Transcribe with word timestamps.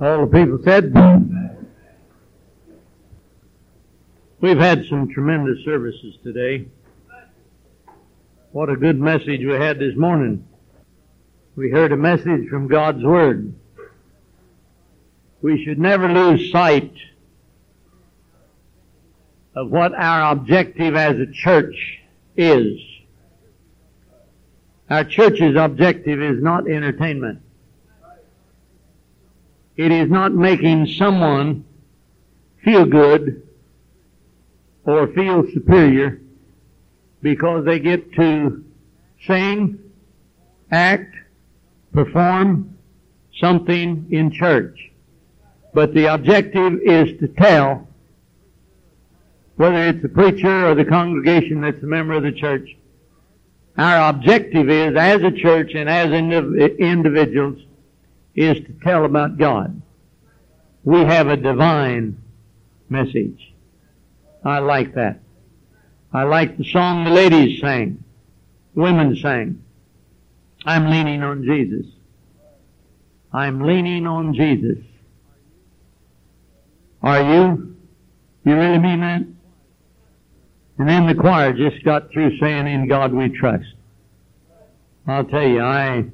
All 0.00 0.26
the 0.26 0.32
people 0.32 0.58
said, 0.64 0.94
We've 4.40 4.56
had 4.56 4.86
some 4.86 5.10
tremendous 5.10 5.62
services 5.62 6.16
today. 6.24 6.68
What 8.52 8.70
a 8.70 8.76
good 8.76 8.98
message 8.98 9.44
we 9.44 9.52
had 9.52 9.78
this 9.78 9.94
morning. 9.96 10.48
We 11.54 11.70
heard 11.70 11.92
a 11.92 11.98
message 11.98 12.48
from 12.48 12.66
God's 12.66 13.04
Word. 13.04 13.52
We 15.42 15.62
should 15.62 15.78
never 15.78 16.08
lose 16.08 16.50
sight 16.50 16.94
of 19.54 19.70
what 19.70 19.92
our 19.94 20.32
objective 20.32 20.96
as 20.96 21.18
a 21.18 21.30
church 21.30 21.76
is. 22.38 22.80
Our 24.88 25.04
church's 25.04 25.56
objective 25.56 26.22
is 26.22 26.42
not 26.42 26.66
entertainment. 26.66 27.42
It 29.80 29.92
is 29.92 30.10
not 30.10 30.34
making 30.34 30.88
someone 30.88 31.64
feel 32.62 32.84
good 32.84 33.48
or 34.84 35.06
feel 35.14 35.42
superior 35.54 36.20
because 37.22 37.64
they 37.64 37.78
get 37.78 38.12
to 38.12 38.62
sing, 39.26 39.78
act, 40.70 41.14
perform 41.94 42.76
something 43.38 44.06
in 44.10 44.30
church. 44.30 44.90
But 45.72 45.94
the 45.94 46.12
objective 46.12 46.80
is 46.84 47.18
to 47.20 47.28
tell 47.28 47.88
whether 49.56 49.88
it's 49.88 50.02
the 50.02 50.10
preacher 50.10 50.66
or 50.66 50.74
the 50.74 50.84
congregation 50.84 51.62
that's 51.62 51.82
a 51.82 51.86
member 51.86 52.12
of 52.12 52.24
the 52.24 52.32
church. 52.32 52.68
Our 53.78 54.10
objective 54.10 54.68
is, 54.68 54.94
as 54.94 55.22
a 55.22 55.30
church 55.30 55.72
and 55.74 55.88
as 55.88 56.12
individuals, 56.12 57.62
is 58.34 58.56
to 58.56 58.72
tell 58.82 59.04
about 59.04 59.38
God. 59.38 59.80
We 60.84 61.00
have 61.00 61.28
a 61.28 61.36
divine 61.36 62.22
message. 62.88 63.52
I 64.44 64.58
like 64.60 64.94
that. 64.94 65.20
I 66.12 66.24
like 66.24 66.56
the 66.56 66.64
song 66.64 67.04
the 67.04 67.10
ladies 67.10 67.60
sang, 67.60 68.02
women 68.74 69.16
sang. 69.16 69.62
I'm 70.64 70.90
leaning 70.90 71.22
on 71.22 71.44
Jesus. 71.44 71.86
I'm 73.32 73.60
leaning 73.60 74.06
on 74.06 74.34
Jesus. 74.34 74.84
Are 77.02 77.22
you? 77.22 77.76
You 78.44 78.56
really 78.56 78.78
mean 78.78 79.00
that? 79.00 79.22
And 80.78 80.88
then 80.88 81.06
the 81.06 81.14
choir 81.14 81.52
just 81.52 81.84
got 81.84 82.10
through 82.10 82.38
saying, 82.38 82.66
in 82.66 82.88
God 82.88 83.12
we 83.12 83.28
trust. 83.28 83.66
I'll 85.06 85.24
tell 85.24 85.46
you, 85.46 85.60
I, 85.60 86.04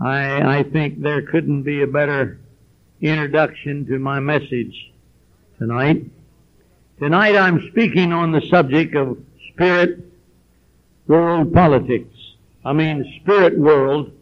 I, 0.00 0.58
I 0.58 0.62
think 0.62 1.00
there 1.00 1.22
couldn't 1.22 1.62
be 1.62 1.82
a 1.82 1.86
better 1.86 2.38
introduction 3.00 3.84
to 3.86 3.98
my 3.98 4.20
message 4.20 4.92
tonight. 5.58 6.04
Tonight 7.00 7.36
I'm 7.36 7.68
speaking 7.70 8.12
on 8.12 8.30
the 8.30 8.40
subject 8.42 8.94
of 8.94 9.18
spirit 9.52 9.98
world 11.08 11.52
politics. 11.52 12.14
I 12.64 12.72
mean 12.72 13.20
spirit 13.20 13.58
world 13.58 14.12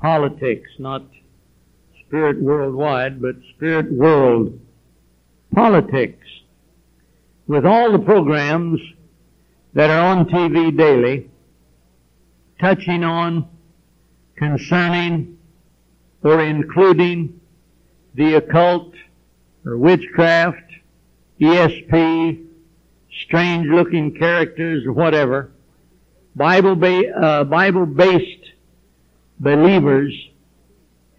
politics, 0.00 0.70
not 0.78 1.04
spirit 2.06 2.40
worldwide, 2.40 3.22
but 3.22 3.36
spirit 3.54 3.92
world 3.92 4.58
politics. 5.54 6.26
With 7.46 7.64
all 7.64 7.92
the 7.92 8.00
programs 8.00 8.80
that 9.74 9.90
are 9.90 10.04
on 10.04 10.26
TV 10.26 10.76
daily, 10.76 11.30
touching 12.60 13.04
on, 13.04 13.48
concerning, 14.36 15.38
or 16.22 16.40
including 16.42 17.40
the 18.14 18.34
occult 18.34 18.94
or 19.64 19.76
witchcraft, 19.76 20.62
ESP, 21.40 22.46
strange 23.24 23.66
looking 23.68 24.14
characters 24.14 24.86
or 24.86 24.92
whatever, 24.92 25.50
Bible, 26.34 26.76
ba- 26.76 27.10
uh, 27.10 27.44
Bible 27.44 27.86
based 27.86 28.52
believers 29.38 30.14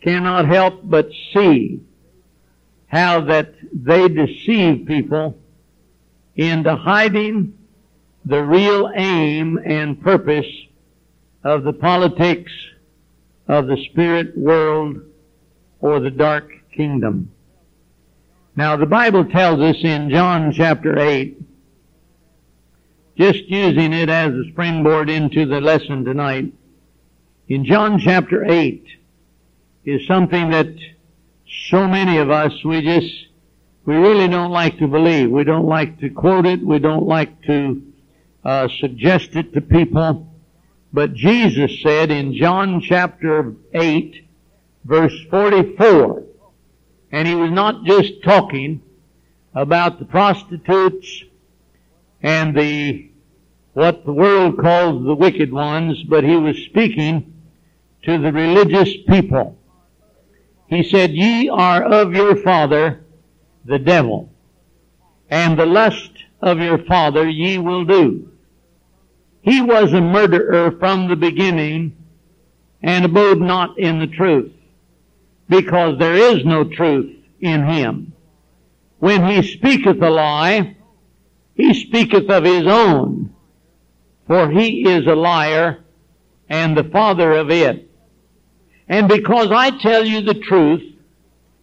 cannot 0.02 0.46
help 0.47 0.81
but 0.84 1.09
see 1.34 1.81
how 2.88 3.22
that 3.22 3.53
they 3.74 4.08
deceive 4.08 4.86
people 4.86 5.38
into 6.36 6.75
hiding 6.75 7.58
the 8.25 8.42
real 8.44 8.90
aim 8.96 9.59
and 9.66 10.02
purpose 10.02 10.46
of 11.44 11.63
the 11.63 11.74
politics 11.74 12.52
of 13.47 13.68
the 13.68 13.78
spirit 13.90 14.38
world 14.38 15.02
or 15.80 16.00
the 16.00 16.12
dark 16.12 16.52
kingdom. 16.75 17.31
Now 18.56 18.75
the 18.75 18.85
Bible 18.85 19.25
tells 19.25 19.59
us 19.59 19.78
in 19.84 20.09
John 20.09 20.52
chapter 20.52 20.97
8, 20.97 21.40
just 23.18 23.46
using 23.46 23.94
it 23.94 24.09
as 24.09 24.34
a 24.34 24.44
springboard 24.52 25.09
into 25.09 25.46
the 25.46 25.62
lesson 25.62 26.03
tonight, 26.06 26.53
in 27.47 27.66
John 27.66 28.00
chapter 28.00 28.44
8 28.46 28.86
is 29.86 30.06
something 30.06 30.50
that 30.50 30.68
so 31.69 31.88
many 31.88 32.18
of 32.18 32.30
us, 32.30 32.52
we 32.66 32.81
just, 32.81 33.13
we 33.86 33.96
really 33.96 34.28
don't 34.28 34.52
like 34.52 34.78
to 34.80 34.88
believe. 34.88 35.31
We 35.31 35.46
don't 35.46 35.66
like 35.66 36.00
to 36.02 36.09
quote 36.09 36.46
it. 36.46 36.62
We 36.62 36.80
don't 36.80 37.07
like 37.07 37.41
to 37.44 37.81
uh, 38.44 38.68
suggest 38.80 39.36
it 39.36 39.53
to 39.53 39.62
people. 39.62 40.28
But 40.94 41.14
Jesus 41.14 41.81
said 41.81 42.12
in 42.12 42.34
John 42.34 42.81
chapter 42.81 43.53
8, 43.74 44.25
verse 44.86 45.14
44, 45.30 46.24
and 47.12 47.28
he 47.28 47.36
was 47.36 47.52
not 47.52 47.84
just 47.84 48.24
talking 48.24 48.81
about 49.53 50.00
the 50.00 50.06
prostitutes 50.06 51.24
and 52.22 52.56
the, 52.56 53.09
what 53.74 54.06
the 54.06 54.14
world 54.14 54.58
calls 54.58 55.03
the 55.03 55.16
wicked 55.16 55.52
ones, 55.52 56.03
but 56.03 56.24
he 56.24 56.36
was 56.36 56.58
speaking 56.58 57.34
to 58.04 58.18
the 58.18 58.31
religious 58.31 58.96
people. 59.08 59.58
He 60.68 60.84
said, 60.84 61.12
ye 61.12 61.50
are 61.50 61.84
of 61.84 62.14
your 62.14 62.36
father, 62.38 63.06
the 63.66 63.80
devil, 63.80 64.30
and 65.30 65.59
the 65.59 65.66
lust 65.66 66.12
of 66.42 66.59
your 66.59 66.78
father 66.78 67.28
ye 67.28 67.58
will 67.58 67.84
do. 67.84 68.31
He 69.47 69.62
was 69.62 69.94
a 69.94 70.02
murderer 70.02 70.72
from 70.72 71.08
the 71.08 71.16
beginning 71.16 71.96
and 72.81 73.06
abode 73.06 73.40
not 73.40 73.80
in 73.80 74.00
the 74.00 74.08
truth 74.08 74.52
because 75.47 75.97
there 75.97 76.16
is 76.16 76.44
no 76.44 76.66
truth 76.66 77.16
in 77.40 77.66
him. 77.66 78.12
When 79.00 79.25
he 79.25 79.41
speaketh 79.41 80.02
a 80.02 80.09
lie, 80.09 80.75
he 81.56 81.74
speaketh 81.74 82.30
of 82.30 82.44
his 82.44 82.68
own, 82.68 83.34
for 84.28 84.52
he 84.52 84.86
is 84.86 85.07
a 85.07 85.16
liar 85.16 85.80
and 86.50 86.75
the 86.75 86.84
father 86.84 87.31
of 87.31 87.50
it. 87.50 87.90
And 88.90 89.07
because 89.07 89.50
I 89.50 89.72
tell 89.78 90.03
you 90.03 90.19
the 90.19 90.34
truth, 90.34 90.84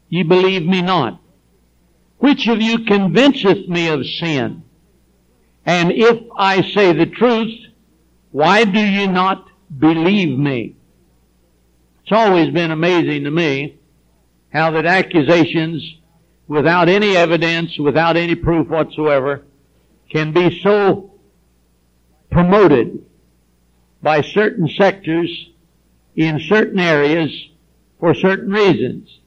ye 0.08 0.22
believe 0.22 0.64
me 0.64 0.80
not. 0.80 1.20
Which 2.16 2.48
of 2.48 2.62
you 2.62 2.86
convinceth 2.86 3.68
me 3.68 3.88
of 3.88 4.06
sin? 4.06 4.62
And 5.66 5.92
if 5.92 6.18
I 6.34 6.62
say 6.62 6.94
the 6.94 7.04
truth, 7.04 7.60
why 8.34 8.64
do 8.64 8.80
you 8.80 9.06
not 9.06 9.48
believe 9.78 10.36
me? 10.36 10.74
It's 12.02 12.10
always 12.10 12.50
been 12.50 12.72
amazing 12.72 13.22
to 13.22 13.30
me 13.30 13.78
how 14.52 14.72
that 14.72 14.86
accusations 14.86 15.98
without 16.48 16.88
any 16.88 17.16
evidence, 17.16 17.78
without 17.78 18.16
any 18.16 18.34
proof 18.34 18.66
whatsoever, 18.66 19.44
can 20.10 20.32
be 20.32 20.60
so 20.62 21.14
promoted 22.28 23.06
by 24.02 24.20
certain 24.20 24.66
sectors 24.66 25.30
in 26.16 26.40
certain 26.40 26.80
areas 26.80 27.30
for 28.00 28.14
certain 28.14 28.50
reasons. 28.50 29.20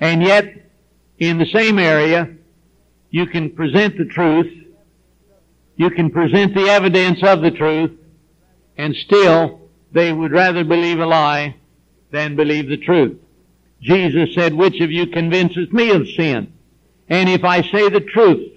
And 0.00 0.22
yet, 0.22 0.70
in 1.18 1.36
the 1.36 1.44
same 1.44 1.78
area, 1.78 2.30
you 3.10 3.26
can 3.26 3.50
present 3.50 3.98
the 3.98 4.06
truth, 4.06 4.50
you 5.76 5.90
can 5.90 6.08
present 6.10 6.54
the 6.54 6.70
evidence 6.70 7.22
of 7.22 7.42
the 7.42 7.50
truth, 7.50 7.98
and 8.76 8.94
still 8.94 9.60
they 9.92 10.12
would 10.12 10.32
rather 10.32 10.64
believe 10.64 11.00
a 11.00 11.06
lie 11.06 11.56
than 12.10 12.36
believe 12.36 12.68
the 12.68 12.76
truth. 12.76 13.18
Jesus 13.80 14.34
said, 14.34 14.54
which 14.54 14.80
of 14.80 14.90
you 14.90 15.06
convinces 15.08 15.72
me 15.72 15.90
of 15.90 16.08
sin? 16.08 16.52
And 17.08 17.28
if 17.28 17.44
I 17.44 17.62
say 17.62 17.88
the 17.88 18.00
truth, 18.00 18.52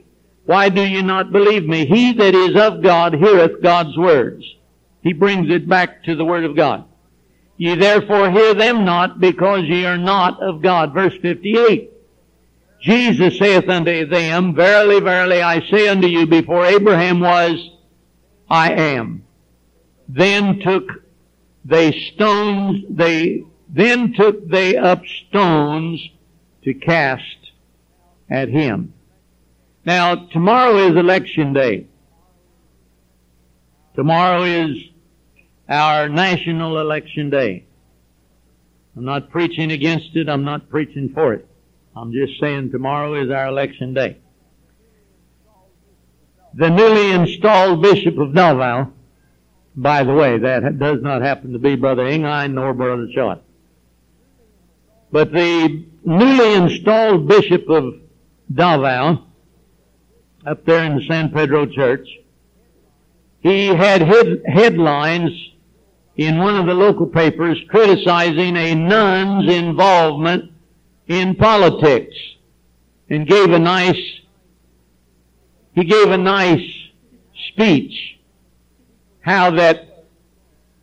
why 0.45 0.69
do 0.69 0.81
you 0.81 1.01
not 1.01 1.31
believe 1.31 1.65
me? 1.65 1.85
He 1.85 2.13
that 2.13 2.35
is 2.35 2.55
of 2.55 2.83
God 2.83 3.15
heareth 3.15 3.61
God's 3.61 3.97
words. 3.97 4.45
He 5.01 5.13
brings 5.13 5.49
it 5.49 5.67
back 5.67 6.03
to 6.03 6.15
the 6.15 6.25
Word 6.25 6.45
of 6.45 6.55
God. 6.55 6.85
Ye 7.57 7.75
therefore 7.75 8.29
hear 8.31 8.53
them 8.53 8.85
not 8.85 9.19
because 9.19 9.63
ye 9.63 9.85
are 9.85 9.97
not 9.97 10.41
of 10.41 10.61
God. 10.61 10.93
Verse 10.93 11.15
58. 11.21 11.91
Jesus 12.81 13.37
saith 13.39 13.67
unto 13.67 14.05
them, 14.05 14.53
Verily, 14.53 14.99
verily, 14.99 15.41
I 15.41 15.61
say 15.69 15.87
unto 15.87 16.07
you, 16.07 16.27
before 16.27 16.65
Abraham 16.65 17.19
was, 17.19 17.71
I 18.49 18.73
am. 18.73 19.24
Then 20.07 20.59
took 20.59 20.89
they 21.63 21.91
stones, 22.13 22.83
they 22.89 23.43
Then 23.69 24.13
took 24.13 24.47
they 24.47 24.77
up 24.77 25.05
stones 25.05 26.09
to 26.63 26.73
cast 26.73 27.51
at 28.29 28.49
him. 28.49 28.93
Now, 29.85 30.15
tomorrow 30.15 30.77
is 30.77 30.95
election 30.95 31.53
day. 31.53 31.87
Tomorrow 33.95 34.43
is 34.43 34.77
our 35.69 36.09
national 36.09 36.79
election 36.79 37.29
day. 37.29 37.65
I'm 38.95 39.05
not 39.05 39.29
preaching 39.29 39.71
against 39.71 40.15
it. 40.15 40.29
I'm 40.29 40.43
not 40.43 40.69
preaching 40.69 41.11
for 41.13 41.33
it. 41.33 41.47
I'm 41.95 42.11
just 42.11 42.39
saying 42.39 42.71
tomorrow 42.71 43.21
is 43.21 43.29
our 43.29 43.47
election 43.47 43.93
day. 43.93 44.17
The 46.53 46.69
newly 46.69 47.11
installed 47.11 47.81
Bishop 47.81 48.17
of 48.17 48.33
Davao, 48.33 48.91
by 49.75 50.03
the 50.03 50.13
way, 50.13 50.37
that 50.37 50.79
does 50.79 51.01
not 51.01 51.21
happen 51.21 51.51
to 51.53 51.59
be 51.59 51.75
Brother 51.75 52.03
Ingine 52.03 52.53
nor 52.53 52.73
Brother 52.73 53.07
Short. 53.13 53.39
But 55.11 55.31
the 55.31 55.85
newly 56.03 56.53
installed 56.53 57.27
Bishop 57.27 57.69
of 57.69 57.95
Davao, 58.53 59.25
up 60.45 60.65
there 60.65 60.83
in 60.83 60.97
the 60.97 61.03
San 61.05 61.31
Pedro 61.31 61.65
Church, 61.65 62.07
he 63.41 63.67
had 63.67 64.01
head, 64.01 64.41
headlines 64.45 65.31
in 66.15 66.37
one 66.37 66.55
of 66.55 66.65
the 66.65 66.73
local 66.73 67.07
papers 67.07 67.59
criticizing 67.69 68.55
a 68.55 68.75
nun's 68.75 69.51
involvement 69.51 70.51
in 71.07 71.35
politics 71.35 72.15
and 73.09 73.27
gave 73.27 73.51
a 73.51 73.59
nice, 73.59 73.99
he 75.73 75.83
gave 75.83 76.09
a 76.09 76.17
nice 76.17 76.71
speech 77.49 78.14
how 79.25 79.49
that 79.49 80.05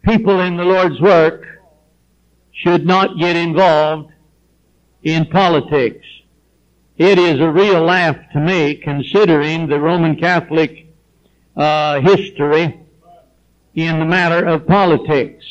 people 0.05 0.41
in 0.41 0.56
the 0.56 0.65
Lord's 0.65 1.00
work 1.00 1.44
should 2.50 2.85
not 2.85 3.17
get 3.17 3.37
involved 3.37 4.12
in 5.05 5.27
politics. 5.27 6.05
It 6.97 7.21
is 7.21 7.41
a 7.41 7.49
real 7.49 7.83
laugh 7.83 8.17
to 8.33 8.41
me 8.41 8.75
considering 8.75 9.69
the 9.69 9.79
Roman 9.79 10.17
Catholic 10.17 10.89
uh, 11.56 12.00
history 12.00 12.81
in 13.75 14.00
the 14.00 14.05
matter 14.05 14.44
of 14.44 14.67
politics. 14.67 15.44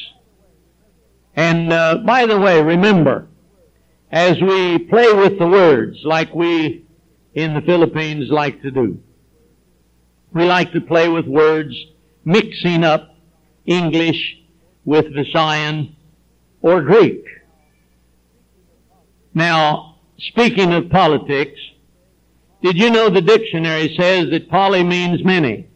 And 1.34 1.72
uh, 1.72 2.00
by 2.06 2.26
the 2.26 2.38
way, 2.38 2.62
remember, 2.62 3.30
as 4.12 4.42
we 4.42 4.80
play 4.80 5.14
with 5.14 5.40
the 5.40 5.48
words 5.48 5.98
like 6.04 6.36
we 6.36 6.84
in 7.36 7.54
the 7.54 7.62
Philippines 7.62 8.30
like 8.30 8.62
to 8.64 8.72
do, 8.72 9.00
we 10.34 10.44
like 10.44 10.74
to 10.74 10.82
play 10.82 11.08
with 11.08 11.26
words, 11.26 11.74
mixing 12.24 12.84
up 12.84 13.16
English 13.66 14.38
with 14.86 15.06
Visayan 15.08 15.96
or 16.62 16.82
Greek. 16.82 17.24
Now, 19.34 20.00
speaking 20.18 20.74
of 20.74 20.90
politics, 20.90 21.60
did 22.62 22.78
you 22.78 22.92
know 22.92 23.10
the 23.10 23.22
dictionary 23.22 23.96
says 23.98 24.30
that 24.30 24.50
poly 24.50 24.84
means 24.84 25.24
many? 25.24 25.68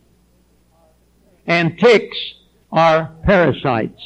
And 1.47 1.77
ticks 1.80 2.18
are 2.71 3.15
parasites. 3.24 4.01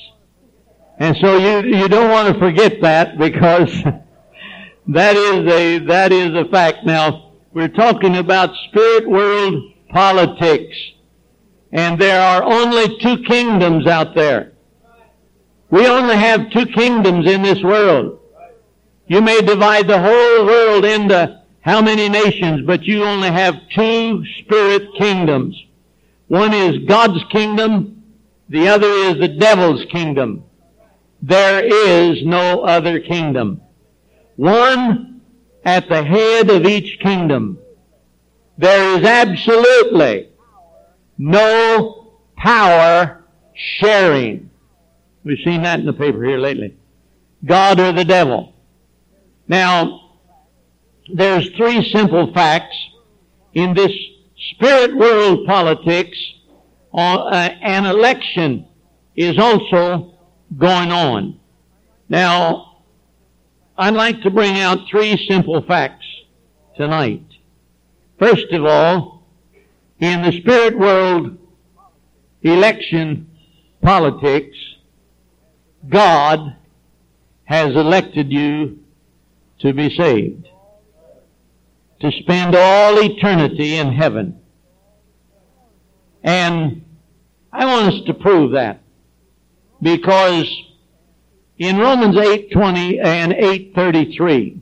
And 0.99 1.15
so 1.17 1.37
you, 1.37 1.77
you 1.77 1.87
don't 1.87 2.11
want 2.11 2.33
to 2.33 2.39
forget 2.39 2.81
that 2.81 3.17
because 3.17 3.71
that 4.87 5.15
is 5.15 5.51
a, 5.51 5.79
that 5.79 6.11
is 6.11 6.35
a 6.35 6.45
fact. 6.51 6.85
Now, 6.85 7.33
we're 7.53 7.69
talking 7.69 8.17
about 8.17 8.53
spirit 8.67 9.09
world 9.09 9.73
politics. 9.89 10.77
And 11.71 11.99
there 11.99 12.21
are 12.21 12.43
only 12.43 12.97
two 12.99 13.23
kingdoms 13.23 13.85
out 13.85 14.15
there. 14.15 14.53
We 15.69 15.85
only 15.85 16.15
have 16.15 16.49
two 16.49 16.65
kingdoms 16.65 17.29
in 17.29 17.43
this 17.43 17.61
world. 17.61 18.19
You 19.07 19.21
may 19.21 19.41
divide 19.41 19.87
the 19.87 19.99
whole 19.99 20.45
world 20.45 20.85
into 20.85 21.43
how 21.61 21.81
many 21.81 22.09
nations, 22.09 22.65
but 22.65 22.83
you 22.83 23.03
only 23.03 23.29
have 23.29 23.55
two 23.75 24.25
spirit 24.39 24.93
kingdoms. 24.97 25.61
One 26.27 26.53
is 26.53 26.85
God's 26.87 27.23
kingdom, 27.31 28.03
the 28.49 28.67
other 28.67 28.87
is 28.87 29.19
the 29.19 29.27
devil's 29.27 29.85
kingdom. 29.85 30.43
There 31.21 31.63
is 31.63 32.23
no 32.25 32.61
other 32.61 32.99
kingdom. 32.99 33.61
One 34.35 35.21
at 35.65 35.89
the 35.89 36.03
head 36.03 36.49
of 36.49 36.65
each 36.65 36.99
kingdom. 36.99 37.59
There 38.57 38.97
is 38.97 39.05
absolutely 39.05 40.28
no 41.19 42.13
power 42.37 43.23
sharing. 43.53 44.49
We've 45.23 45.37
seen 45.43 45.63
that 45.63 45.79
in 45.79 45.85
the 45.85 45.93
paper 45.93 46.23
here 46.23 46.39
lately. 46.39 46.77
God 47.45 47.79
or 47.79 47.91
the 47.91 48.05
devil. 48.05 48.55
Now, 49.47 50.15
there's 51.13 51.49
three 51.57 51.87
simple 51.91 52.33
facts 52.33 52.75
in 53.53 53.73
this 53.73 53.91
spirit 54.51 54.95
world 54.95 55.45
politics. 55.45 56.17
Uh, 56.93 57.49
an 57.61 57.85
election 57.85 58.65
is 59.15 59.37
also 59.37 60.13
going 60.57 60.91
on. 60.91 61.39
Now, 62.07 62.83
I'd 63.77 63.93
like 63.93 64.21
to 64.21 64.31
bring 64.31 64.57
out 64.59 64.87
three 64.89 65.17
simple 65.27 65.61
facts 65.63 66.05
tonight. 66.75 67.23
First 68.17 68.51
of 68.51 68.65
all, 68.65 69.18
in 69.99 70.21
the 70.21 70.31
spirit 70.31 70.77
world 70.77 71.37
election 72.41 73.29
politics, 73.81 74.57
God 75.87 76.55
has 77.45 77.75
elected 77.75 78.31
you 78.31 78.79
to 79.59 79.73
be 79.73 79.95
saved. 79.95 80.47
To 82.01 82.11
spend 82.11 82.55
all 82.55 82.97
eternity 83.01 83.75
in 83.75 83.91
heaven. 83.91 84.39
And 86.23 86.85
I 87.51 87.65
want 87.65 87.93
us 87.93 88.01
to 88.05 88.13
prove 88.13 88.51
that. 88.53 88.81
Because 89.81 90.47
in 91.57 91.77
Romans 91.77 92.15
8:20 92.15 92.99
and 92.99 93.33
8:33, 93.33 94.61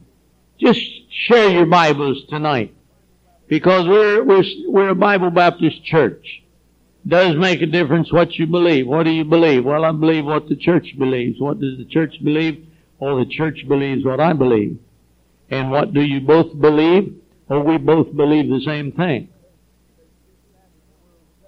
just 0.60 0.82
share 1.12 1.50
your 1.50 1.66
Bibles 1.68 2.26
tonight. 2.30 2.74
Because 3.48 3.88
we're, 3.88 4.24
we're, 4.24 4.44
we're 4.68 4.90
a 4.90 4.96
Bible 4.96 5.30
Baptist 5.30 5.84
church. 5.86 6.26
Does 7.08 7.36
make 7.38 7.62
a 7.62 7.66
difference 7.66 8.12
what 8.12 8.34
you 8.36 8.48
believe. 8.48 8.88
What 8.88 9.04
do 9.04 9.12
you 9.12 9.24
believe? 9.24 9.64
Well, 9.64 9.86
I 9.86 9.92
believe 9.92 10.26
what 10.26 10.50
the 10.50 10.58
church 10.58 10.88
believes. 10.98 11.40
What 11.40 11.60
does 11.60 11.78
the 11.78 11.86
church 11.86 12.16
believe? 12.22 12.68
Well, 13.00 13.18
the 13.18 13.26
church 13.26 13.66
believes 13.68 14.04
what 14.04 14.20
I 14.20 14.34
believe. 14.34 14.80
And 15.50 15.72
what 15.72 15.94
do 15.94 16.02
you 16.02 16.20
both 16.20 16.60
believe? 16.60 17.22
Well, 17.48 17.64
we 17.64 17.78
both 17.78 18.14
believe 18.14 18.50
the 18.50 18.62
same 18.66 18.92
thing. 18.92 19.30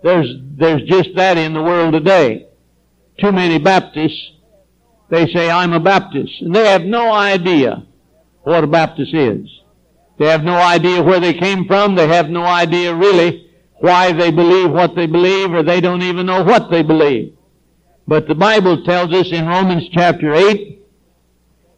There's, 0.01 0.33
there's 0.57 0.83
just 0.83 1.09
that 1.15 1.37
in 1.37 1.53
the 1.53 1.61
world 1.61 1.93
today. 1.93 2.47
Too 3.19 3.33
many 3.33 3.59
Baptists, 3.59 4.31
they 5.09 5.27
say, 5.27 5.49
I'm 5.49 5.73
a 5.73 5.79
Baptist. 5.81 6.41
And 6.41 6.55
they 6.55 6.67
have 6.69 6.83
no 6.83 7.11
idea 7.11 7.85
what 8.43 8.63
a 8.63 8.67
Baptist 8.67 9.13
is. 9.13 9.49
They 10.19 10.25
have 10.25 10.43
no 10.43 10.57
idea 10.57 11.01
where 11.01 11.21
they 11.21 11.33
came 11.33 11.65
from. 11.65 11.95
They 11.95 12.07
have 12.07 12.29
no 12.29 12.43
idea 12.43 12.93
really 12.93 13.49
why 13.79 14.11
they 14.11 14.31
believe 14.31 14.69
what 14.69 14.93
they 14.93 15.07
believe 15.07 15.53
or 15.53 15.63
they 15.63 15.79
don't 15.79 16.01
even 16.01 16.25
know 16.25 16.43
what 16.43 16.69
they 16.69 16.83
believe. 16.83 17.37
But 18.05 18.27
the 18.27 18.35
Bible 18.35 18.83
tells 18.83 19.13
us 19.13 19.31
in 19.31 19.47
Romans 19.47 19.87
chapter 19.93 20.33
8 20.33 20.85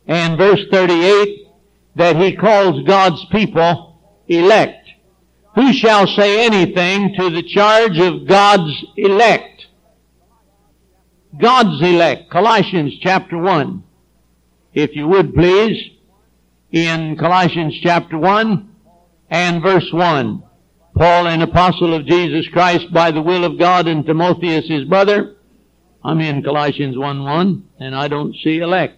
and 0.07 0.37
verse 0.39 0.61
38 0.71 1.47
that 1.95 2.15
he 2.15 2.35
calls 2.35 2.83
God's 2.87 3.23
people 3.25 3.99
elect. 4.27 4.89
Who 5.53 5.71
shall 5.73 6.07
say 6.07 6.43
anything 6.45 7.13
to 7.19 7.29
the 7.29 7.43
charge 7.43 7.99
of 7.99 8.25
God's 8.25 8.73
elect? 8.97 9.67
God's 11.37 11.79
elect. 11.81 12.31
Colossians 12.31 12.93
chapter 13.01 13.37
1. 13.37 13.83
If 14.73 14.95
you 14.95 15.07
would 15.09 15.35
please, 15.35 15.91
in 16.71 17.17
Colossians 17.17 17.77
chapter 17.81 18.17
1 18.17 18.69
and 19.29 19.61
verse 19.61 19.89
1. 19.91 20.43
Paul, 20.95 21.27
an 21.27 21.41
apostle 21.41 21.93
of 21.93 22.05
Jesus 22.05 22.47
Christ 22.49 22.91
by 22.93 23.11
the 23.11 23.21
will 23.21 23.43
of 23.43 23.59
God, 23.59 23.87
and 23.87 24.05
Timotheus 24.05 24.67
his 24.67 24.85
brother. 24.85 25.35
I'm 26.03 26.19
in 26.19 26.43
Colossians 26.43 26.97
1 26.97 27.23
1, 27.23 27.63
and 27.79 27.95
I 27.95 28.07
don't 28.07 28.35
see 28.43 28.59
elect. 28.59 28.97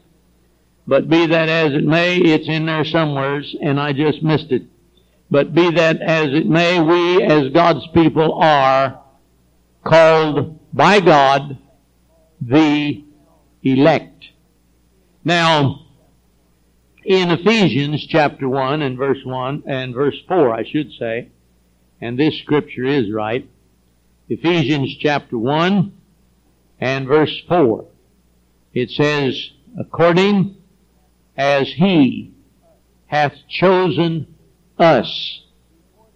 But 0.87 1.09
be 1.09 1.27
that 1.27 1.49
as 1.49 1.73
it 1.73 1.83
may, 1.83 2.17
it's 2.17 2.47
in 2.47 2.65
there 2.65 2.85
somewheres, 2.85 3.55
and 3.61 3.79
I 3.79 3.93
just 3.93 4.21
missed 4.21 4.51
it. 4.51 4.63
But 5.29 5.53
be 5.53 5.71
that 5.71 6.01
as 6.01 6.27
it 6.27 6.47
may, 6.47 6.79
we 6.79 7.23
as 7.23 7.49
God's 7.53 7.85
people 7.93 8.33
are 8.33 9.01
called 9.83 10.59
by 10.73 10.99
God 10.99 11.57
the 12.41 13.03
elect. 13.63 14.25
Now, 15.23 15.82
in 17.05 17.31
Ephesians 17.31 18.05
chapter 18.07 18.47
1 18.47 18.81
and 18.81 18.97
verse 18.97 19.23
1 19.23 19.63
and 19.67 19.93
verse 19.93 20.15
4, 20.27 20.53
I 20.53 20.63
should 20.63 20.91
say, 20.93 21.29
and 22.01 22.17
this 22.17 22.37
scripture 22.39 22.85
is 22.85 23.11
right, 23.11 23.47
Ephesians 24.29 24.95
chapter 24.99 25.37
1 25.37 25.91
and 26.79 27.07
verse 27.07 27.41
4, 27.47 27.85
it 28.73 28.89
says, 28.91 29.51
according 29.77 30.55
as 31.35 31.67
He 31.73 32.33
hath 33.07 33.35
chosen 33.49 34.35
us 34.77 35.43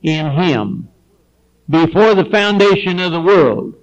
in 0.02 0.32
Him 0.32 0.90
before 1.70 2.16
the 2.16 2.26
foundation 2.26 3.00
of 3.00 3.12
the 3.12 3.22
world, 3.22 3.76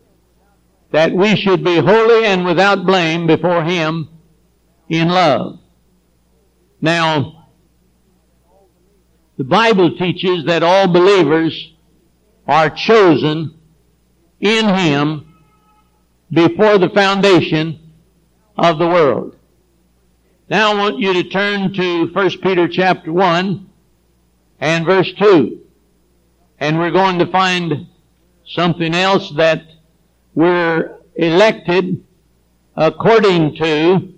that 0.91 1.13
we 1.13 1.37
should 1.37 1.63
be 1.63 1.77
holy 1.77 2.25
and 2.25 2.45
without 2.45 2.87
blame 2.87 3.27
before 3.27 3.65
Him 3.65 4.09
in 4.89 5.09
love. 5.09 5.59
Now, 6.85 7.47
the 9.39 9.45
Bible 9.45 9.97
teaches 9.97 10.45
that 10.45 10.63
all 10.63 10.87
believers 10.87 11.73
are 12.47 12.69
chosen 12.69 13.59
in 14.39 14.69
Him 14.69 15.35
before 16.31 16.77
the 16.77 16.91
foundation 16.91 17.81
of 18.59 18.79
the 18.79 18.87
world. 18.87 19.35
Now 20.51 20.73
I 20.73 20.75
want 20.75 20.99
you 20.99 21.15
to 21.15 21.25
turn 21.31 21.73
to 21.73 22.13
1 22.13 22.31
Peter 22.43 22.69
chapter 22.69 23.11
1 23.11 23.71
and 24.61 24.85
verse 24.85 25.11
2. 25.15 25.61
And 26.61 26.79
we're 26.79 26.91
going 26.91 27.19
to 27.19 27.27
find 27.33 27.87
something 28.47 28.95
else 28.95 29.33
that 29.37 29.63
we're 30.35 30.99
elected 31.17 32.05
according 32.77 33.57
to, 33.57 34.11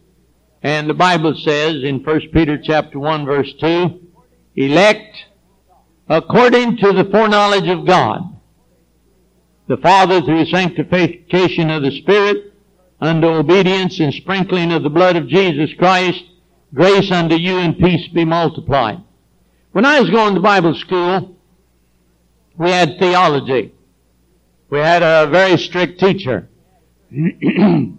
and 0.67 0.91
the 0.91 0.95
Bible 0.95 1.33
says 1.45 1.85
in 1.85 2.03
1 2.03 2.21
Peter 2.33 2.59
chapter 2.61 2.99
1 2.99 3.25
verse 3.25 3.55
2, 3.61 4.01
elect 4.57 5.17
according 6.09 6.77
to 6.79 6.93
the 6.93 7.05
foreknowledge 7.05 7.69
of 7.69 7.87
God. 7.87 8.37
The 9.69 9.77
Father 9.77 10.21
through 10.21 10.45
sanctification 10.47 11.71
of 11.71 11.85
the 11.85 11.93
Spirit 11.93 12.53
unto 13.01 13.29
obedience 13.29 14.01
and 14.01 14.13
sprinkling 14.13 14.73
of 14.73 14.83
the 14.83 14.91
blood 14.91 15.15
of 15.15 15.29
Jesus 15.29 15.73
Christ, 15.79 16.25
grace 16.75 17.13
unto 17.13 17.37
you 17.37 17.59
and 17.59 17.79
peace 17.79 18.09
be 18.09 18.25
multiplied. 18.25 19.01
When 19.71 19.87
I 19.87 20.01
was 20.01 20.11
going 20.11 20.35
to 20.35 20.41
Bible 20.41 20.75
school, 20.75 21.37
we 22.59 22.73
had 22.73 22.99
theology. 22.99 23.73
We 24.69 24.81
had 24.81 25.05
a 25.05 25.31
very 25.31 25.59
strict 25.59 26.01
teacher. 26.01 26.49
he 27.09 27.93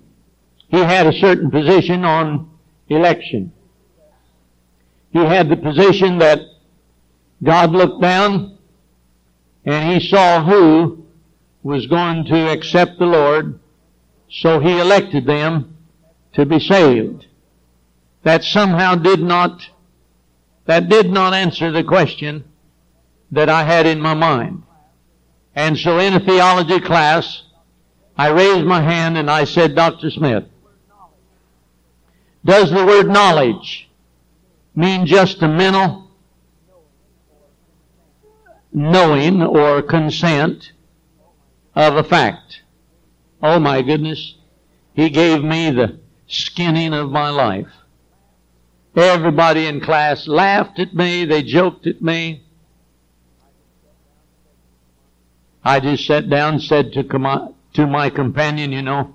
had 0.69 1.07
a 1.07 1.17
certain 1.17 1.49
position 1.49 2.03
on 2.03 2.56
election. 2.89 3.51
He 5.11 5.19
had 5.19 5.49
the 5.49 5.57
position 5.57 6.19
that 6.19 6.39
God 7.43 7.71
looked 7.71 8.01
down 8.01 8.57
and 9.65 9.93
he 9.93 10.07
saw 10.07 10.43
who 10.43 11.05
was 11.63 11.87
going 11.87 12.25
to 12.25 12.51
accept 12.51 12.97
the 12.97 13.05
Lord, 13.05 13.59
so 14.29 14.59
he 14.59 14.79
elected 14.79 15.25
them 15.25 15.75
to 16.33 16.45
be 16.45 16.59
saved. 16.59 17.25
That 18.23 18.43
somehow 18.43 18.95
did 18.95 19.19
not, 19.19 19.69
that 20.65 20.87
did 20.87 21.09
not 21.09 21.33
answer 21.33 21.71
the 21.71 21.83
question 21.83 22.45
that 23.31 23.49
I 23.49 23.63
had 23.63 23.85
in 23.85 23.99
my 23.99 24.13
mind. 24.13 24.63
And 25.55 25.77
so 25.77 25.99
in 25.99 26.13
a 26.13 26.19
theology 26.19 26.79
class, 26.79 27.43
I 28.17 28.29
raised 28.29 28.65
my 28.65 28.81
hand 28.81 29.17
and 29.17 29.29
I 29.29 29.43
said, 29.43 29.75
Dr. 29.75 30.09
Smith, 30.09 30.45
does 32.43 32.71
the 32.71 32.85
word 32.85 33.07
knowledge 33.07 33.89
mean 34.75 35.05
just 35.05 35.41
a 35.41 35.47
mental 35.47 36.11
knowing 38.71 39.41
or 39.41 39.81
consent 39.81 40.71
of 41.75 41.95
a 41.95 42.03
fact? 42.03 42.61
Oh 43.41 43.59
my 43.59 43.81
goodness. 43.81 44.35
He 44.93 45.09
gave 45.09 45.43
me 45.43 45.71
the 45.71 45.99
skinning 46.27 46.93
of 46.93 47.11
my 47.11 47.29
life. 47.29 47.71
Everybody 48.95 49.67
in 49.67 49.79
class 49.79 50.27
laughed 50.27 50.79
at 50.79 50.93
me. 50.93 51.25
They 51.25 51.43
joked 51.43 51.85
at 51.85 52.01
me. 52.01 52.43
I 55.63 55.79
just 55.79 56.05
sat 56.05 56.29
down 56.29 56.55
and 56.55 56.63
said 56.63 56.93
to, 56.93 57.03
com- 57.03 57.53
to 57.73 57.85
my 57.85 58.09
companion, 58.09 58.71
you 58.71 58.81
know, 58.81 59.13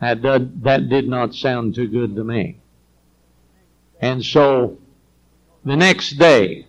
that, 0.00 0.22
did, 0.22 0.62
that 0.64 0.88
did 0.88 1.08
not 1.08 1.34
sound 1.34 1.74
too 1.74 1.88
good 1.88 2.16
to 2.16 2.24
me. 2.24 2.58
And 4.00 4.24
so, 4.24 4.78
the 5.64 5.76
next 5.76 6.18
day, 6.18 6.66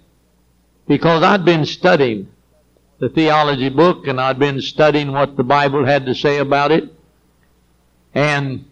because 0.88 1.24
I'd 1.24 1.44
been 1.44 1.66
studying 1.66 2.30
the 3.00 3.10
theology 3.10 3.70
book 3.70 4.08
and 4.08 4.22
I'd 4.22 4.40
been 4.40 4.62
studying 4.62 5.12
what 5.12 5.36
the 5.36 5.44
Bible 5.44 5.86
had 5.86 6.06
to 6.06 6.16
say 6.16 6.38
about 6.38 6.72
it, 6.72 6.94
and 8.14 8.66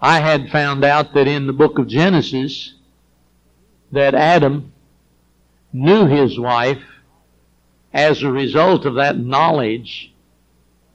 I 0.00 0.20
had 0.20 0.50
found 0.50 0.84
out 0.84 1.14
that 1.14 1.26
in 1.26 1.46
the 1.46 1.52
book 1.52 1.78
of 1.78 1.88
Genesis, 1.88 2.74
that 3.92 4.14
Adam 4.14 4.72
knew 5.72 6.06
his 6.06 6.38
wife 6.38 6.82
as 7.92 8.22
a 8.22 8.30
result 8.30 8.84
of 8.84 8.94
that 8.96 9.18
knowledge, 9.18 10.12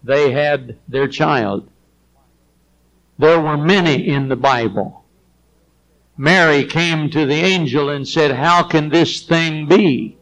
they 0.03 0.31
had 0.31 0.77
their 0.87 1.07
child. 1.07 1.69
There 3.17 3.39
were 3.39 3.57
many 3.57 4.07
in 4.07 4.29
the 4.29 4.35
Bible. 4.35 5.03
Mary 6.17 6.63
came 6.65 7.09
to 7.09 7.25
the 7.25 7.35
angel 7.35 7.89
and 7.89 8.07
said, 8.07 8.31
How 8.31 8.63
can 8.63 8.89
this 8.89 9.21
thing 9.21 9.67
be? 9.67 10.17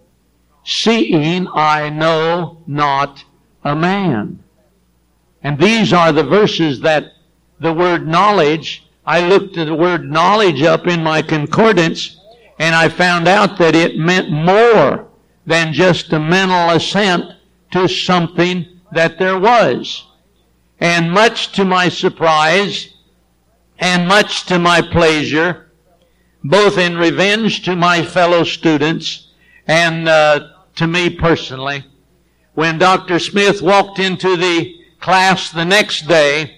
Seeing 0.63 1.47
I 1.47 1.89
know 1.89 2.61
not 2.67 3.23
a 3.63 3.75
man. 3.75 4.43
And 5.41 5.57
these 5.57 5.93
are 5.93 6.11
the 6.11 6.23
verses 6.23 6.81
that 6.81 7.13
the 7.59 7.73
word 7.73 8.07
knowledge, 8.07 8.85
I 9.05 9.27
looked 9.27 9.57
at 9.57 9.67
the 9.67 9.75
word 9.75 10.09
knowledge 10.09 10.61
up 10.61 10.87
in 10.87 11.03
my 11.03 11.21
concordance 11.21 12.19
and 12.59 12.75
I 12.75 12.89
found 12.89 13.27
out 13.27 13.57
that 13.57 13.73
it 13.73 13.97
meant 13.97 14.29
more 14.29 15.07
than 15.45 15.73
just 15.73 16.11
a 16.13 16.19
mental 16.19 16.69
assent 16.71 17.23
to 17.71 17.87
something 17.87 18.78
that 18.91 19.19
there 19.19 19.39
was. 19.39 20.05
And 20.79 21.11
much 21.11 21.51
to 21.53 21.65
my 21.65 21.89
surprise, 21.89 22.89
and 23.79 24.07
much 24.07 24.45
to 24.45 24.59
my 24.59 24.81
pleasure, 24.81 25.71
both 26.43 26.77
in 26.77 26.97
revenge 26.97 27.63
to 27.63 27.75
my 27.75 28.03
fellow 28.03 28.43
students 28.43 29.27
and 29.67 30.07
uh, 30.07 30.47
to 30.75 30.87
me 30.87 31.09
personally, 31.09 31.85
when 32.53 32.77
Dr. 32.77 33.19
Smith 33.19 33.61
walked 33.61 33.99
into 33.99 34.35
the 34.35 34.75
class 34.99 35.51
the 35.51 35.65
next 35.65 36.07
day, 36.07 36.57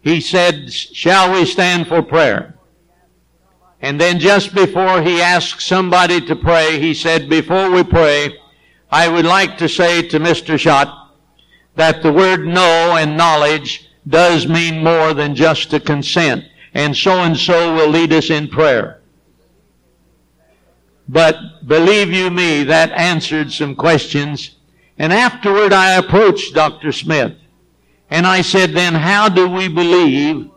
he 0.00 0.20
said, 0.20 0.72
shall 0.72 1.32
we 1.32 1.44
stand 1.44 1.86
for 1.86 2.02
prayer? 2.02 2.54
And 3.80 4.00
then 4.00 4.18
just 4.18 4.54
before 4.54 5.02
he 5.02 5.20
asked 5.20 5.60
somebody 5.60 6.20
to 6.22 6.34
pray, 6.34 6.80
he 6.80 6.94
said, 6.94 7.28
before 7.28 7.70
we 7.70 7.84
pray, 7.84 8.36
I 8.90 9.08
would 9.08 9.26
like 9.26 9.58
to 9.58 9.68
say 9.68 10.02
to 10.08 10.18
Mr. 10.18 10.58
Schott 10.58 11.07
that 11.78 12.02
the 12.02 12.12
word 12.12 12.44
know 12.44 12.96
and 12.98 13.16
knowledge 13.16 13.88
does 14.08 14.48
mean 14.48 14.82
more 14.82 15.14
than 15.14 15.36
just 15.36 15.72
a 15.72 15.78
consent. 15.78 16.44
And 16.74 16.96
so 16.96 17.22
and 17.22 17.36
so 17.36 17.72
will 17.72 17.88
lead 17.88 18.12
us 18.12 18.30
in 18.30 18.48
prayer. 18.48 19.00
But 21.08 21.36
believe 21.68 22.12
you 22.12 22.30
me, 22.30 22.64
that 22.64 22.90
answered 22.90 23.52
some 23.52 23.76
questions. 23.76 24.56
And 24.98 25.12
afterward 25.12 25.72
I 25.72 25.94
approached 25.94 26.52
Dr. 26.52 26.90
Smith. 26.90 27.36
And 28.10 28.26
I 28.26 28.42
said, 28.42 28.72
then 28.72 28.94
how 28.94 29.28
do 29.28 29.48
we 29.48 29.68
believe 29.68 30.50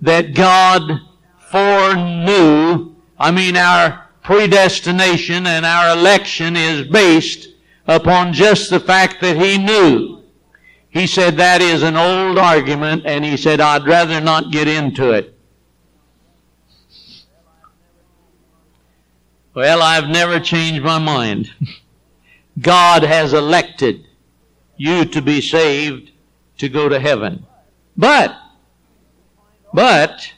that 0.00 0.34
God 0.34 1.00
foreknew, 1.38 2.96
I 3.16 3.30
mean 3.30 3.56
our 3.56 4.08
predestination 4.24 5.46
and 5.46 5.64
our 5.64 5.96
election 5.96 6.56
is 6.56 6.88
based 6.88 7.50
upon 7.86 8.32
just 8.32 8.70
the 8.70 8.80
fact 8.80 9.20
that 9.20 9.36
he 9.36 9.56
knew. 9.56 10.13
He 10.94 11.08
said 11.08 11.36
that 11.36 11.60
is 11.60 11.82
an 11.82 11.96
old 11.96 12.38
argument 12.38 13.02
and 13.04 13.24
he 13.24 13.36
said 13.36 13.60
I'd 13.60 13.84
rather 13.84 14.20
not 14.20 14.52
get 14.52 14.68
into 14.68 15.10
it. 15.10 15.36
Well, 19.54 19.82
I've 19.82 20.08
never 20.08 20.38
changed 20.38 20.84
my 20.84 20.98
mind. 20.98 21.52
God 22.60 23.02
has 23.02 23.34
elected 23.34 24.06
you 24.76 25.04
to 25.06 25.20
be 25.20 25.40
saved 25.40 26.12
to 26.58 26.68
go 26.68 26.88
to 26.88 27.00
heaven. 27.00 27.44
But, 27.96 28.36
but, 29.72 30.32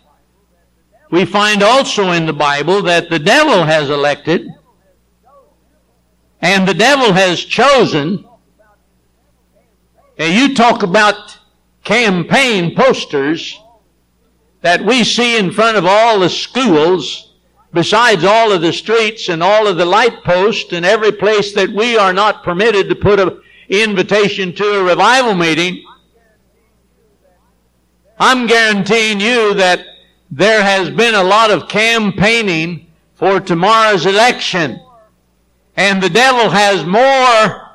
we 1.10 1.26
find 1.26 1.62
also 1.62 2.12
in 2.12 2.24
the 2.24 2.32
Bible 2.32 2.80
that 2.82 3.10
the 3.10 3.18
devil 3.18 3.64
has 3.64 3.90
elected 3.90 4.48
and 6.40 6.66
the 6.66 6.74
devil 6.74 7.12
has 7.12 7.40
chosen. 7.40 8.26
And 10.18 10.34
you 10.34 10.54
talk 10.54 10.82
about 10.82 11.38
campaign 11.84 12.74
posters 12.74 13.58
that 14.62 14.84
we 14.84 15.04
see 15.04 15.38
in 15.38 15.52
front 15.52 15.76
of 15.76 15.86
all 15.86 16.18
the 16.18 16.30
schools, 16.30 17.34
besides 17.72 18.24
all 18.24 18.50
of 18.50 18.62
the 18.62 18.72
streets 18.72 19.28
and 19.28 19.42
all 19.42 19.66
of 19.66 19.76
the 19.76 19.84
light 19.84 20.24
posts 20.24 20.72
and 20.72 20.84
every 20.84 21.12
place 21.12 21.52
that 21.52 21.70
we 21.70 21.96
are 21.96 22.12
not 22.12 22.42
permitted 22.42 22.88
to 22.88 22.94
put 22.94 23.20
an 23.20 23.40
invitation 23.68 24.54
to 24.54 24.80
a 24.80 24.84
revival 24.84 25.34
meeting. 25.34 25.84
I'm 28.18 28.46
guaranteeing 28.46 29.20
you 29.20 29.54
that 29.54 29.84
there 30.30 30.62
has 30.62 30.90
been 30.90 31.14
a 31.14 31.22
lot 31.22 31.50
of 31.50 31.68
campaigning 31.68 32.86
for 33.14 33.40
tomorrow's 33.40 34.06
election. 34.06 34.80
And 35.76 36.02
the 36.02 36.10
devil 36.10 36.50
has 36.50 36.84
more, 36.84 37.65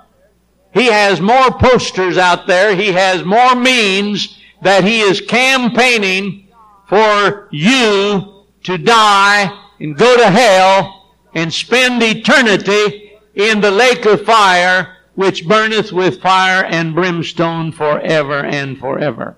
he 0.73 0.85
has 0.87 1.19
more 1.19 1.51
posters 1.51 2.17
out 2.17 2.47
there, 2.47 2.75
he 2.75 2.91
has 2.93 3.23
more 3.23 3.55
means 3.55 4.37
that 4.61 4.83
he 4.83 5.01
is 5.01 5.21
campaigning 5.21 6.47
for 6.87 7.47
you 7.51 8.45
to 8.63 8.77
die 8.77 9.59
and 9.79 9.97
go 9.97 10.17
to 10.17 10.29
hell 10.29 11.09
and 11.33 11.53
spend 11.53 12.01
eternity 12.03 13.13
in 13.33 13.61
the 13.61 13.71
lake 13.71 14.05
of 14.05 14.23
fire 14.25 14.97
which 15.15 15.47
burneth 15.47 15.91
with 15.91 16.21
fire 16.21 16.63
and 16.65 16.95
brimstone 16.95 17.71
forever 17.71 18.45
and 18.45 18.77
forever. 18.77 19.37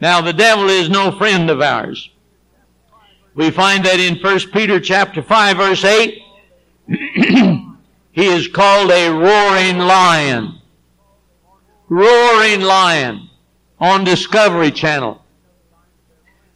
Now 0.00 0.20
the 0.20 0.32
devil 0.32 0.68
is 0.68 0.88
no 0.88 1.16
friend 1.16 1.50
of 1.50 1.60
ours. 1.60 2.10
We 3.34 3.50
find 3.50 3.84
that 3.84 4.00
in 4.00 4.16
1 4.16 4.38
Peter 4.52 4.80
chapter 4.80 5.22
5 5.22 5.56
verse 5.56 5.84
8, 5.84 6.22
he 8.16 8.28
is 8.28 8.48
called 8.48 8.90
a 8.90 9.10
roaring 9.10 9.76
lion. 9.76 10.58
Roaring 11.90 12.62
lion 12.62 13.28
on 13.78 14.04
Discovery 14.04 14.70
Channel. 14.70 15.22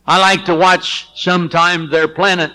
I 0.07 0.19
like 0.19 0.47
to 0.47 0.55
watch 0.55 1.11
sometimes 1.15 1.91
their 1.91 2.09
planet, 2.09 2.51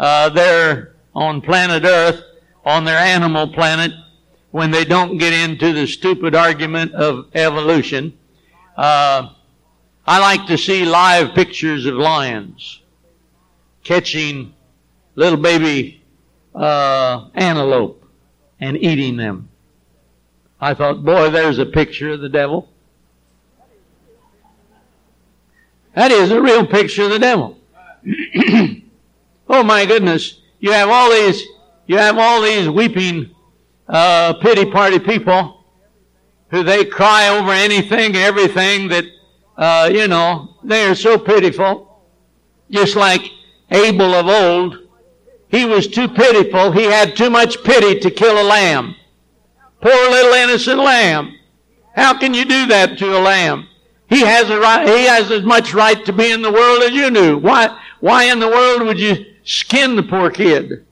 uh, 0.00 0.30
their 0.30 0.96
on 1.14 1.40
planet 1.40 1.84
Earth, 1.84 2.20
on 2.64 2.84
their 2.84 2.98
animal 2.98 3.46
planet, 3.46 3.92
when 4.50 4.72
they 4.72 4.84
don't 4.84 5.18
get 5.18 5.32
into 5.32 5.72
the 5.72 5.86
stupid 5.86 6.34
argument 6.34 6.94
of 6.94 7.28
evolution. 7.32 8.12
Uh, 8.76 9.30
I 10.04 10.18
like 10.18 10.48
to 10.48 10.58
see 10.58 10.84
live 10.84 11.32
pictures 11.32 11.86
of 11.86 11.94
lions 11.94 12.82
catching 13.84 14.52
little 15.14 15.38
baby 15.38 16.02
uh, 16.56 17.28
antelope 17.36 18.02
and 18.60 18.76
eating 18.76 19.16
them. 19.16 19.48
I 20.60 20.74
thought, 20.74 21.04
boy, 21.04 21.30
there's 21.30 21.58
a 21.58 21.66
picture 21.66 22.12
of 22.12 22.20
the 22.20 22.28
devil. 22.28 22.68
That 25.94 26.10
is 26.10 26.30
a 26.30 26.40
real 26.40 26.66
picture 26.66 27.04
of 27.04 27.10
the 27.10 27.18
devil. 27.18 27.58
oh 29.48 29.62
my 29.62 29.86
goodness. 29.86 30.40
You 30.60 30.72
have 30.72 30.88
all 30.88 31.10
these, 31.10 31.42
you 31.86 31.96
have 31.98 32.18
all 32.18 32.42
these 32.42 32.68
weeping, 32.68 33.34
uh, 33.88 34.34
pity 34.34 34.70
party 34.70 34.98
people 34.98 35.64
who 36.50 36.62
they 36.62 36.84
cry 36.84 37.28
over 37.28 37.50
anything, 37.50 38.16
everything 38.16 38.88
that, 38.88 39.04
uh, 39.56 39.90
you 39.92 40.08
know, 40.08 40.56
they 40.62 40.86
are 40.86 40.94
so 40.94 41.18
pitiful. 41.18 42.02
Just 42.70 42.96
like 42.96 43.30
Abel 43.70 44.14
of 44.14 44.26
old. 44.26 44.85
He 45.48 45.64
was 45.64 45.86
too 45.86 46.08
pitiful. 46.08 46.72
He 46.72 46.84
had 46.84 47.16
too 47.16 47.30
much 47.30 47.62
pity 47.62 48.00
to 48.00 48.10
kill 48.10 48.40
a 48.40 48.46
lamb. 48.46 48.96
Poor 49.80 50.10
little 50.10 50.32
innocent 50.32 50.78
lamb. 50.78 51.34
How 51.94 52.18
can 52.18 52.34
you 52.34 52.44
do 52.44 52.66
that 52.66 52.98
to 52.98 53.16
a 53.16 53.20
lamb? 53.20 53.68
He 54.08 54.20
has 54.20 54.50
a 54.50 54.60
right, 54.60 54.86
he 54.86 55.06
has 55.06 55.30
as 55.30 55.42
much 55.42 55.74
right 55.74 56.04
to 56.04 56.12
be 56.12 56.30
in 56.30 56.42
the 56.42 56.52
world 56.52 56.82
as 56.82 56.92
you 56.92 57.10
do. 57.10 57.38
Why, 57.38 57.76
why 58.00 58.24
in 58.24 58.38
the 58.38 58.48
world 58.48 58.82
would 58.82 59.00
you 59.00 59.24
skin 59.44 59.96
the 59.96 60.02
poor 60.02 60.30
kid? 60.30 60.84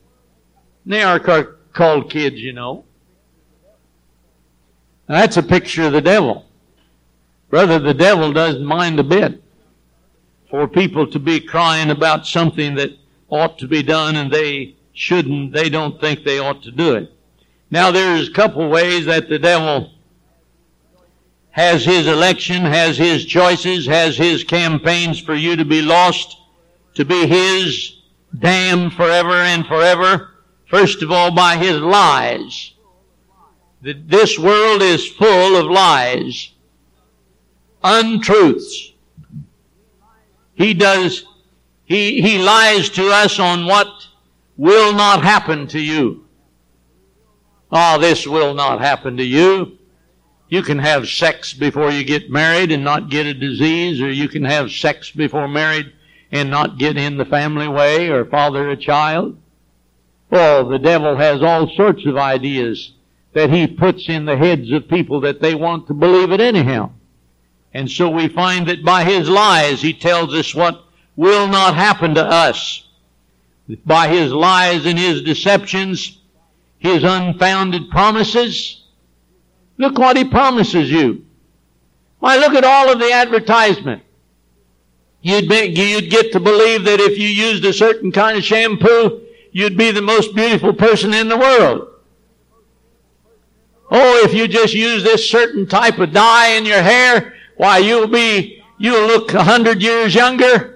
They 0.87 1.03
are 1.03 1.21
called 1.21 2.11
kids, 2.11 2.41
you 2.41 2.53
know. 2.53 2.85
Now, 5.09 5.21
that's 5.21 5.37
a 5.37 5.43
picture 5.43 5.85
of 5.85 5.93
the 5.93 6.01
devil. 6.01 6.47
Brother, 7.51 7.79
the 7.79 7.95
devil 7.95 8.33
doesn't 8.33 8.65
mind 8.65 8.99
a 8.99 9.05
bit 9.05 9.43
for 10.51 10.67
people 10.67 11.07
to 11.09 11.19
be 11.19 11.41
crying 11.41 11.91
about 11.91 12.27
something 12.27 12.75
that 12.77 12.97
ought 13.29 13.59
to 13.59 13.69
be 13.69 13.83
done 13.83 14.17
and 14.17 14.31
they 14.31 14.77
shouldn't, 14.93 15.53
they 15.53 15.69
don't 15.69 16.01
think 16.01 16.25
they 16.25 16.39
ought 16.39 16.63
to 16.63 16.71
do 16.71 16.95
it. 16.95 17.13
Now 17.71 17.91
there's 17.91 18.29
a 18.29 18.33
couple 18.33 18.69
ways 18.69 19.07
that 19.07 19.29
the 19.29 19.39
devil 19.39 19.91
has 21.51 21.85
his 21.85 22.07
election, 22.07 22.63
has 22.63 22.97
his 22.97 23.25
choices, 23.25 23.87
has 23.87 24.17
his 24.17 24.43
campaigns 24.43 25.21
for 25.21 25.35
you 25.35 25.57
to 25.57 25.65
be 25.65 25.83
lost, 25.83 26.37
to 26.95 27.05
be 27.05 27.27
his, 27.27 28.01
damned 28.39 28.93
forever 28.93 29.35
and 29.35 29.67
forever. 29.67 30.31
First 30.67 31.03
of 31.03 31.13
all, 31.13 31.31
by 31.31 31.57
his 31.57 31.81
lies. 31.81 32.73
This 33.83 34.39
world 34.39 34.83
is 34.83 35.07
full 35.07 35.57
of 35.57 35.67
lies, 35.67 36.51
untruths. 37.83 38.93
He 40.55 40.73
does, 40.73 41.27
he, 41.85 42.23
he 42.23 42.39
lies 42.39 42.89
to 42.91 43.09
us 43.09 43.39
on 43.39 43.67
what 43.67 43.89
will 44.57 44.93
not 44.93 45.23
happen 45.23 45.67
to 45.69 45.81
you. 45.81 46.25
Oh, 47.71 47.99
this 47.99 48.27
will 48.27 48.55
not 48.55 48.81
happen 48.81 49.17
to 49.17 49.25
you. 49.25 49.79
You 50.49 50.63
can 50.63 50.79
have 50.79 51.09
sex 51.09 51.53
before 51.53 51.91
you 51.91 52.05
get 52.05 52.31
married 52.31 52.71
and 52.71 52.85
not 52.85 53.11
get 53.11 53.27
a 53.27 53.35
disease, 53.35 54.01
or 54.01 54.11
you 54.11 54.29
can 54.29 54.45
have 54.45 54.71
sex 54.71 55.11
before 55.11 55.49
married 55.49 55.93
and 56.31 56.51
not 56.51 56.79
get 56.79 56.97
in 56.97 57.17
the 57.17 57.25
family 57.25 57.69
way 57.69 58.09
or 58.09 58.25
father 58.25 58.71
a 58.71 58.77
child. 58.77 59.37
Oh, 60.31 60.69
the 60.69 60.79
devil 60.79 61.17
has 61.17 61.43
all 61.43 61.69
sorts 61.75 62.07
of 62.07 62.17
ideas 62.17 62.93
that 63.33 63.51
he 63.51 63.67
puts 63.67 64.09
in 64.09 64.25
the 64.25 64.37
heads 64.37 64.71
of 64.71 64.89
people 64.89 65.21
that 65.21 65.41
they 65.41 65.55
want 65.55 65.87
to 65.89 65.95
believe 65.95 66.31
it 66.31 66.41
anyhow. 66.41 66.91
And 67.73 67.91
so 67.91 68.09
we 68.09 68.29
find 68.29 68.69
that 68.69 68.85
by 68.85 69.05
his 69.05 69.29
lies, 69.29 69.83
he 69.83 69.93
tells 69.93 70.33
us 70.35 70.55
what 70.55 70.84
will 71.17 71.49
not 71.49 71.75
happen 71.75 72.15
to 72.15 72.25
us. 72.25 72.89
By 73.87 74.09
his 74.09 74.33
lies 74.33 74.85
and 74.87 74.99
his 74.99 75.23
deceptions, 75.23 76.19
his 76.79 77.03
unfounded 77.03 77.91
promises, 77.91 78.85
Look 79.79 79.99
what 79.99 80.17
he 80.17 80.25
promises 80.25 80.91
you. 80.91 81.25
Why, 82.21 82.37
look 82.37 82.55
at 82.55 82.65
all 82.65 82.91
of 82.91 82.99
the 82.99 83.13
advertisement. 83.13 84.03
You'd, 85.21 85.49
be, 85.49 85.67
you'd 85.67 86.11
get 86.11 86.33
to 86.33 86.41
believe 86.41 86.85
that 86.85 87.01
if 87.01 87.19
you 87.19 87.29
used 87.29 87.65
a 87.65 87.73
certain 87.73 88.13
kind 88.13 88.39
of 88.39 88.45
shampoo, 88.45 89.23
you'd 89.53 89.77
be 89.77 89.91
the 89.91 90.03
most 90.03 90.35
beautiful 90.35 90.73
person 90.73 91.15
in 91.15 91.29
the 91.29 91.37
world. 91.37 91.89
Oh, 93.91 94.25
if 94.25 94.35
you 94.35 94.49
just 94.49 94.75
use 94.75 95.03
this 95.03 95.31
certain 95.31 95.67
type 95.67 95.99
of 95.99 96.13
dye 96.13 96.53
in 96.53 96.65
your 96.65 96.83
hair, 96.83 97.35
why, 97.57 97.79
you'll 97.79 98.07
be, 98.07 98.63
you'll 98.79 99.07
look 99.07 99.33
a 99.33 99.45
hundred 99.45 99.83
years 99.83 100.15
younger. 100.15 100.74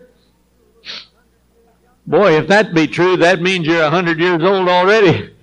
Boy, 2.09 2.39
if 2.39 2.49
that 2.49 2.73
be 2.73 2.87
true, 2.87 3.19
that 3.19 3.43
means 3.43 3.67
you're 3.67 3.83
a 3.83 3.91
hundred 3.91 4.19
years 4.19 4.43
old 4.43 4.67
already. 4.67 5.35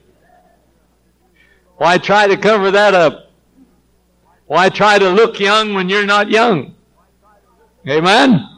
Why 1.78 2.00
try 2.00 2.26
to 2.26 2.36
cover 2.36 2.72
that 2.72 2.96
up? 2.96 3.32
Why 4.48 4.70
try 4.70 4.98
to 4.98 5.12
look 5.12 5.40
young 5.40 5.76
when 5.76 5.90
you're 5.90 6.08
not 6.08 6.32
young? 6.32 6.74
Amen? 7.88 8.50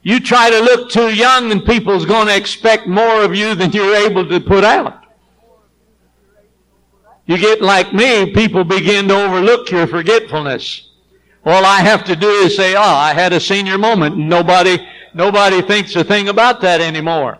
You 0.00 0.20
try 0.20 0.48
to 0.48 0.58
look 0.60 0.88
too 0.88 1.14
young 1.14 1.52
and 1.52 1.62
people's 1.66 2.06
going 2.06 2.28
to 2.28 2.36
expect 2.36 2.86
more 2.86 3.22
of 3.22 3.34
you 3.34 3.54
than 3.54 3.72
you're 3.72 3.94
able 3.94 4.26
to 4.26 4.40
put 4.40 4.64
out. 4.64 5.04
You 7.26 7.36
get 7.36 7.60
like 7.60 7.92
me, 7.92 8.32
people 8.32 8.64
begin 8.64 9.08
to 9.08 9.26
overlook 9.26 9.70
your 9.70 9.86
forgetfulness. 9.86 10.88
All 11.44 11.66
I 11.66 11.80
have 11.80 12.04
to 12.04 12.16
do 12.16 12.28
is 12.28 12.56
say, 12.56 12.74
oh, 12.74 12.80
I 12.80 13.12
had 13.12 13.34
a 13.34 13.40
senior 13.40 13.76
moment. 13.76 14.14
And 14.16 14.30
nobody, 14.30 14.78
nobody 15.14 15.62
thinks 15.62 15.94
a 15.96 16.04
thing 16.04 16.28
about 16.28 16.60
that 16.60 16.80
anymore. 16.80 17.38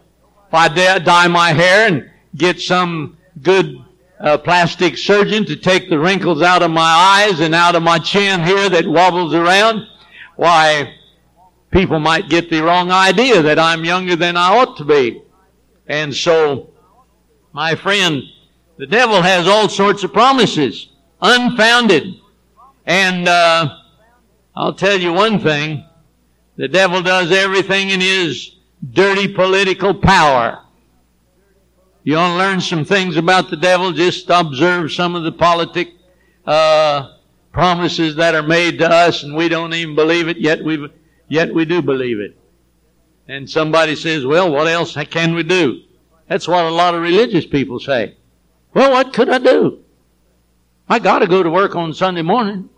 If 0.48 0.54
I 0.54 0.68
dye 0.98 1.28
my 1.28 1.52
hair 1.52 1.88
and 1.88 2.10
get 2.36 2.60
some 2.60 3.16
good 3.40 3.82
a 4.22 4.38
plastic 4.38 4.96
surgeon 4.96 5.44
to 5.44 5.56
take 5.56 5.90
the 5.90 5.98
wrinkles 5.98 6.42
out 6.42 6.62
of 6.62 6.70
my 6.70 6.80
eyes 6.80 7.40
and 7.40 7.56
out 7.56 7.74
of 7.74 7.82
my 7.82 7.98
chin 7.98 8.40
here 8.44 8.68
that 8.68 8.86
wobbles 8.86 9.34
around, 9.34 9.84
why, 10.36 10.94
people 11.72 11.98
might 11.98 12.28
get 12.28 12.48
the 12.48 12.62
wrong 12.62 12.92
idea 12.92 13.42
that 13.42 13.58
I'm 13.58 13.84
younger 13.84 14.14
than 14.14 14.36
I 14.36 14.56
ought 14.56 14.76
to 14.76 14.84
be. 14.84 15.20
And 15.88 16.14
so, 16.14 16.70
my 17.52 17.74
friend, 17.74 18.22
the 18.76 18.86
devil 18.86 19.20
has 19.22 19.48
all 19.48 19.68
sorts 19.68 20.04
of 20.04 20.12
promises, 20.12 20.90
unfounded. 21.20 22.14
And 22.86 23.26
uh, 23.26 23.76
I'll 24.54 24.74
tell 24.74 25.00
you 25.00 25.12
one 25.12 25.40
thing, 25.40 25.84
the 26.56 26.68
devil 26.68 27.02
does 27.02 27.32
everything 27.32 27.90
in 27.90 28.00
his 28.00 28.56
dirty 28.92 29.32
political 29.32 29.94
power 29.94 30.62
you 32.04 32.16
want 32.16 32.32
to 32.32 32.38
learn 32.38 32.60
some 32.60 32.84
things 32.84 33.16
about 33.16 33.48
the 33.48 33.56
devil? 33.56 33.92
Just 33.92 34.28
observe 34.28 34.90
some 34.90 35.14
of 35.14 35.22
the 35.22 35.30
politic 35.30 35.90
uh, 36.44 37.16
promises 37.52 38.16
that 38.16 38.34
are 38.34 38.42
made 38.42 38.78
to 38.78 38.88
us, 38.90 39.22
and 39.22 39.36
we 39.36 39.48
don't 39.48 39.72
even 39.72 39.94
believe 39.94 40.26
it. 40.26 40.38
Yet 40.38 40.64
we 40.64 40.88
yet 41.28 41.54
we 41.54 41.64
do 41.64 41.80
believe 41.80 42.18
it. 42.18 42.36
And 43.28 43.48
somebody 43.48 43.94
says, 43.94 44.26
"Well, 44.26 44.50
what 44.50 44.66
else 44.66 44.96
can 45.10 45.34
we 45.34 45.44
do?" 45.44 45.82
That's 46.26 46.48
what 46.48 46.64
a 46.64 46.70
lot 46.70 46.94
of 46.94 47.02
religious 47.02 47.46
people 47.46 47.78
say. 47.78 48.16
Well, 48.74 48.90
what 48.90 49.12
could 49.12 49.28
I 49.28 49.38
do? 49.38 49.84
I 50.88 50.98
got 50.98 51.20
to 51.20 51.28
go 51.28 51.42
to 51.42 51.50
work 51.50 51.76
on 51.76 51.94
Sunday 51.94 52.22
morning. 52.22 52.68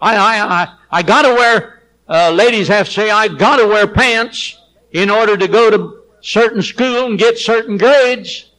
I 0.00 0.16
I 0.16 0.62
I, 0.62 0.68
I 0.90 1.02
got 1.04 1.22
to 1.22 1.28
wear 1.34 1.75
uh, 2.08 2.30
ladies 2.30 2.68
have 2.68 2.86
to 2.86 2.92
say, 2.92 3.10
I've 3.10 3.38
got 3.38 3.56
to 3.56 3.66
wear 3.66 3.86
pants 3.86 4.60
in 4.92 5.10
order 5.10 5.36
to 5.36 5.48
go 5.48 5.70
to 5.70 6.02
certain 6.20 6.62
school 6.62 7.06
and 7.06 7.18
get 7.18 7.38
certain 7.38 7.76
grades. 7.76 8.50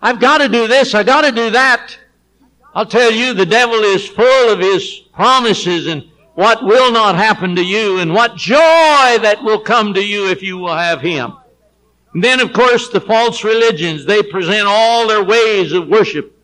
I've 0.00 0.20
got 0.20 0.38
to 0.38 0.48
do 0.48 0.66
this, 0.66 0.94
I've 0.94 1.06
got 1.06 1.22
to 1.22 1.32
do 1.32 1.50
that. 1.50 1.96
I'll 2.74 2.86
tell 2.86 3.10
you, 3.10 3.34
the 3.34 3.46
devil 3.46 3.80
is 3.80 4.06
full 4.06 4.52
of 4.52 4.58
his 4.58 5.00
promises 5.12 5.86
and 5.86 6.04
what 6.34 6.62
will 6.62 6.92
not 6.92 7.16
happen 7.16 7.56
to 7.56 7.64
you 7.64 7.98
and 7.98 8.14
what 8.14 8.36
joy 8.36 8.56
that 8.56 9.42
will 9.42 9.60
come 9.60 9.94
to 9.94 10.04
you 10.04 10.28
if 10.28 10.42
you 10.42 10.58
will 10.58 10.76
have 10.76 11.00
him. 11.00 11.32
And 12.14 12.22
then, 12.22 12.40
of 12.40 12.52
course, 12.52 12.88
the 12.88 13.00
false 13.00 13.42
religions, 13.42 14.04
they 14.04 14.22
present 14.22 14.66
all 14.66 15.08
their 15.08 15.24
ways 15.24 15.72
of 15.72 15.88
worship. 15.88 16.36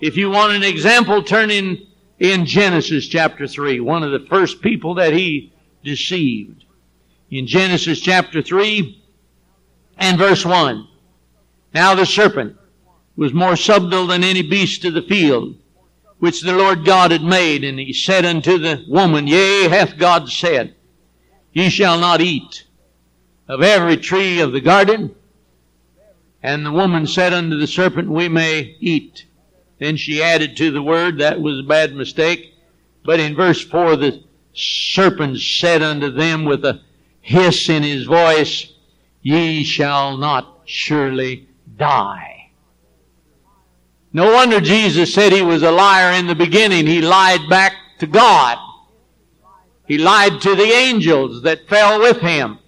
If 0.00 0.16
you 0.16 0.30
want 0.30 0.52
an 0.52 0.62
example, 0.62 1.22
turn 1.22 1.50
in, 1.50 1.86
in 2.18 2.46
Genesis 2.46 3.06
chapter 3.08 3.46
3, 3.46 3.80
one 3.80 4.02
of 4.02 4.12
the 4.12 4.26
first 4.28 4.60
people 4.60 4.94
that 4.94 5.12
he 5.12 5.51
deceived. 5.82 6.64
In 7.30 7.46
Genesis 7.46 8.00
chapter 8.00 8.42
3 8.42 9.02
and 9.98 10.18
verse 10.18 10.44
1. 10.44 10.86
Now 11.74 11.94
the 11.94 12.06
serpent 12.06 12.56
was 13.16 13.32
more 13.32 13.56
subtle 13.56 14.06
than 14.06 14.24
any 14.24 14.42
beast 14.42 14.84
of 14.84 14.94
the 14.94 15.02
field, 15.02 15.56
which 16.18 16.42
the 16.42 16.52
Lord 16.52 16.84
God 16.84 17.10
had 17.10 17.22
made, 17.22 17.64
and 17.64 17.78
he 17.78 17.92
said 17.92 18.24
unto 18.24 18.58
the 18.58 18.84
woman, 18.88 19.26
Yea, 19.26 19.68
hath 19.68 19.98
God 19.98 20.28
said, 20.30 20.74
Ye 21.52 21.68
shall 21.68 21.98
not 21.98 22.20
eat 22.20 22.64
of 23.48 23.62
every 23.62 23.96
tree 23.96 24.40
of 24.40 24.52
the 24.52 24.60
garden. 24.60 25.14
And 26.42 26.64
the 26.64 26.72
woman 26.72 27.06
said 27.06 27.32
unto 27.32 27.58
the 27.58 27.66
serpent, 27.66 28.08
We 28.08 28.28
may 28.28 28.76
eat. 28.80 29.26
Then 29.78 29.96
she 29.96 30.22
added 30.22 30.56
to 30.56 30.70
the 30.70 30.82
word, 30.82 31.18
that 31.18 31.40
was 31.40 31.58
a 31.58 31.64
bad 31.64 31.94
mistake. 31.94 32.54
But 33.04 33.20
in 33.20 33.34
verse 33.34 33.60
4, 33.60 33.96
the 33.96 34.24
serpent 34.54 35.38
said 35.38 35.82
unto 35.82 36.10
them 36.10 36.44
with 36.44 36.64
a 36.64 36.80
hiss 37.20 37.68
in 37.68 37.82
his 37.82 38.04
voice, 38.04 38.72
Ye 39.22 39.64
shall 39.64 40.16
not 40.16 40.62
surely 40.64 41.48
die. 41.76 42.50
No 44.12 44.32
wonder 44.32 44.60
Jesus 44.60 45.14
said 45.14 45.32
he 45.32 45.42
was 45.42 45.62
a 45.62 45.70
liar 45.70 46.12
in 46.12 46.26
the 46.26 46.34
beginning. 46.34 46.86
He 46.86 47.00
lied 47.00 47.48
back 47.48 47.74
to 48.00 48.06
God. 48.06 48.58
He 49.86 49.96
lied 49.98 50.40
to 50.42 50.54
the 50.54 50.62
angels 50.62 51.42
that 51.42 51.68
fell 51.68 52.00
with 52.00 52.18
him. 52.18 52.58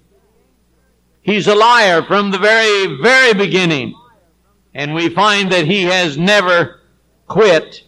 He's 1.23 1.47
a 1.47 1.55
liar 1.55 2.03
from 2.03 2.31
the 2.31 2.39
very, 2.39 2.99
very 3.01 3.35
beginning. 3.35 3.95
And 4.75 4.95
we 4.95 5.09
find 5.09 5.51
that 5.53 5.67
he 5.67 5.85
has 5.85 6.17
never 6.17 6.81
quit 7.27 7.83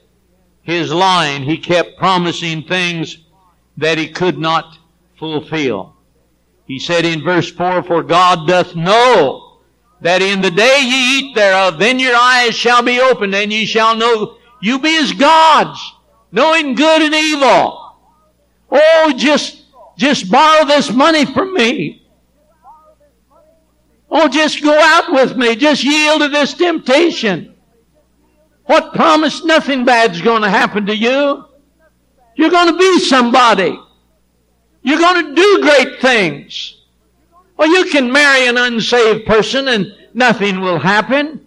his 0.63 0.93
lying. 0.93 1.43
He 1.43 1.59
kept 1.59 1.99
promising 1.99 2.63
things 2.63 3.26
that 3.77 3.99
he 3.99 4.09
could 4.09 4.39
not 4.39 4.79
fulfill. 5.19 5.97
He 6.67 6.79
said 6.79 7.05
in 7.05 7.23
verse 7.23 7.51
4, 7.51 7.83
For 7.83 8.03
God 8.03 8.49
doth 8.49 8.75
know 8.75 9.61
that 10.01 10.23
in 10.23 10.41
the 10.41 10.51
day 10.51 10.81
ye 10.83 11.19
eat 11.19 11.35
thereof, 11.35 11.79
then 11.79 11.99
your 11.99 12.17
eyes 12.17 12.55
shall 12.55 12.83
be 12.83 13.01
opened, 13.01 13.35
and 13.35 13.53
ye 13.53 13.67
shall 13.67 13.97
know 13.97 14.37
you 14.61 14.79
be 14.79 14.97
as 14.97 15.13
gods, 15.13 15.95
knowing 16.33 16.75
good 16.75 17.03
and 17.03 17.15
evil. 17.15 17.97
Oh, 18.71 19.15
just, 19.17 19.65
just 19.97 20.31
borrow 20.31 20.67
this 20.67 20.93
money 20.93 21.25
from 21.25 21.55
me. 21.55 22.07
Oh, 24.11 24.29
just 24.29 24.63
go 24.63 24.77
out 24.79 25.13
with 25.13 25.37
me. 25.37 25.57
Just 25.57 25.85
yield 25.85 26.21
to 26.21 26.29
this 26.29 26.55
temptation. 26.55 27.55
What 28.65 28.95
promise? 28.95 29.45
Nothing 29.45 29.85
bad's 29.85 30.21
going 30.21 30.43
to 30.43 30.51
happen 30.51 30.87
to 30.87 30.97
you. 30.97 31.46
You're 32.37 32.51
going 32.51 32.73
to 32.73 32.79
be 32.79 33.01
somebody. 33.01 33.79
You're 34.83 34.99
going 34.99 35.27
to 35.27 35.35
do 35.35 35.61
great 35.63 36.01
things. 36.01 36.83
Well, 37.57 37.69
you 37.69 37.91
can 37.91 38.13
marry 38.13 38.47
an 38.47 38.59
unsaved 38.59 39.27
person 39.27 39.69
and 39.69 39.93
nothing 40.15 40.61
will 40.61 40.79
happen. 40.79 41.47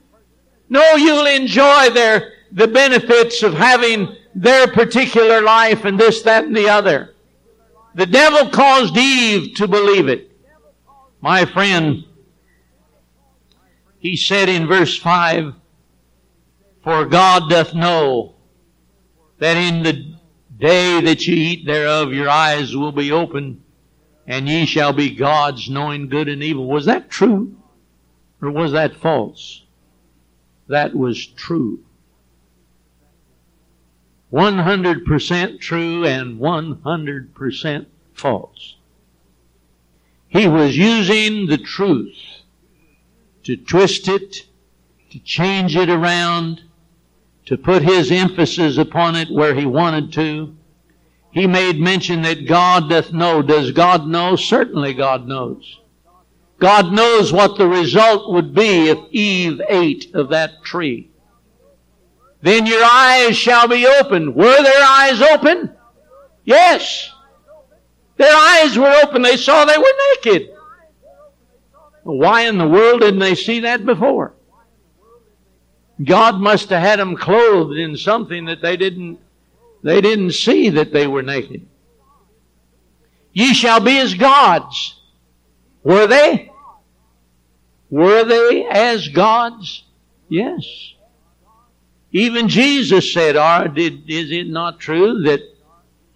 No, 0.67 0.95
you'll 0.95 1.27
enjoy 1.27 1.91
their, 1.91 2.33
the 2.51 2.67
benefits 2.67 3.43
of 3.43 3.53
having 3.53 4.15
their 4.35 4.67
particular 4.67 5.41
life 5.41 5.85
and 5.85 5.99
this, 5.99 6.21
that, 6.23 6.45
and 6.45 6.55
the 6.55 6.69
other. 6.69 7.13
The 7.95 8.05
devil 8.05 8.49
caused 8.49 8.97
Eve 8.97 9.55
to 9.55 9.67
believe 9.67 10.07
it. 10.07 10.31
My 11.21 11.45
friend, 11.45 12.03
he 13.99 14.15
said 14.15 14.49
in 14.49 14.67
verse 14.67 14.97
5, 14.97 15.53
For 16.83 17.05
God 17.05 17.49
doth 17.49 17.73
know 17.73 18.35
that 19.39 19.57
in 19.57 19.83
the 19.83 20.18
day 20.59 21.01
that 21.01 21.25
ye 21.25 21.35
eat 21.35 21.65
thereof, 21.65 22.13
your 22.13 22.29
eyes 22.29 22.75
will 22.75 22.91
be 22.91 23.11
opened, 23.11 23.61
and 24.27 24.47
ye 24.47 24.65
shall 24.65 24.93
be 24.93 25.15
gods, 25.15 25.69
knowing 25.69 26.09
good 26.09 26.27
and 26.27 26.43
evil. 26.43 26.67
Was 26.67 26.85
that 26.85 27.09
true? 27.09 27.55
Or 28.41 28.51
was 28.51 28.73
that 28.73 28.95
false? 28.95 29.63
That 30.67 30.95
was 30.95 31.25
true. 31.25 31.83
100% 34.31 35.59
true 35.59 36.05
and 36.05 36.39
100% 36.39 37.85
false. 38.13 38.75
He 40.27 40.47
was 40.47 40.77
using 40.77 41.47
the 41.47 41.57
truth 41.57 42.15
to 43.43 43.57
twist 43.57 44.07
it, 44.07 44.45
to 45.09 45.19
change 45.19 45.75
it 45.75 45.89
around, 45.89 46.61
to 47.49 47.57
put 47.57 47.81
his 47.81 48.11
emphasis 48.11 48.77
upon 48.77 49.15
it 49.15 49.27
where 49.31 49.55
he 49.55 49.65
wanted 49.65 50.13
to. 50.13 50.55
He 51.31 51.47
made 51.47 51.79
mention 51.79 52.21
that 52.21 52.47
God 52.47 52.91
doth 52.91 53.11
know. 53.11 53.41
Does 53.41 53.71
God 53.71 54.05
know? 54.05 54.35
Certainly 54.35 54.93
God 54.93 55.25
knows. 55.27 55.79
God 56.59 56.91
knows 56.91 57.33
what 57.33 57.57
the 57.57 57.67
result 57.67 58.31
would 58.31 58.53
be 58.53 58.89
if 58.89 58.99
Eve 59.09 59.59
ate 59.67 60.13
of 60.13 60.29
that 60.29 60.63
tree. 60.63 61.09
Then 62.43 62.67
your 62.67 62.83
eyes 62.83 63.35
shall 63.35 63.67
be 63.67 63.87
opened. 63.87 64.35
Were 64.35 64.63
their 64.63 64.83
eyes 64.83 65.19
open? 65.19 65.75
Yes. 66.43 67.11
Their 68.17 68.35
eyes 68.35 68.77
were 68.77 68.93
open. 69.03 69.23
They 69.23 69.37
saw 69.37 69.65
they 69.65 69.75
were 69.75 69.93
naked. 70.15 70.51
Why 72.03 72.41
in 72.41 72.59
the 72.59 72.67
world 72.67 73.01
didn't 73.01 73.21
they 73.21 73.33
see 73.33 73.61
that 73.61 73.87
before? 73.87 74.35
God 76.03 76.39
must 76.39 76.69
have 76.69 76.81
had 76.81 76.99
them 76.99 77.15
clothed 77.15 77.77
in 77.77 77.97
something 77.97 78.45
that 78.45 78.61
they 78.61 78.77
didn't, 78.77 79.19
they 79.83 80.01
didn't 80.01 80.31
see 80.31 80.69
that 80.69 80.93
they 80.93 81.07
were 81.07 81.21
naked. 81.21 81.65
Ye 83.33 83.53
shall 83.53 83.79
be 83.79 83.97
as 83.99 84.13
gods. 84.13 84.99
Were 85.83 86.07
they? 86.07 86.51
Were 87.89 88.23
they 88.23 88.65
as 88.65 89.07
gods? 89.09 89.83
Yes. 90.29 90.63
Even 92.11 92.47
Jesus 92.47 93.13
said, 93.13 93.35
are, 93.35 93.67
did, 93.67 94.09
is 94.09 94.31
it 94.31 94.47
not 94.47 94.79
true 94.79 95.21
that 95.23 95.41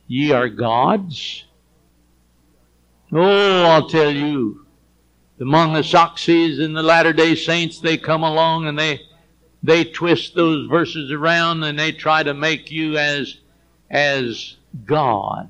ye 0.08 0.32
are 0.32 0.50
gods? 0.50 1.46
Oh, 3.12 3.64
I'll 3.66 3.88
tell 3.90 4.10
you, 4.10 4.66
among 5.40 5.74
the 5.74 5.82
Saxes 5.82 6.64
and 6.64 6.76
the 6.76 6.82
Latter 6.82 7.14
day 7.14 7.36
Saints, 7.36 7.80
they 7.80 7.98
come 7.98 8.24
along 8.24 8.68
and 8.68 8.78
they, 8.78 9.02
they 9.64 9.86
twist 9.86 10.36
those 10.36 10.68
verses 10.68 11.10
around 11.10 11.64
and 11.64 11.80
they 11.80 11.94
try 11.94 12.22
to 12.22 12.34
make 12.34 12.70
you 12.70 12.98
as, 12.98 13.38
as 13.90 14.58
God. 14.86 15.50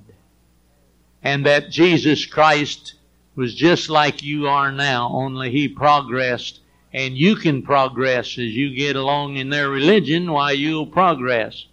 And 1.23 1.45
that 1.47 1.71
Jesus 1.71 2.26
Christ 2.26 2.93
was 3.36 3.56
just 3.56 3.89
like 3.89 4.21
you 4.21 4.47
are 4.47 4.71
now, 4.71 5.10
only 5.12 5.49
He 5.49 5.67
progressed. 5.67 6.60
And 6.93 7.17
you 7.17 7.36
can 7.36 7.63
progress 7.63 8.38
as 8.38 8.56
you 8.56 8.76
get 8.76 8.95
along 8.95 9.38
in 9.38 9.49
their 9.49 9.69
religion, 9.69 10.32
why 10.32 10.52
you'll 10.52 10.86
progress. 10.86 11.65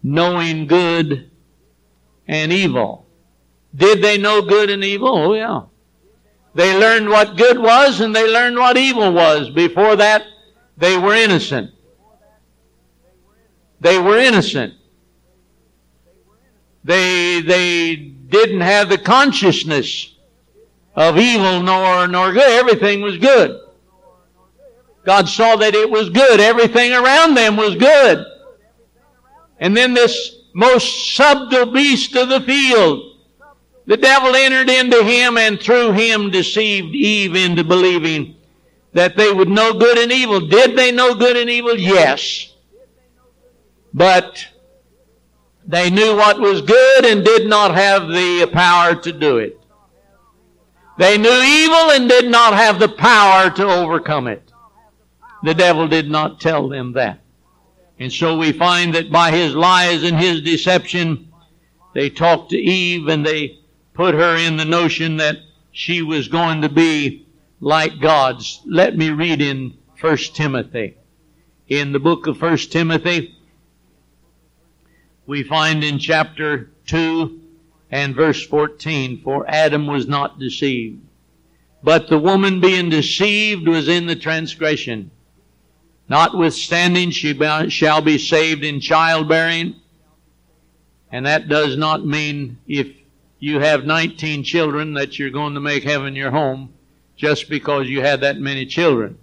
Knowing 0.00 0.68
good 0.68 1.28
and 2.28 2.52
evil. 2.52 3.04
Did 3.74 4.00
they 4.00 4.16
know 4.16 4.42
good 4.42 4.70
and 4.70 4.84
evil? 4.84 5.08
Oh 5.08 5.34
yeah. 5.34 5.62
They 6.54 6.78
learned 6.78 7.08
what 7.08 7.36
good 7.36 7.58
was 7.58 8.00
and 8.00 8.14
they 8.14 8.30
learned 8.32 8.56
what 8.56 8.76
evil 8.76 9.12
was. 9.12 9.50
Before 9.50 9.96
that, 9.96 10.22
they 10.76 10.98
were 10.98 11.14
innocent. 11.14 11.70
They 13.80 13.98
were 13.98 14.18
innocent. 14.18 14.74
They, 16.84 17.40
they 17.40 17.96
didn't 17.96 18.60
have 18.60 18.88
the 18.88 18.98
consciousness 18.98 20.14
of 20.94 21.18
evil 21.18 21.62
nor, 21.62 22.06
nor 22.06 22.32
good. 22.32 22.50
Everything 22.60 23.00
was 23.00 23.18
good. 23.18 23.60
God 25.04 25.28
saw 25.28 25.56
that 25.56 25.74
it 25.74 25.90
was 25.90 26.10
good. 26.10 26.40
Everything 26.40 26.92
around 26.92 27.34
them 27.34 27.56
was 27.56 27.76
good. 27.76 28.24
And 29.58 29.76
then 29.76 29.94
this 29.94 30.42
most 30.52 31.14
subtle 31.14 31.66
beast 31.66 32.14
of 32.16 32.28
the 32.28 32.40
field 32.40 33.16
the 33.86 33.96
devil 33.96 34.34
entered 34.34 34.68
into 34.68 35.04
him 35.04 35.38
and 35.38 35.60
through 35.60 35.92
him 35.92 36.30
deceived 36.30 36.94
Eve 36.94 37.36
into 37.36 37.62
believing 37.62 38.34
that 38.96 39.14
they 39.14 39.30
would 39.30 39.50
know 39.50 39.74
good 39.74 39.98
and 39.98 40.10
evil. 40.10 40.40
Did 40.40 40.74
they 40.74 40.90
know 40.90 41.14
good 41.14 41.36
and 41.36 41.50
evil? 41.50 41.76
Yes. 41.76 42.54
But 43.92 44.46
They 45.66 45.90
knew 45.90 46.16
what 46.16 46.38
was 46.40 46.62
good 46.62 47.04
and 47.04 47.24
did 47.24 47.48
not 47.48 47.74
have 47.74 48.08
the 48.08 48.48
power 48.52 48.94
to 48.94 49.12
do 49.12 49.38
it. 49.38 49.60
They 50.96 51.18
knew 51.18 51.28
evil 51.28 51.90
and 51.90 52.08
did 52.08 52.30
not 52.30 52.54
have 52.54 52.78
the 52.78 52.88
power 52.88 53.50
to 53.50 53.66
overcome 53.66 54.28
it. 54.28 54.52
The 55.42 55.54
devil 55.54 55.88
did 55.88 56.08
not 56.08 56.40
tell 56.40 56.68
them 56.68 56.92
that. 56.92 57.20
And 57.98 58.12
so 58.12 58.38
we 58.38 58.52
find 58.52 58.94
that 58.94 59.10
by 59.10 59.30
his 59.32 59.54
lies 59.54 60.04
and 60.04 60.16
his 60.16 60.40
deception, 60.40 61.32
they 61.94 62.10
talked 62.10 62.50
to 62.50 62.56
Eve 62.56 63.08
and 63.08 63.26
they 63.26 63.58
put 63.92 64.14
her 64.14 64.36
in 64.36 64.56
the 64.56 64.64
notion 64.64 65.16
that 65.16 65.38
she 65.72 66.00
was 66.02 66.28
going 66.28 66.62
to 66.62 66.68
be 66.68 67.25
like 67.60 68.00
God's. 68.00 68.60
Let 68.66 68.96
me 68.96 69.10
read 69.10 69.40
in 69.40 69.76
1 70.00 70.16
Timothy. 70.34 70.96
In 71.68 71.92
the 71.92 71.98
book 71.98 72.26
of 72.26 72.40
1 72.40 72.56
Timothy, 72.70 73.36
we 75.26 75.42
find 75.42 75.82
in 75.82 75.98
chapter 75.98 76.70
2 76.86 77.40
and 77.90 78.14
verse 78.14 78.46
14, 78.46 79.22
For 79.22 79.48
Adam 79.48 79.86
was 79.86 80.06
not 80.06 80.38
deceived, 80.38 81.00
but 81.82 82.08
the 82.08 82.18
woman 82.18 82.60
being 82.60 82.88
deceived 82.88 83.66
was 83.66 83.88
in 83.88 84.06
the 84.06 84.16
transgression. 84.16 85.10
Notwithstanding, 86.08 87.10
she 87.10 87.36
shall 87.68 88.00
be 88.00 88.18
saved 88.18 88.62
in 88.62 88.80
childbearing. 88.80 89.74
And 91.10 91.26
that 91.26 91.48
does 91.48 91.76
not 91.76 92.06
mean 92.06 92.58
if 92.68 92.88
you 93.40 93.58
have 93.58 93.84
19 93.84 94.44
children 94.44 94.94
that 94.94 95.18
you're 95.18 95.30
going 95.30 95.54
to 95.54 95.60
make 95.60 95.82
heaven 95.82 96.14
your 96.14 96.30
home 96.30 96.75
just 97.16 97.48
because 97.48 97.88
you 97.88 98.02
had 98.02 98.20
that 98.20 98.38
many 98.38 98.66
children. 98.66 99.18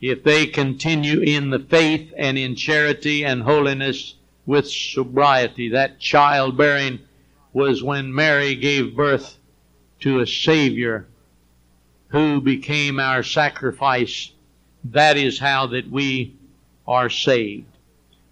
If 0.00 0.22
they 0.22 0.46
continue 0.46 1.20
in 1.20 1.50
the 1.50 1.58
faith 1.58 2.12
and 2.16 2.36
in 2.36 2.56
charity 2.56 3.24
and 3.24 3.42
holiness 3.42 4.14
with 4.46 4.68
sobriety, 4.68 5.70
that 5.70 5.98
childbearing 5.98 7.00
was 7.52 7.82
when 7.82 8.14
Mary 8.14 8.54
gave 8.54 8.96
birth 8.96 9.38
to 10.00 10.20
a 10.20 10.26
Savior 10.26 11.06
who 12.08 12.40
became 12.40 13.00
our 13.00 13.22
sacrifice. 13.22 14.32
That 14.84 15.16
is 15.16 15.38
how 15.38 15.68
that 15.68 15.90
we 15.90 16.36
are 16.86 17.08
saved. 17.08 17.66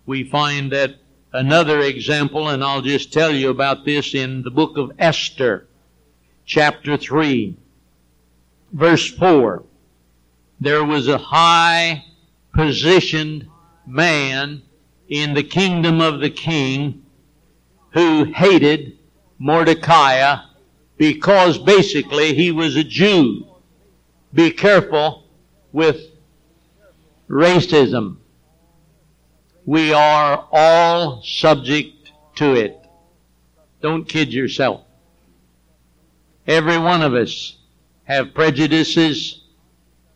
We 0.04 0.24
find 0.24 0.72
that 0.72 0.96
another 1.32 1.80
example, 1.80 2.48
and 2.48 2.62
I'll 2.62 2.82
just 2.82 3.12
tell 3.12 3.30
you 3.32 3.48
about 3.48 3.84
this 3.84 4.14
in 4.14 4.42
the 4.42 4.50
book 4.50 4.76
of 4.76 4.92
Esther, 4.98 5.66
chapter 6.54 6.98
3, 6.98 7.56
verse 8.74 9.10
4. 9.10 9.64
There 10.60 10.84
was 10.84 11.08
a 11.08 11.16
high 11.16 12.04
positioned 12.52 13.48
man 13.86 14.60
in 15.08 15.32
the 15.32 15.44
kingdom 15.44 16.02
of 16.02 16.20
the 16.20 16.28
king 16.28 17.06
who 17.94 18.24
hated 18.24 18.98
Mordecai 19.38 20.42
because 20.98 21.56
basically 21.56 22.34
he 22.34 22.52
was 22.52 22.76
a 22.76 22.84
Jew. 22.84 23.46
Be 24.34 24.50
careful 24.50 25.24
with 25.72 26.02
racism. 27.30 28.18
We 29.64 29.94
are 29.94 30.46
all 30.52 31.22
subject 31.22 32.12
to 32.34 32.52
it. 32.56 32.78
Don't 33.80 34.06
kid 34.06 34.34
yourself. 34.34 34.82
Every 36.46 36.78
one 36.78 37.02
of 37.02 37.14
us 37.14 37.56
have 38.04 38.34
prejudices, 38.34 39.42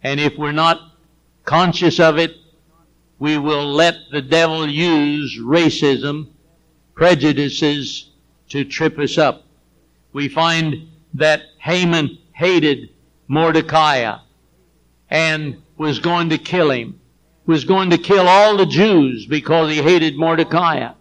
and 0.03 0.19
if 0.21 0.37
we're 0.37 0.53
not 0.53 0.81
conscious 1.45 2.01
of 2.01 2.19
it, 2.19 2.37
we 3.19 3.39
will 3.39 3.67
let 3.67 3.97
the 4.11 4.21
devil 4.23 4.69
use 4.69 5.39
racism, 5.41 6.29
prejudices 6.95 8.11
to 8.49 8.65
trip 8.65 8.99
us 8.99 9.19
up. 9.19 9.45
We 10.13 10.29
find 10.29 10.89
that 11.15 11.43
Haman 11.59 12.19
hated 12.33 12.91
Mordecai 13.29 14.19
and 15.09 15.63
was 15.77 15.99
going 15.99 16.31
to 16.31 16.39
kill 16.39 16.71
him 16.71 17.01
was 17.47 17.65
going 17.65 17.91
to 17.91 17.99
kill 17.99 18.27
all 18.27 18.57
the 18.57 18.67
Jews 18.67 19.25
because 19.27 19.71
he 19.71 19.81
hated 19.81 20.19
Mordecai. 20.19 20.93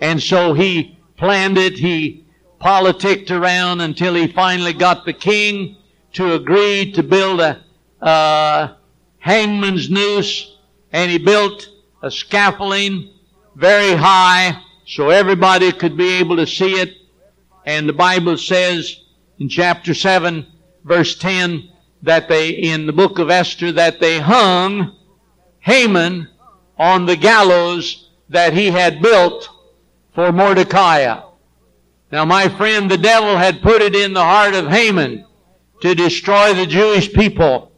And 0.00 0.22
so 0.22 0.54
he 0.54 0.98
planned 1.16 1.58
it, 1.58 1.74
he 1.74 2.23
politicked 2.64 3.30
around 3.30 3.82
until 3.82 4.14
he 4.14 4.26
finally 4.26 4.72
got 4.72 5.04
the 5.04 5.12
king 5.12 5.76
to 6.14 6.32
agree 6.32 6.90
to 6.90 7.02
build 7.02 7.38
a 7.38 7.62
uh, 8.00 8.74
hangman's 9.18 9.90
noose, 9.90 10.56
and 10.90 11.10
he 11.10 11.18
built 11.18 11.68
a 12.02 12.10
scaffolding 12.10 13.10
very 13.54 13.94
high 13.94 14.58
so 14.86 15.10
everybody 15.10 15.70
could 15.72 15.94
be 15.94 16.14
able 16.14 16.36
to 16.36 16.46
see 16.46 16.72
it. 16.80 16.94
And 17.66 17.86
the 17.86 17.92
Bible 17.92 18.38
says 18.38 18.98
in 19.38 19.50
chapter 19.50 19.92
7, 19.92 20.46
verse 20.84 21.18
10, 21.18 21.68
that 22.00 22.30
they, 22.30 22.48
in 22.48 22.86
the 22.86 22.94
book 22.94 23.18
of 23.18 23.28
Esther, 23.28 23.72
that 23.72 24.00
they 24.00 24.20
hung 24.20 24.96
Haman 25.60 26.30
on 26.78 27.04
the 27.04 27.16
gallows 27.16 28.08
that 28.30 28.54
he 28.54 28.70
had 28.70 29.02
built 29.02 29.50
for 30.14 30.32
Mordecai. 30.32 31.23
Now 32.12 32.24
my 32.24 32.48
friend, 32.48 32.90
the 32.90 32.98
devil 32.98 33.36
had 33.36 33.62
put 33.62 33.82
it 33.82 33.94
in 33.94 34.12
the 34.12 34.22
heart 34.22 34.54
of 34.54 34.68
Haman 34.68 35.26
to 35.80 35.94
destroy 35.94 36.54
the 36.54 36.66
Jewish 36.66 37.12
people. 37.12 37.72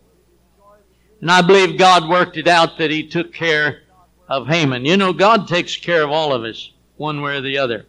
And 1.21 1.31
I 1.31 1.43
believe 1.43 1.79
God 1.79 2.09
worked 2.09 2.37
it 2.37 2.47
out 2.47 2.79
that 2.79 2.91
he 2.91 3.09
took 3.09 3.33
care 3.33 3.83
of 4.29 4.47
Haman. 4.47 4.85
You 4.85 4.97
know, 4.97 5.13
God 5.13 5.49
takes 5.49 5.77
care 5.77 6.03
of 6.03 6.11
all 6.11 6.33
of 6.33 6.45
us, 6.45 6.73
one 6.97 7.23
way 7.23 7.37
or 7.37 7.41
the 7.41 7.59
other. 7.59 7.87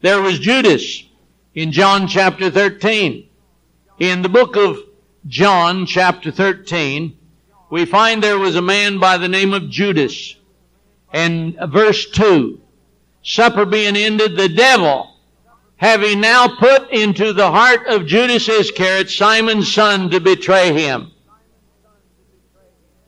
There 0.00 0.22
was 0.22 0.38
Judas 0.38 1.02
in 1.54 1.72
John 1.72 2.06
chapter 2.06 2.50
13. 2.50 3.28
In 3.98 4.22
the 4.22 4.28
book 4.28 4.56
of 4.56 4.78
John 5.26 5.84
chapter 5.84 6.30
13, 6.30 7.16
we 7.70 7.84
find 7.84 8.22
there 8.22 8.38
was 8.38 8.56
a 8.56 8.62
man 8.62 8.98
by 8.98 9.18
the 9.18 9.28
name 9.28 9.52
of 9.52 9.68
Judas. 9.68 10.36
And 11.12 11.56
verse 11.68 12.08
2, 12.10 12.60
supper 13.22 13.66
being 13.66 13.96
ended, 13.96 14.36
the 14.36 14.48
devil, 14.48 15.16
having 15.80 16.20
now 16.20 16.46
put 16.46 16.90
into 16.90 17.32
the 17.32 17.50
heart 17.50 17.86
of 17.86 18.06
Judas 18.06 18.46
Iscariot, 18.50 19.08
Simon's 19.08 19.72
son, 19.72 20.10
to 20.10 20.20
betray 20.20 20.74
him. 20.74 21.10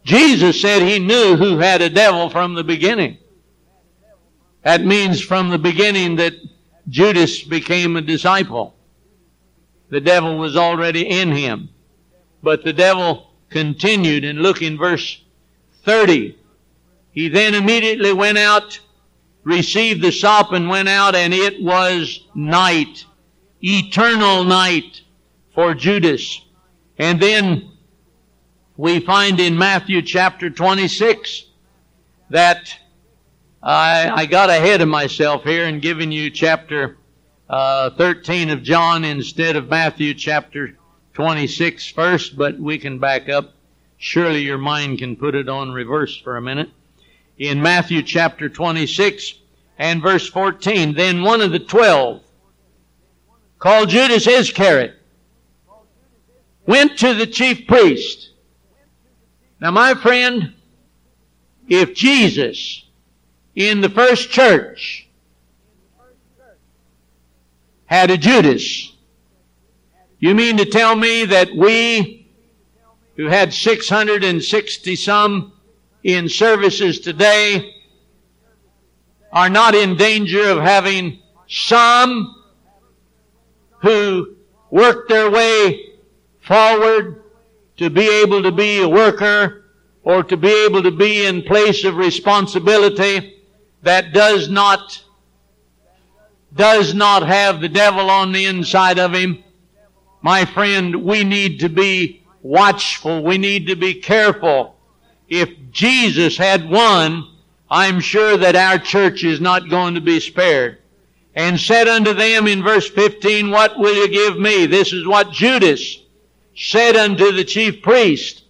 Jesus 0.04 0.58
said 0.58 0.80
he 0.80 0.98
knew 0.98 1.37
who 1.37 1.58
had 1.58 1.82
a 1.82 1.90
devil 1.90 2.30
from 2.30 2.54
the 2.54 2.64
beginning. 2.64 3.18
That 4.62 4.87
means 4.87 5.20
from 5.20 5.50
the 5.50 5.58
beginning 5.58 6.16
that 6.16 6.32
Judas 6.88 7.42
became 7.42 7.96
a 7.96 8.00
disciple. 8.00 8.74
The 9.90 10.00
devil 10.00 10.38
was 10.38 10.56
already 10.56 11.06
in 11.06 11.30
him. 11.30 11.68
But 12.42 12.64
the 12.64 12.72
devil 12.72 13.32
continued 13.50 14.24
and 14.24 14.38
look 14.38 14.62
in 14.62 14.78
verse 14.78 15.22
30. 15.85 16.38
He 17.11 17.28
then 17.28 17.54
immediately 17.54 18.14
went 18.14 18.38
out, 18.38 18.80
received 19.44 20.02
the 20.02 20.12
sop 20.12 20.52
and 20.52 20.68
went 20.68 20.88
out 20.88 21.14
and 21.14 21.35
it 21.35 21.62
was 21.62 22.26
night. 22.35 23.05
Eternal 23.62 24.44
night 24.44 25.02
for 25.55 25.74
Judas. 25.74 26.40
And 26.98 27.20
then 27.20 27.70
we 28.76 29.00
find 29.00 29.38
in 29.40 29.57
Matthew 29.57 30.02
chapter 30.02 30.50
26 30.50 31.46
that 32.31 32.74
I, 33.62 34.11
I 34.11 34.26
got 34.26 34.50
ahead 34.50 34.81
of 34.81 34.88
myself 34.88 35.44
here 35.44 35.66
and 35.66 35.81
giving 35.81 36.11
you 36.11 36.31
chapter 36.31 36.96
uh, 37.48 37.90
13 37.90 38.50
of 38.50 38.62
John 38.62 39.05
instead 39.05 39.57
of 39.57 39.68
Matthew 39.68 40.14
chapter 40.14 40.76
26 41.14 41.88
first, 41.88 42.37
but 42.37 42.59
we 42.59 42.78
can 42.78 42.98
back 42.98 43.28
up. 43.28 43.52
Surely 43.98 44.40
your 44.40 44.59
mind 44.59 44.98
can 44.98 45.14
put 45.14 45.35
it 45.35 45.48
on 45.48 45.70
reverse 45.70 46.16
for 46.16 46.37
a 46.37 46.42
minute. 46.42 46.70
In 47.42 47.61
Matthew 47.61 48.05
chapter 48.05 48.48
26 48.48 49.35
and 49.76 50.00
verse 50.00 50.28
14, 50.28 50.94
then 50.94 51.22
one 51.22 51.40
of 51.40 51.50
the 51.50 51.59
twelve, 51.59 52.22
called 53.59 53.88
Judas 53.88 54.28
Iscariot, 54.28 54.94
went 56.68 56.96
to 57.00 57.14
the 57.14 57.26
chief 57.26 57.66
priest. 57.66 58.31
Now 59.61 59.72
my 59.72 59.94
friend, 59.94 60.55
if 61.66 61.94
Jesus 61.94 62.85
in 63.57 63.81
the 63.81 63.90
first 63.90 64.31
church 64.31 65.09
had 67.87 68.12
a 68.12 68.16
Judas, 68.16 68.92
you 70.20 70.33
mean 70.37 70.59
to 70.59 70.64
tell 70.64 70.94
me 70.94 71.24
that 71.24 71.52
we, 71.57 72.28
who 73.16 73.26
had 73.26 73.52
660 73.52 74.94
some 74.94 75.52
in 76.03 76.29
services 76.29 77.01
today, 77.01 77.75
are 79.33 79.49
not 79.49 79.75
in 79.75 79.97
danger 79.97 80.51
of 80.51 80.59
having 80.59 81.21
some 81.49 82.45
who 83.81 84.37
work 84.71 85.09
their 85.09 85.31
way 85.31 85.81
forward 86.41 87.23
to 87.77 87.88
be 87.88 88.09
able 88.23 88.43
to 88.43 88.53
be 88.53 88.83
a 88.83 88.88
worker 88.88 89.65
or 90.03 90.23
to 90.23 90.37
be 90.37 90.65
able 90.65 90.83
to 90.83 90.91
be 90.91 91.25
in 91.25 91.43
place 91.43 91.85
of 91.85 91.97
responsibility 91.97 93.43
that 93.83 94.12
does 94.12 94.49
not 94.49 95.03
does 96.55 96.95
not 96.95 97.27
have 97.27 97.61
the 97.61 97.69
devil 97.69 98.11
on 98.11 98.33
the 98.33 98.45
inside 98.45 98.99
of 98.99 99.15
him, 99.15 99.43
my 100.21 100.45
friend, 100.45 101.03
we 101.03 101.25
need 101.25 101.61
to 101.61 101.69
be 101.71 102.23
watchful. 102.43 103.23
We 103.23 103.38
need 103.38 103.67
to 103.69 103.75
be 103.75 103.95
careful. 103.95 104.77
If 105.33 105.49
Jesus 105.71 106.37
had 106.37 106.68
won, 106.68 107.27
I'm 107.71 108.01
sure 108.01 108.37
that 108.37 108.55
our 108.55 108.79
church 108.79 109.25
is 109.25 109.40
not 109.40 109.71
going 109.71 109.95
to 109.95 110.03
be 110.03 110.21
spared. 110.21 110.77
And 111.35 111.59
said 111.59 111.88
unto 111.88 112.12
them 112.12 112.47
in 112.47 112.62
verse 112.62 112.87
15, 112.90 113.51
What 113.51 113.79
will 113.79 113.95
you 113.95 114.11
give 114.11 114.38
me? 114.38 114.66
This 114.66 114.92
is 114.92 115.07
what 115.07 115.31
Judas 115.33 115.97
said 116.55 116.97
unto 116.97 117.33
the 117.33 117.45
chief 117.45 117.81
priest. 117.81 118.42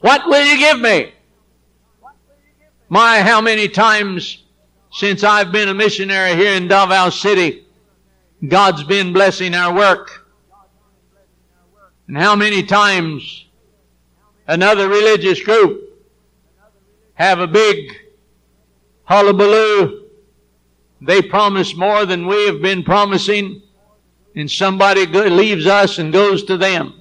What 0.00 0.26
will 0.26 0.44
you 0.44 0.58
give 0.58 0.80
me? 0.80 1.14
My, 2.90 3.22
how 3.22 3.40
many 3.40 3.68
times 3.68 4.44
since 4.92 5.24
I've 5.24 5.50
been 5.50 5.70
a 5.70 5.74
missionary 5.74 6.36
here 6.36 6.52
in 6.52 6.68
Davao 6.68 7.08
City, 7.08 7.64
God's 8.46 8.84
been 8.84 9.14
blessing 9.14 9.54
our 9.54 9.74
work. 9.74 10.28
And 12.06 12.18
how 12.18 12.36
many 12.36 12.62
times 12.62 13.47
another 14.48 14.88
religious 14.88 15.40
group 15.40 15.96
have 17.14 17.38
a 17.38 17.46
big 17.46 17.96
hullabaloo. 19.04 20.06
They 21.00 21.22
promise 21.22 21.76
more 21.76 22.04
than 22.04 22.26
we 22.26 22.46
have 22.46 22.60
been 22.60 22.82
promising, 22.82 23.62
and 24.34 24.50
somebody 24.50 25.06
leaves 25.06 25.66
us 25.66 25.98
and 25.98 26.12
goes 26.12 26.42
to 26.44 26.56
them. 26.56 27.00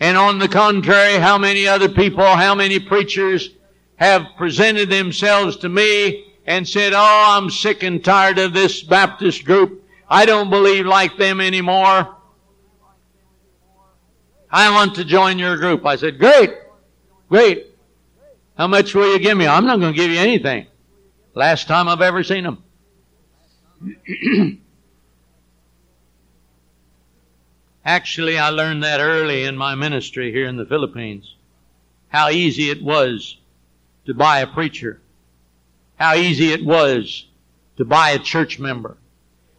And 0.00 0.16
on 0.16 0.38
the 0.38 0.48
contrary, 0.48 1.18
how 1.18 1.36
many 1.36 1.68
other 1.68 1.88
people, 1.88 2.24
how 2.24 2.54
many 2.54 2.80
preachers 2.80 3.50
have 3.96 4.26
presented 4.36 4.90
themselves 4.90 5.56
to 5.58 5.68
me 5.68 6.32
and 6.46 6.66
said, 6.66 6.92
Oh, 6.94 7.36
I'm 7.38 7.50
sick 7.50 7.82
and 7.82 8.04
tired 8.04 8.38
of 8.38 8.52
this 8.52 8.82
Baptist 8.82 9.44
group. 9.44 9.84
I 10.08 10.26
don't 10.26 10.50
believe 10.50 10.84
like 10.84 11.16
them 11.16 11.40
anymore. 11.40 12.16
I 14.54 14.70
want 14.70 14.94
to 14.94 15.04
join 15.04 15.40
your 15.40 15.56
group. 15.56 15.84
I 15.84 15.96
said, 15.96 16.20
Great, 16.20 16.54
great. 17.28 17.66
How 18.56 18.68
much 18.68 18.94
will 18.94 19.12
you 19.12 19.18
give 19.18 19.36
me? 19.36 19.48
I'm 19.48 19.66
not 19.66 19.80
going 19.80 19.92
to 19.92 19.96
give 19.96 20.12
you 20.12 20.20
anything. 20.20 20.68
Last 21.34 21.66
time 21.66 21.88
I've 21.88 22.00
ever 22.00 22.22
seen 22.22 22.44
them. 22.44 22.62
Actually, 27.84 28.38
I 28.38 28.50
learned 28.50 28.84
that 28.84 29.00
early 29.00 29.42
in 29.42 29.56
my 29.56 29.74
ministry 29.74 30.30
here 30.30 30.46
in 30.46 30.56
the 30.56 30.64
Philippines. 30.64 31.34
How 32.06 32.30
easy 32.30 32.70
it 32.70 32.80
was 32.80 33.38
to 34.06 34.14
buy 34.14 34.38
a 34.38 34.46
preacher. 34.46 35.00
How 35.96 36.14
easy 36.14 36.52
it 36.52 36.64
was 36.64 37.26
to 37.76 37.84
buy 37.84 38.10
a 38.10 38.20
church 38.20 38.60
member. 38.60 38.98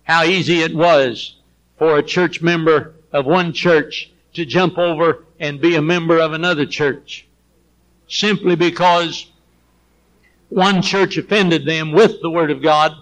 How 0.04 0.24
easy 0.24 0.62
it 0.62 0.74
was 0.74 1.36
for 1.78 1.98
a 1.98 2.04
church 2.04 2.42
member 2.42 2.94
of 3.12 3.26
one 3.26 3.52
church 3.52 4.14
to 4.36 4.46
jump 4.46 4.78
over 4.78 5.26
and 5.40 5.60
be 5.60 5.76
a 5.76 5.82
member 5.82 6.20
of 6.20 6.34
another 6.34 6.66
church. 6.66 7.28
Simply 8.08 8.56
because 8.56 9.32
one 10.50 10.82
church 10.82 11.18
offended 11.18 11.66
them 11.66 11.92
with 11.92 12.22
the 12.22 12.30
Word 12.30 12.52
of 12.52 12.62
God 12.62 12.94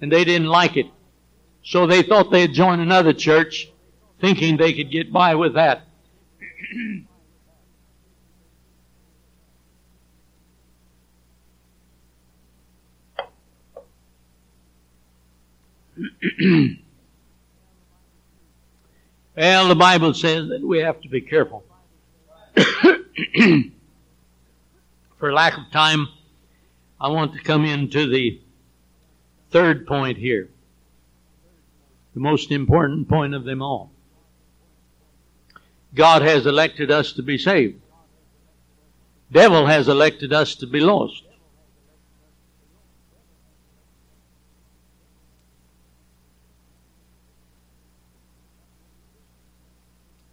and 0.00 0.10
they 0.10 0.24
didn't 0.24 0.48
like 0.48 0.76
it. 0.76 0.86
So 1.62 1.86
they 1.86 2.02
thought 2.02 2.30
they'd 2.30 2.52
join 2.52 2.80
another 2.80 3.12
church 3.12 3.70
thinking 4.20 4.56
they 4.56 4.72
could 4.72 4.90
get 4.90 5.12
by 5.12 5.34
with 5.34 5.54
that. 5.54 5.82
well, 19.36 19.68
the 19.68 19.74
Bible 19.74 20.14
says 20.14 20.48
that 20.48 20.62
we 20.62 20.78
have 20.78 21.00
to 21.02 21.08
be 21.08 21.20
careful. 21.20 21.64
For 25.18 25.32
lack 25.32 25.56
of 25.58 25.70
time, 25.72 26.08
I 27.00 27.08
want 27.08 27.32
to 27.34 27.40
come 27.40 27.64
into 27.64 28.08
the 28.08 28.40
third 29.50 29.86
point 29.86 30.18
here. 30.18 30.48
The 32.14 32.20
most 32.20 32.50
important 32.50 33.08
point 33.08 33.34
of 33.34 33.44
them 33.44 33.60
all. 33.60 33.90
God 35.94 36.22
has 36.22 36.46
elected 36.46 36.90
us 36.90 37.12
to 37.12 37.22
be 37.22 37.38
saved. 37.38 37.80
Devil 39.30 39.66
has 39.66 39.88
elected 39.88 40.32
us 40.32 40.54
to 40.56 40.66
be 40.66 40.80
lost. 40.80 41.22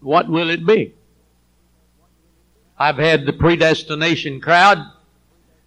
What 0.01 0.27
will 0.27 0.49
it 0.49 0.65
be? 0.65 0.93
I've 2.77 2.97
had 2.97 3.25
the 3.25 3.33
predestination 3.33 4.41
crowd 4.41 4.79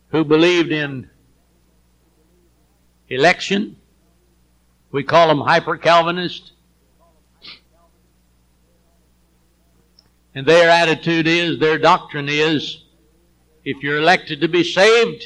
who 0.09 0.25
believed 0.25 0.73
in 0.73 1.09
election. 3.09 3.77
We 4.91 5.05
call 5.05 5.29
them 5.29 5.41
hyper 5.41 5.77
Calvinist. 5.77 6.53
And 10.35 10.45
their 10.45 10.69
attitude 10.69 11.29
is, 11.29 11.61
their 11.61 11.79
doctrine 11.79 12.29
is, 12.29 12.83
if 13.65 13.83
you're 13.83 13.99
elected 13.99 14.41
to 14.41 14.49
be 14.49 14.65
saved, 14.65 15.25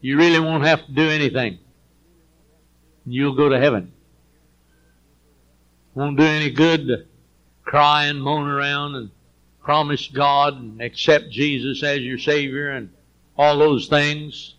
you 0.00 0.16
really 0.16 0.38
won't 0.38 0.64
have 0.64 0.86
to 0.86 0.92
do 0.92 1.08
anything. 1.08 1.58
You'll 3.04 3.34
go 3.34 3.48
to 3.48 3.58
heaven. 3.58 3.92
Won't 5.94 6.16
do 6.16 6.24
any 6.24 6.50
good 6.50 7.08
cry 7.72 8.04
and 8.04 8.22
moan 8.22 8.46
around 8.46 8.94
and 8.96 9.10
promise 9.62 10.06
God 10.08 10.60
and 10.60 10.82
accept 10.82 11.30
Jesus 11.30 11.82
as 11.82 12.00
your 12.00 12.18
Savior 12.18 12.68
and 12.68 12.90
all 13.38 13.56
those 13.56 13.86
things. 13.86 14.56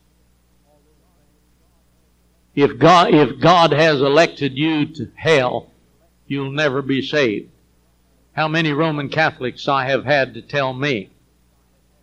If 2.56 2.80
God, 2.80 3.14
if 3.14 3.40
God 3.40 3.72
has 3.72 4.02
elected 4.02 4.58
you 4.58 4.88
to 4.96 5.12
hell, 5.14 5.70
you'll 6.26 6.50
never 6.50 6.82
be 6.82 7.04
saved. 7.04 7.52
How 8.32 8.48
many 8.48 8.72
Roman 8.72 9.10
Catholics 9.10 9.68
I 9.68 9.86
have 9.86 10.06
had 10.06 10.34
to 10.34 10.42
tell 10.42 10.74
me, 10.74 11.12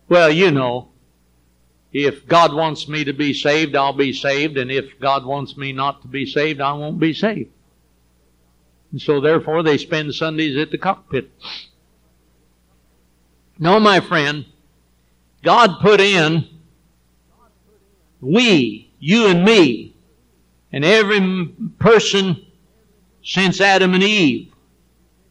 well, 0.07 0.31
you 0.31 0.49
know, 0.49 0.91
if 1.91 2.25
God 2.25 2.53
wants 2.53 2.87
me 2.87 3.03
to 3.03 3.11
be 3.11 3.33
saved, 3.33 3.75
I'll 3.75 3.91
be 3.91 4.13
saved, 4.13 4.57
and 4.57 4.71
if 4.71 4.97
God 4.97 5.25
wants 5.25 5.57
me 5.57 5.73
not 5.73 6.03
to 6.03 6.07
be 6.07 6.25
saved, 6.25 6.61
I 6.61 6.71
won't 6.71 7.01
be 7.01 7.13
saved. 7.13 7.51
And 8.91 9.01
so 9.01 9.21
therefore 9.21 9.63
they 9.63 9.77
spend 9.77 10.13
Sundays 10.13 10.57
at 10.57 10.71
the 10.71 10.77
cockpit. 10.77 11.31
No, 13.57 13.79
my 13.79 13.99
friend, 13.99 14.45
God 15.43 15.79
put 15.81 16.01
in 16.01 16.47
we, 18.19 18.91
you 18.99 19.27
and 19.27 19.43
me, 19.43 19.95
and 20.71 20.85
every 20.85 21.47
person 21.79 22.45
since 23.23 23.59
Adam 23.59 23.93
and 23.93 24.03
Eve, 24.03 24.53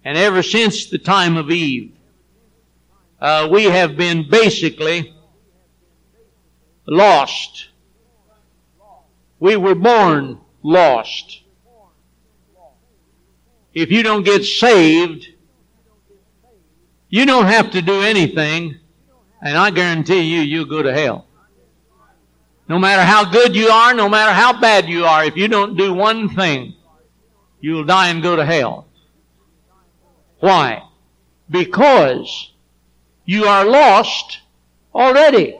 and 0.04 0.18
ever 0.18 0.42
since 0.42 0.86
the 0.86 0.98
time 0.98 1.36
of 1.36 1.50
Eve, 1.50 1.92
uh, 3.20 3.48
we 3.50 3.64
have 3.64 3.96
been 3.96 4.28
basically 4.28 5.14
lost. 6.86 7.68
We 9.38 9.56
were 9.56 9.74
born 9.74 10.40
lost 10.62 11.39
if 13.74 13.90
you 13.90 14.02
don't 14.02 14.24
get 14.24 14.44
saved, 14.44 15.26
you 17.08 17.26
don't 17.26 17.46
have 17.46 17.70
to 17.72 17.82
do 17.82 18.02
anything, 18.02 18.76
and 19.42 19.56
I 19.56 19.70
guarantee 19.70 20.20
you, 20.20 20.40
you'll 20.40 20.64
go 20.64 20.82
to 20.82 20.92
hell. 20.92 21.26
No 22.68 22.78
matter 22.78 23.02
how 23.02 23.28
good 23.28 23.56
you 23.56 23.68
are, 23.68 23.94
no 23.94 24.08
matter 24.08 24.32
how 24.32 24.60
bad 24.60 24.88
you 24.88 25.04
are, 25.04 25.24
if 25.24 25.36
you 25.36 25.48
don't 25.48 25.76
do 25.76 25.92
one 25.92 26.28
thing, 26.28 26.74
you'll 27.60 27.84
die 27.84 28.08
and 28.08 28.22
go 28.22 28.36
to 28.36 28.44
hell. 28.44 28.86
Why? 30.38 30.84
Because 31.50 32.52
you 33.24 33.44
are 33.44 33.64
lost 33.64 34.40
already. 34.94 35.58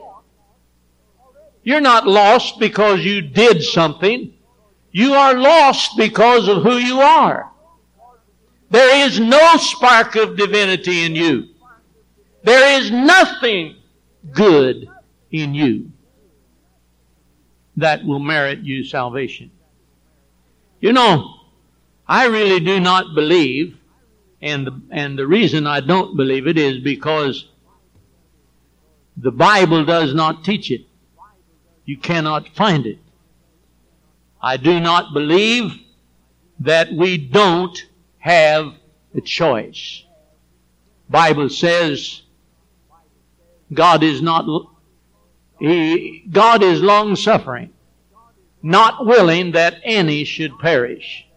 You're 1.63 1.81
not 1.81 2.07
lost 2.07 2.59
because 2.59 3.03
you 3.05 3.21
did 3.21 3.61
something. 3.61 4.33
You 4.91 5.13
are 5.13 5.35
lost 5.35 5.97
because 5.97 6.47
of 6.47 6.63
who 6.63 6.77
you 6.77 7.01
are. 7.01 7.50
There 8.71 9.05
is 9.05 9.19
no 9.19 9.57
spark 9.57 10.15
of 10.15 10.37
divinity 10.37 11.03
in 11.03 11.13
you. 11.13 11.49
There 12.43 12.79
is 12.79 12.89
nothing 12.89 13.75
good 14.31 14.87
in 15.29 15.53
you 15.53 15.91
that 17.75 18.05
will 18.05 18.19
merit 18.19 18.59
you 18.59 18.85
salvation. 18.85 19.51
You 20.79 20.93
know, 20.93 21.35
I 22.07 22.27
really 22.27 22.61
do 22.61 22.79
not 22.79 23.13
believe, 23.13 23.77
and 24.41 24.65
the, 24.65 24.81
and 24.89 25.19
the 25.19 25.27
reason 25.27 25.67
I 25.67 25.81
don't 25.81 26.15
believe 26.15 26.47
it 26.47 26.57
is 26.57 26.79
because 26.79 27.49
the 29.17 29.31
Bible 29.31 29.83
does 29.83 30.13
not 30.13 30.45
teach 30.45 30.71
it. 30.71 30.85
You 31.83 31.97
cannot 31.97 32.47
find 32.55 32.85
it. 32.85 32.99
I 34.41 34.55
do 34.55 34.79
not 34.79 35.13
believe 35.13 35.77
that 36.61 36.93
we 36.93 37.17
don't 37.17 37.77
have 38.21 38.73
a 39.13 39.21
choice. 39.21 40.03
Bible 41.09 41.49
says 41.49 42.21
God 43.73 44.03
is 44.03 44.21
not 44.21 44.45
he, 45.59 46.23
God 46.31 46.63
is 46.63 46.81
long 46.81 47.15
suffering, 47.15 47.71
not 48.63 49.05
willing 49.05 49.51
that 49.51 49.75
any 49.83 50.23
should 50.23 50.57
perish, 50.59 51.27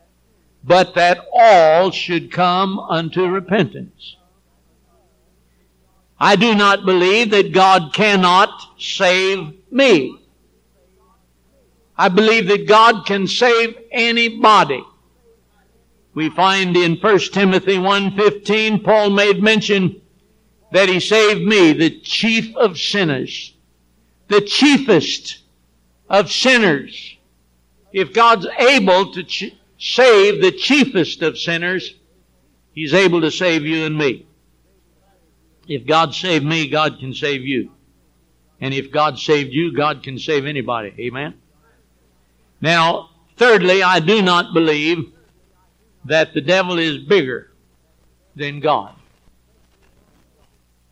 but 0.63 0.95
that 0.95 1.27
all 1.33 1.91
should 1.91 2.31
come 2.31 2.79
unto 2.79 3.27
repentance. 3.27 4.17
I 6.19 6.37
do 6.37 6.55
not 6.55 6.87
believe 6.87 7.31
that 7.31 7.53
God 7.53 7.93
cannot 7.93 8.51
save 8.79 9.55
me. 9.71 10.19
I 11.97 12.09
believe 12.09 12.49
that 12.49 12.67
God 12.67 13.05
can 13.07 13.27
save 13.27 13.77
anybody. 13.91 14.85
We 16.15 16.31
find 16.31 16.77
in 16.77 16.97
1 16.97 17.19
Timothy 17.33 17.77
1.15, 17.77 18.85
Paul 18.85 19.11
made 19.11 19.43
mention 19.43 20.01
that 20.73 20.89
he 20.89 21.01
saved 21.01 21.43
me, 21.43 21.73
the 21.73 22.01
chief 22.01 22.55
of 22.57 22.79
sinners 22.79 23.55
the 24.29 24.41
chiefest 24.41 25.39
of 26.09 26.31
sinners. 26.31 27.17
If 27.93 28.13
God's 28.13 28.47
able 28.59 29.13
to 29.13 29.23
ch- 29.23 29.55
save 29.79 30.43
the 30.43 30.53
chiefest 30.53 31.23
of 31.23 31.39
sinners, 31.39 31.95
He's 32.73 32.93
able 32.93 33.21
to 33.21 33.31
save 33.31 33.65
you 33.65 33.85
and 33.85 33.97
me. 33.97 34.27
If 35.69 35.87
God 35.87 36.13
saved 36.13 36.45
me, 36.45 36.69
God 36.69 36.99
can 36.99 37.15
save 37.15 37.43
you. 37.43 37.71
And 38.61 38.75
if 38.75 38.91
God 38.91 39.17
saved 39.17 39.53
you, 39.53 39.73
God 39.73 40.03
can 40.03 40.19
save 40.19 40.45
anybody. 40.45 40.93
Amen? 40.99 41.35
Now, 42.61 43.11
thirdly, 43.37 43.85
I 43.85 44.01
do 44.01 44.23
not 44.23 44.53
believe 44.53 45.13
that 46.05 46.35
the 46.35 46.41
devil 46.41 46.79
is 46.79 46.99
bigger 46.99 47.51
than 48.37 48.61
God. 48.61 48.95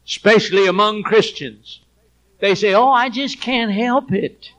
Especially 0.06 0.66
among 0.66 1.02
Christians. 1.02 1.80
They 2.40 2.54
say, 2.54 2.74
Oh, 2.74 2.90
I 2.90 3.08
just 3.08 3.40
can't 3.40 3.70
help 3.70 4.12
it. 4.12 4.50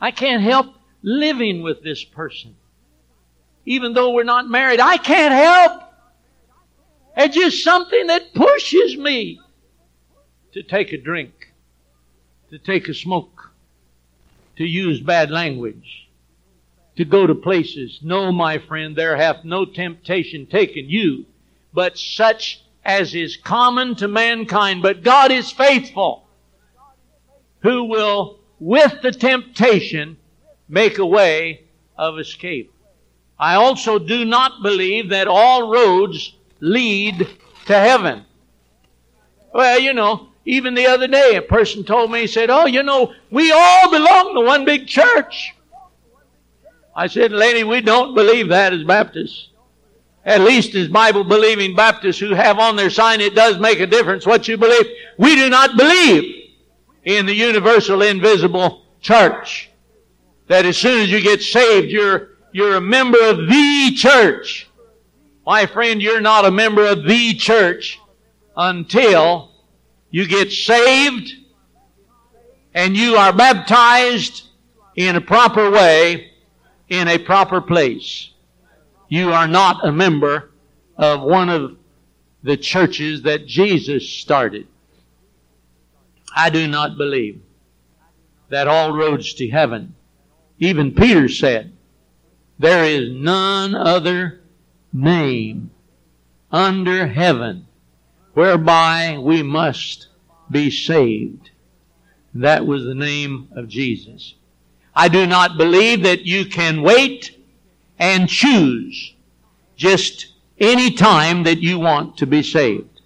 I 0.00 0.10
can't 0.10 0.42
help 0.42 0.74
living 1.02 1.62
with 1.62 1.82
this 1.82 2.04
person. 2.04 2.54
Even 3.66 3.94
though 3.94 4.12
we're 4.12 4.24
not 4.24 4.48
married, 4.48 4.80
I 4.80 4.98
can't 4.98 5.32
help. 5.32 5.82
It's 7.16 7.34
just 7.34 7.64
something 7.64 8.08
that 8.08 8.34
pushes 8.34 8.96
me 8.96 9.40
to 10.52 10.62
take 10.62 10.92
a 10.92 10.98
drink, 10.98 11.52
to 12.50 12.58
take 12.58 12.88
a 12.88 12.94
smoke, 12.94 13.50
to 14.56 14.64
use 14.64 15.00
bad 15.00 15.30
language, 15.30 16.03
to 16.96 17.04
go 17.04 17.26
to 17.26 17.34
places. 17.34 18.00
No, 18.02 18.30
my 18.32 18.58
friend, 18.58 18.94
there 18.94 19.16
hath 19.16 19.44
no 19.44 19.64
temptation 19.64 20.46
taken 20.46 20.88
you, 20.88 21.26
but 21.72 21.98
such 21.98 22.62
as 22.84 23.14
is 23.14 23.36
common 23.36 23.94
to 23.96 24.08
mankind, 24.08 24.82
but 24.82 25.02
God 25.02 25.32
is 25.32 25.50
faithful, 25.50 26.26
who 27.60 27.84
will, 27.84 28.38
with 28.60 29.00
the 29.02 29.12
temptation, 29.12 30.16
make 30.68 30.98
a 30.98 31.06
way 31.06 31.64
of 31.96 32.18
escape. 32.18 32.72
I 33.38 33.54
also 33.56 33.98
do 33.98 34.24
not 34.24 34.62
believe 34.62 35.10
that 35.10 35.26
all 35.26 35.72
roads 35.72 36.36
lead 36.60 37.26
to 37.66 37.78
heaven. 37.78 38.24
Well, 39.52 39.78
you 39.78 39.92
know, 39.92 40.28
even 40.44 40.74
the 40.74 40.86
other 40.86 41.08
day, 41.08 41.36
a 41.36 41.42
person 41.42 41.84
told 41.84 42.10
me, 42.10 42.22
he 42.22 42.26
said, 42.26 42.50
Oh, 42.50 42.66
you 42.66 42.82
know, 42.82 43.12
we 43.30 43.50
all 43.50 43.90
belong 43.90 44.34
to 44.34 44.40
one 44.40 44.64
big 44.64 44.86
church. 44.86 45.54
I 46.96 47.06
said, 47.08 47.32
Lady, 47.32 47.64
we 47.64 47.80
don't 47.80 48.14
believe 48.14 48.48
that 48.48 48.72
as 48.72 48.84
Baptists 48.84 49.48
at 50.24 50.40
least 50.40 50.74
as 50.74 50.88
Bible 50.88 51.24
believing 51.24 51.76
Baptists 51.76 52.18
who 52.18 52.34
have 52.34 52.58
on 52.58 52.76
their 52.76 52.90
sign, 52.90 53.20
it 53.20 53.34
does 53.34 53.58
make 53.58 53.80
a 53.80 53.86
difference 53.86 54.26
what 54.26 54.48
you 54.48 54.56
believe. 54.56 54.86
We 55.18 55.36
do 55.36 55.50
not 55.50 55.76
believe 55.76 56.52
in 57.04 57.26
the 57.26 57.34
universal 57.34 58.02
invisible 58.02 58.82
church. 59.00 59.70
That 60.48 60.64
as 60.64 60.76
soon 60.76 61.00
as 61.00 61.10
you 61.10 61.20
get 61.20 61.42
saved, 61.42 61.90
you're, 61.90 62.30
you're 62.52 62.76
a 62.76 62.80
member 62.80 63.22
of 63.22 63.38
the 63.38 63.94
church. 63.96 64.68
My 65.46 65.66
friend, 65.66 66.00
you're 66.00 66.22
not 66.22 66.46
a 66.46 66.50
member 66.50 66.86
of 66.86 67.04
the 67.04 67.34
church 67.34 68.00
until 68.56 69.52
you 70.10 70.26
get 70.26 70.50
saved 70.50 71.30
and 72.72 72.96
you 72.96 73.16
are 73.16 73.32
baptized 73.32 74.44
in 74.96 75.16
a 75.16 75.20
proper 75.20 75.70
way 75.70 76.30
in 76.98 77.08
a 77.08 77.18
proper 77.18 77.60
place 77.60 78.30
you 79.08 79.32
are 79.32 79.48
not 79.48 79.86
a 79.86 79.92
member 79.92 80.50
of 80.96 81.22
one 81.22 81.48
of 81.48 81.76
the 82.42 82.56
churches 82.56 83.22
that 83.22 83.46
Jesus 83.46 84.08
started. 84.08 84.66
I 86.34 86.50
do 86.50 86.66
not 86.66 86.98
believe 86.98 87.40
that 88.48 88.68
all 88.68 88.92
roads 88.92 89.34
to 89.34 89.48
heaven, 89.48 89.94
even 90.58 90.94
Peter 90.94 91.28
said, 91.28 91.72
there 92.58 92.84
is 92.84 93.10
none 93.10 93.74
other 93.74 94.40
name 94.92 95.70
under 96.50 97.06
heaven 97.06 97.66
whereby 98.32 99.18
we 99.18 99.42
must 99.42 100.08
be 100.50 100.70
saved. 100.70 101.50
That 102.34 102.66
was 102.66 102.84
the 102.84 102.94
name 102.94 103.48
of 103.52 103.68
Jesus. 103.68 104.34
I 104.96 105.08
do 105.08 105.26
not 105.26 105.56
believe 105.56 106.02
that 106.04 106.24
you 106.24 106.46
can 106.46 106.82
wait 106.82 107.36
and 107.98 108.28
choose 108.28 109.14
just 109.76 110.32
any 110.58 110.92
time 110.92 111.42
that 111.44 111.58
you 111.58 111.78
want 111.78 112.18
to 112.18 112.26
be 112.26 112.42
saved. 112.42 113.00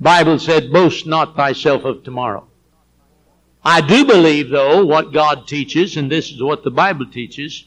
Bible 0.00 0.38
said, 0.38 0.72
boast 0.72 1.06
not 1.06 1.36
thyself 1.36 1.84
of 1.84 2.04
tomorrow. 2.04 2.46
I 3.64 3.80
do 3.80 4.04
believe 4.04 4.50
though 4.50 4.84
what 4.84 5.12
God 5.12 5.48
teaches, 5.48 5.96
and 5.96 6.10
this 6.10 6.30
is 6.30 6.42
what 6.42 6.62
the 6.62 6.70
Bible 6.70 7.06
teaches, 7.06 7.64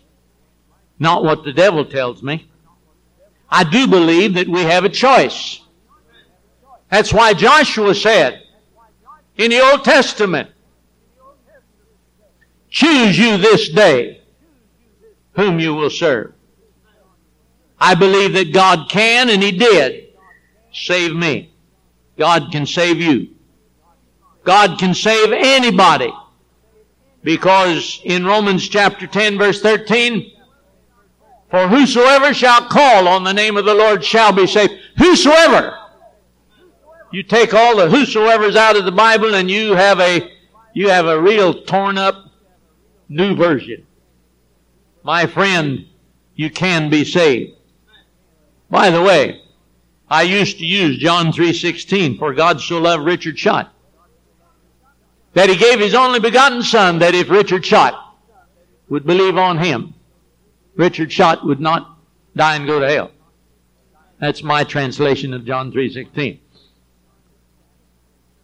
not 0.99 1.23
what 1.23 1.43
the 1.43 1.53
devil 1.53 1.83
tells 1.85 2.21
me. 2.21 2.47
I 3.49 3.63
do 3.63 3.87
believe 3.87 4.35
that 4.35 4.47
we 4.47 4.61
have 4.61 4.85
a 4.85 4.89
choice. 4.89 5.61
That's 6.89 7.11
why 7.11 7.33
Joshua 7.33 7.95
said 7.95 8.43
in 9.37 9.49
the 9.51 9.59
Old 9.59 9.83
Testament, 9.83 10.51
choose 12.69 13.17
you 13.17 13.37
this 13.37 13.69
day 13.69 14.21
whom 15.33 15.59
you 15.59 15.73
will 15.73 15.89
serve. 15.89 16.33
I 17.79 17.95
believe 17.95 18.33
that 18.33 18.53
God 18.53 18.89
can, 18.89 19.29
and 19.29 19.41
He 19.41 19.51
did, 19.51 20.09
save 20.73 21.15
me. 21.15 21.53
God 22.17 22.51
can 22.51 22.65
save 22.65 22.99
you. 22.99 23.29
God 24.43 24.77
can 24.77 24.93
save 24.93 25.31
anybody. 25.31 26.13
Because 27.23 28.01
in 28.03 28.25
Romans 28.25 28.67
chapter 28.67 29.07
10 29.07 29.37
verse 29.37 29.61
13, 29.61 30.31
for 31.49 31.67
whosoever 31.67 32.33
shall 32.33 32.67
call 32.67 33.07
on 33.07 33.23
the 33.23 33.33
name 33.33 33.57
of 33.57 33.65
the 33.65 33.73
Lord 33.73 34.03
shall 34.03 34.31
be 34.31 34.45
saved. 34.45 34.73
Whosoever. 34.97 35.77
You 37.11 37.23
take 37.23 37.53
all 37.53 37.77
the 37.77 37.89
whosoever's 37.89 38.55
out 38.55 38.77
of 38.77 38.85
the 38.85 38.91
Bible 38.91 39.33
and 39.33 39.49
you 39.49 39.73
have 39.73 39.99
a, 39.99 40.31
you 40.73 40.89
have 40.89 41.07
a 41.07 41.19
real 41.19 41.63
torn 41.63 41.97
up 41.97 42.28
new 43.09 43.35
version 43.35 43.85
my 45.03 45.25
friend, 45.25 45.85
you 46.35 46.49
can 46.49 46.89
be 46.89 47.03
saved. 47.03 47.53
By 48.69 48.89
the 48.89 49.01
way, 49.01 49.41
I 50.09 50.23
used 50.23 50.59
to 50.59 50.65
use 50.65 50.97
John 50.97 51.31
3.16, 51.31 52.19
for 52.19 52.33
God 52.33 52.61
so 52.61 52.79
loved 52.79 53.05
Richard 53.05 53.37
Schott, 53.37 53.73
that 55.33 55.49
he 55.49 55.55
gave 55.55 55.79
his 55.79 55.95
only 55.95 56.19
begotten 56.19 56.61
son, 56.63 56.99
that 56.99 57.15
if 57.15 57.29
Richard 57.29 57.65
Schott 57.65 58.15
would 58.89 59.05
believe 59.05 59.37
on 59.37 59.57
him, 59.57 59.93
Richard 60.75 61.11
Schott 61.11 61.45
would 61.45 61.59
not 61.59 61.97
die 62.35 62.55
and 62.55 62.67
go 62.67 62.79
to 62.79 62.87
hell. 62.87 63.11
That's 64.19 64.43
my 64.43 64.63
translation 64.63 65.33
of 65.33 65.45
John 65.45 65.71
3.16. 65.71 66.39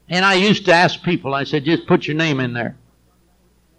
And 0.07 0.24
I 0.24 0.36
used 0.36 0.66
to 0.66 0.74
ask 0.74 1.01
people, 1.01 1.34
I 1.34 1.43
said, 1.43 1.66
just 1.66 1.88
put 1.88 2.07
your 2.07 2.16
name 2.16 2.39
in 2.39 2.53
there. 2.53 2.78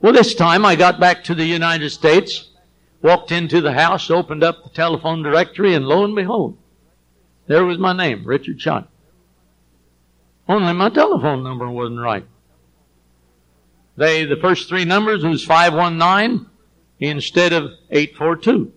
Well, 0.01 0.13
this 0.13 0.35
time 0.35 0.65
I 0.65 0.77
got 0.77 1.01
back 1.01 1.25
to 1.25 1.35
the 1.35 1.47
United 1.47 1.91
States 1.91 2.51
Walked 3.07 3.31
into 3.31 3.61
the 3.61 3.73
house, 3.73 4.11
opened 4.11 4.43
up 4.43 4.65
the 4.65 4.71
telephone 4.71 5.23
directory, 5.23 5.75
and 5.75 5.87
lo 5.87 6.05
and 6.05 6.17
behold, 6.17 6.59
there 7.47 7.65
was 7.65 7.79
my 7.79 7.93
name, 7.93 8.25
Richard 8.25 8.61
Schott. 8.61 8.89
Only 10.49 10.73
my 10.73 10.89
telephone 10.89 11.45
number 11.45 11.71
wasn't 11.71 12.01
right. 12.01 12.25
They, 13.97 14.25
the 14.25 14.37
first 14.37 14.69
three 14.69 14.85
numbers 14.85 15.23
was 15.23 15.45
519 15.45 16.47
instead 16.99 17.53
of 17.53 17.71
842. 17.91 18.73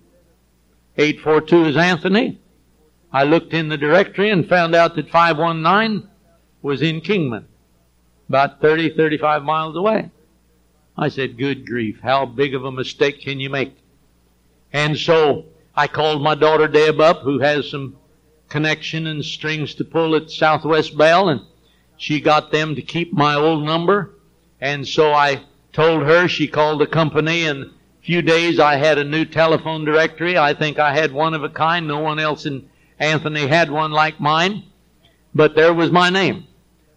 842 0.98 1.66
is 1.66 1.78
Anthony. 1.78 2.40
I 3.12 3.24
looked 3.24 3.54
in 3.54 3.70
the 3.70 3.78
directory 3.78 4.30
and 4.30 4.48
found 4.48 4.76
out 4.76 4.96
that 4.96 5.10
519 5.10 6.08
was 6.62 6.82
in 6.82 7.02
Kingman. 7.02 7.48
about 8.28 8.62
30, 8.62 8.92
35 8.96 9.44
miles 9.44 9.76
away. 9.76 10.12
I 11.02 11.08
said, 11.08 11.38
good 11.38 11.66
grief, 11.66 12.02
how 12.04 12.26
big 12.26 12.54
of 12.54 12.66
a 12.66 12.72
mistake 12.74 13.22
can 13.22 13.40
you 13.40 13.50
make? 13.50 13.74
And 14.74 14.98
so 14.98 15.46
I 15.74 15.88
called 15.88 16.22
my 16.22 16.36
daughter 16.36 16.68
Deb 16.68 17.00
up, 17.00 17.22
who 17.22 17.40
has 17.40 17.70
some 17.70 17.96
connection 18.50 19.08
and 19.08 19.24
strings 19.24 19.74
to 19.76 19.86
pull 19.86 20.14
at 20.14 20.30
Southwest 20.30 20.98
Bell, 20.98 21.30
and 21.30 21.40
she 21.96 22.20
got 22.20 22.52
them 22.52 22.76
to 22.76 22.82
keep 22.82 23.14
my 23.14 23.36
old 23.36 23.64
number. 23.64 24.16
And 24.60 24.86
so 24.86 25.14
I 25.14 25.44
told 25.72 26.04
her, 26.04 26.28
she 26.28 26.50
called 26.50 26.82
the 26.82 26.88
company, 26.88 27.46
and 27.46 27.64
a 27.64 27.70
few 28.02 28.22
days 28.22 28.60
I 28.60 28.76
had 28.76 28.98
a 28.98 29.04
new 29.06 29.24
telephone 29.24 29.86
directory. 29.86 30.38
I 30.38 30.54
think 30.54 30.80
I 30.80 30.94
had 30.94 31.14
one 31.14 31.34
of 31.34 31.46
a 31.46 31.50
kind. 31.50 31.88
No 31.88 32.00
one 32.00 32.20
else 32.20 32.46
in 32.46 32.70
Anthony 33.00 33.48
had 33.48 33.72
one 33.72 33.92
like 33.92 34.20
mine. 34.20 34.64
But 35.34 35.56
there 35.56 35.74
was 35.74 35.92
my 35.92 36.10
name. 36.10 36.46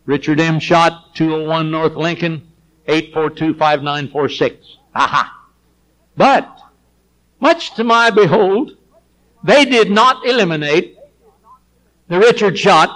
Richard 0.06 0.40
M. 0.40 0.58
Schott, 0.58 1.14
201 1.14 1.70
North 1.70 1.94
Lincoln, 1.94 2.48
8425946. 2.88 4.56
Aha! 4.94 5.48
But, 6.16 6.58
much 7.40 7.74
to 7.74 7.84
my 7.84 8.10
behold, 8.10 8.76
they 9.44 9.64
did 9.64 9.90
not 9.90 10.26
eliminate 10.26 10.98
the 12.08 12.18
Richard 12.18 12.58
Schott 12.58 12.90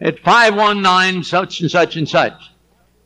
at 0.00 0.18
519 0.18 1.22
such 1.22 1.60
and 1.60 1.70
such 1.70 1.96
and 1.96 2.08
such. 2.08 2.50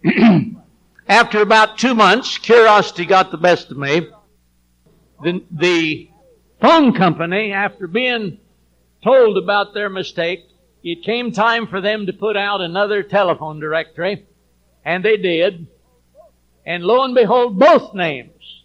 After 1.09 1.41
about 1.41 1.79
two 1.79 1.95
months, 1.95 2.39
curiosity 2.39 3.07
got 3.07 3.31
the 3.31 3.37
best 3.37 3.71
of 3.71 3.79
me. 3.79 4.09
The, 5.23 5.45
the 5.51 6.11
phone 6.61 6.95
company, 6.95 7.53
after 7.53 7.87
being 7.87 8.39
told 9.05 9.39
about 9.39 9.73
their 9.73 9.89
mistake, 9.89 10.45
it 10.83 11.05
came 11.05 11.33
time 11.33 11.69
for 11.69 11.81
them 11.81 12.07
to 12.07 12.12
put 12.12 12.37
out 12.37 12.61
another 12.61 13.03
telephone 13.03 13.61
directory, 13.61 14.27
and 14.85 15.05
they 15.05 15.17
did. 15.17 15.69
And 16.67 16.83
lo 16.83 17.05
and 17.05 17.14
behold, 17.14 17.59
both 17.59 17.95
names, 17.95 18.64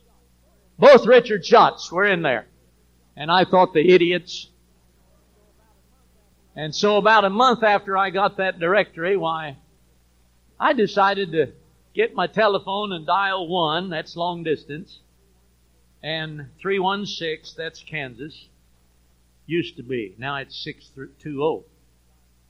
both 0.80 1.06
Richard 1.06 1.43
Schotts 1.43 1.91
were 1.91 2.06
in 2.06 2.24
there. 2.24 2.47
And 3.16 3.32
I 3.32 3.45
thought 3.45 3.74
the 3.74 3.93
idiots. 3.93 4.49
And 6.56 6.74
so 6.74 6.97
about 6.97 7.26
a 7.26 7.30
month 7.30 7.64
after 7.64 7.95
I 7.95 8.10
got 8.10 8.38
that 8.38 8.60
directory, 8.60 9.16
why, 9.16 9.58
I 10.60 10.74
decided 10.74 11.32
to 11.34 11.54
get 11.93 12.16
my 12.16 12.26
telephone 12.26 12.91
and 12.91 13.06
dial 13.06 13.47
one, 13.47 13.89
that's 13.89 14.16
long 14.16 14.43
distance, 14.43 14.99
and 16.02 16.47
316, 16.60 17.54
that's 17.56 17.84
Kansas. 17.84 18.47
Used 19.45 19.78
to 19.78 19.84
be. 19.84 20.16
Now 20.18 20.38
it's 20.38 20.64
620. 20.64 21.66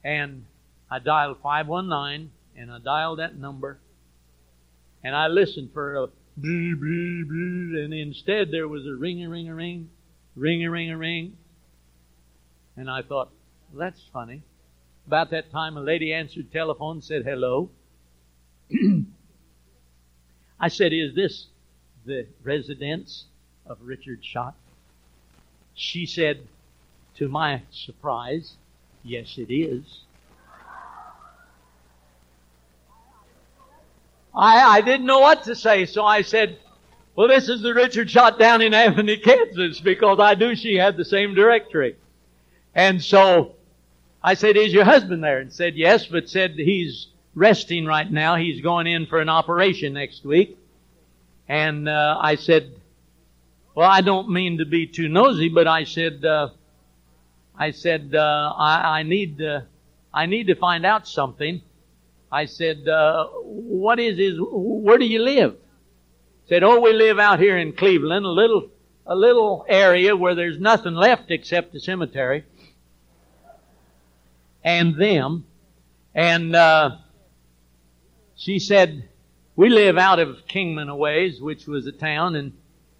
And 0.04 0.45
I 0.89 0.99
dialed 0.99 1.38
519 1.41 2.32
and 2.56 2.72
I 2.72 2.80
dialed 2.80 3.20
that 3.20 3.38
number 3.38 3.80
and 5.04 5.16
I 5.16 5.28
listened 5.28 5.72
for 5.74 5.95
a 5.95 6.08
and 6.38 7.93
instead 7.93 8.52
there 8.52 8.68
was 8.68 8.86
a 8.86 8.95
ring 8.95 9.24
a 9.24 9.30
ring 9.30 9.49
a 9.49 9.56
ring, 9.56 9.89
ring 10.36 10.64
a 10.64 10.72
ring 10.72 10.89
a 10.91 10.97
ring. 10.97 11.38
And 12.78 12.89
I 12.89 13.02
thought, 13.02 13.32
that's 13.74 14.02
funny. 14.14 14.43
About 15.08 15.32
that 15.32 15.52
time, 15.52 15.78
a 15.78 15.82
lady 15.82 16.14
answered 16.14 16.52
telephone 16.52 17.02
said 17.02 17.24
hello. 17.26 17.70
I 20.60 20.68
said, 20.68 20.93
Is 20.93 21.16
this 21.16 21.47
the 22.06 22.28
residence 22.43 23.26
of 23.66 23.78
Richard 23.82 24.24
Schott? 24.24 24.56
She 25.74 26.06
said, 26.06 26.47
to 27.16 27.28
my 27.28 27.64
surprise, 27.72 28.54
Yes, 29.04 29.38
it 29.38 29.52
is. 29.54 30.02
I, 34.34 34.77
I 34.77 34.82
didn't 34.82 35.05
know 35.05 35.19
what 35.19 35.43
to 35.43 35.55
say, 35.55 35.86
so 35.86 36.05
I 36.05 36.21
said, 36.21 36.57
well, 37.15 37.27
this 37.27 37.49
is 37.49 37.61
the 37.61 37.73
Richard 37.73 38.09
Schott 38.09 38.39
down 38.39 38.61
in 38.61 38.73
Anthony, 38.73 39.17
Kansas, 39.17 39.79
because 39.82 40.19
I 40.19 40.36
knew 40.36 40.55
she 40.55 40.75
had 40.75 40.95
the 40.97 41.05
same 41.05 41.36
directory. 41.36 41.97
And 42.73 43.03
so 43.03 43.55
I 44.23 44.36
said, 44.36 44.55
is 44.55 44.71
your 44.71 44.86
husband 44.86 45.23
there? 45.23 45.39
And 45.39 45.51
said, 45.51 45.75
yes, 45.75 46.05
but 46.05 46.29
said 46.29 46.51
he's 46.51 47.07
resting 47.36 47.86
right 47.86 48.09
now. 48.09 48.36
He's 48.36 48.61
going 48.61 48.88
in 48.88 49.05
for 49.07 49.19
an 49.19 49.29
operation 49.29 49.93
next 49.93 50.23
week. 50.23 50.57
And 51.49 51.89
uh, 51.89 52.17
I 52.19 52.36
said, 52.36 52.73
well, 53.75 53.89
I 53.89 54.01
don't 54.01 54.29
mean 54.29 54.59
to 54.59 54.65
be 54.65 54.88
too 54.88 55.09
nosy, 55.09 55.49
but 55.49 55.67
I 55.67 55.84
said, 55.84 56.23
uh, 56.23 56.49
I 57.57 57.71
said, 57.71 58.15
uh, 58.15 58.53
I, 58.57 58.99
I, 58.99 59.03
need 59.03 59.39
to, 59.39 59.65
I 60.13 60.25
need 60.25 60.47
to 60.47 60.55
find 60.55 60.86
out 60.86 61.07
something. 61.07 61.61
I 62.32 62.45
said, 62.45 62.88
uh, 62.88 63.27
what 63.43 63.99
is 63.99 64.17
his, 64.17 64.36
where 64.39 64.97
do 64.97 65.05
you 65.05 65.21
live? 65.21 65.57
Said, 66.47 66.63
oh, 66.63 66.79
we 66.79 66.93
live 66.93 67.19
out 67.19 67.39
here 67.39 67.57
in 67.57 67.73
Cleveland, 67.73 68.25
a 68.25 68.29
little, 68.29 68.69
a 69.05 69.15
little 69.15 69.65
area 69.67 70.15
where 70.15 70.36
there's 70.36 70.59
nothing 70.59 70.93
left 70.93 71.29
except 71.29 71.73
the 71.73 71.79
cemetery 71.79 72.45
and 74.63 74.95
them. 74.95 75.45
And, 76.13 76.55
uh, 76.55 76.97
she 78.36 78.57
said, 78.57 79.07
we 79.55 79.69
live 79.69 79.99
out 79.99 80.17
of 80.17 80.47
Kingman 80.47 80.89
a 80.89 80.95
ways, 80.95 81.39
which 81.39 81.67
was 81.67 81.86
a 81.86 81.91
town, 81.91 82.36
and, 82.36 82.53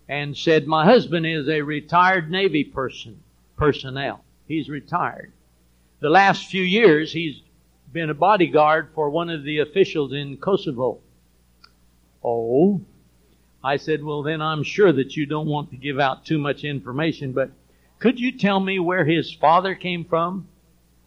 and 0.08 0.38
said, 0.38 0.68
my 0.68 0.86
husband 0.86 1.26
is 1.26 1.50
a 1.50 1.62
retired 1.62 2.30
Navy 2.30 2.64
person, 2.64 3.24
personnel. 3.58 4.24
He's 4.48 4.70
retired. 4.70 5.32
The 6.00 6.10
last 6.10 6.46
few 6.46 6.62
years, 6.62 7.12
he's 7.12 7.42
been 7.92 8.10
a 8.10 8.14
bodyguard 8.16 8.90
for 8.96 9.10
one 9.10 9.30
of 9.30 9.44
the 9.44 9.60
officials 9.60 10.14
in 10.14 10.38
Kosovo. 10.38 11.00
Oh. 12.24 12.82
I 13.64 13.78
said, 13.78 14.04
well 14.04 14.24
then 14.24 14.42
I'm 14.42 14.64
sure 14.64 14.92
that 14.92 15.16
you 15.16 15.26
don't 15.26 15.48
want 15.48 15.70
to 15.72 15.78
give 15.78 16.00
out 16.00 16.26
too 16.26 16.40
much 16.40 16.64
information, 16.64 17.32
but 17.32 17.52
could 18.00 18.20
you 18.20 18.38
tell 18.38 18.60
me 18.60 18.80
where 18.80 19.06
his 19.06 19.32
father 19.32 19.76
came 19.76 20.06
from? 20.06 20.48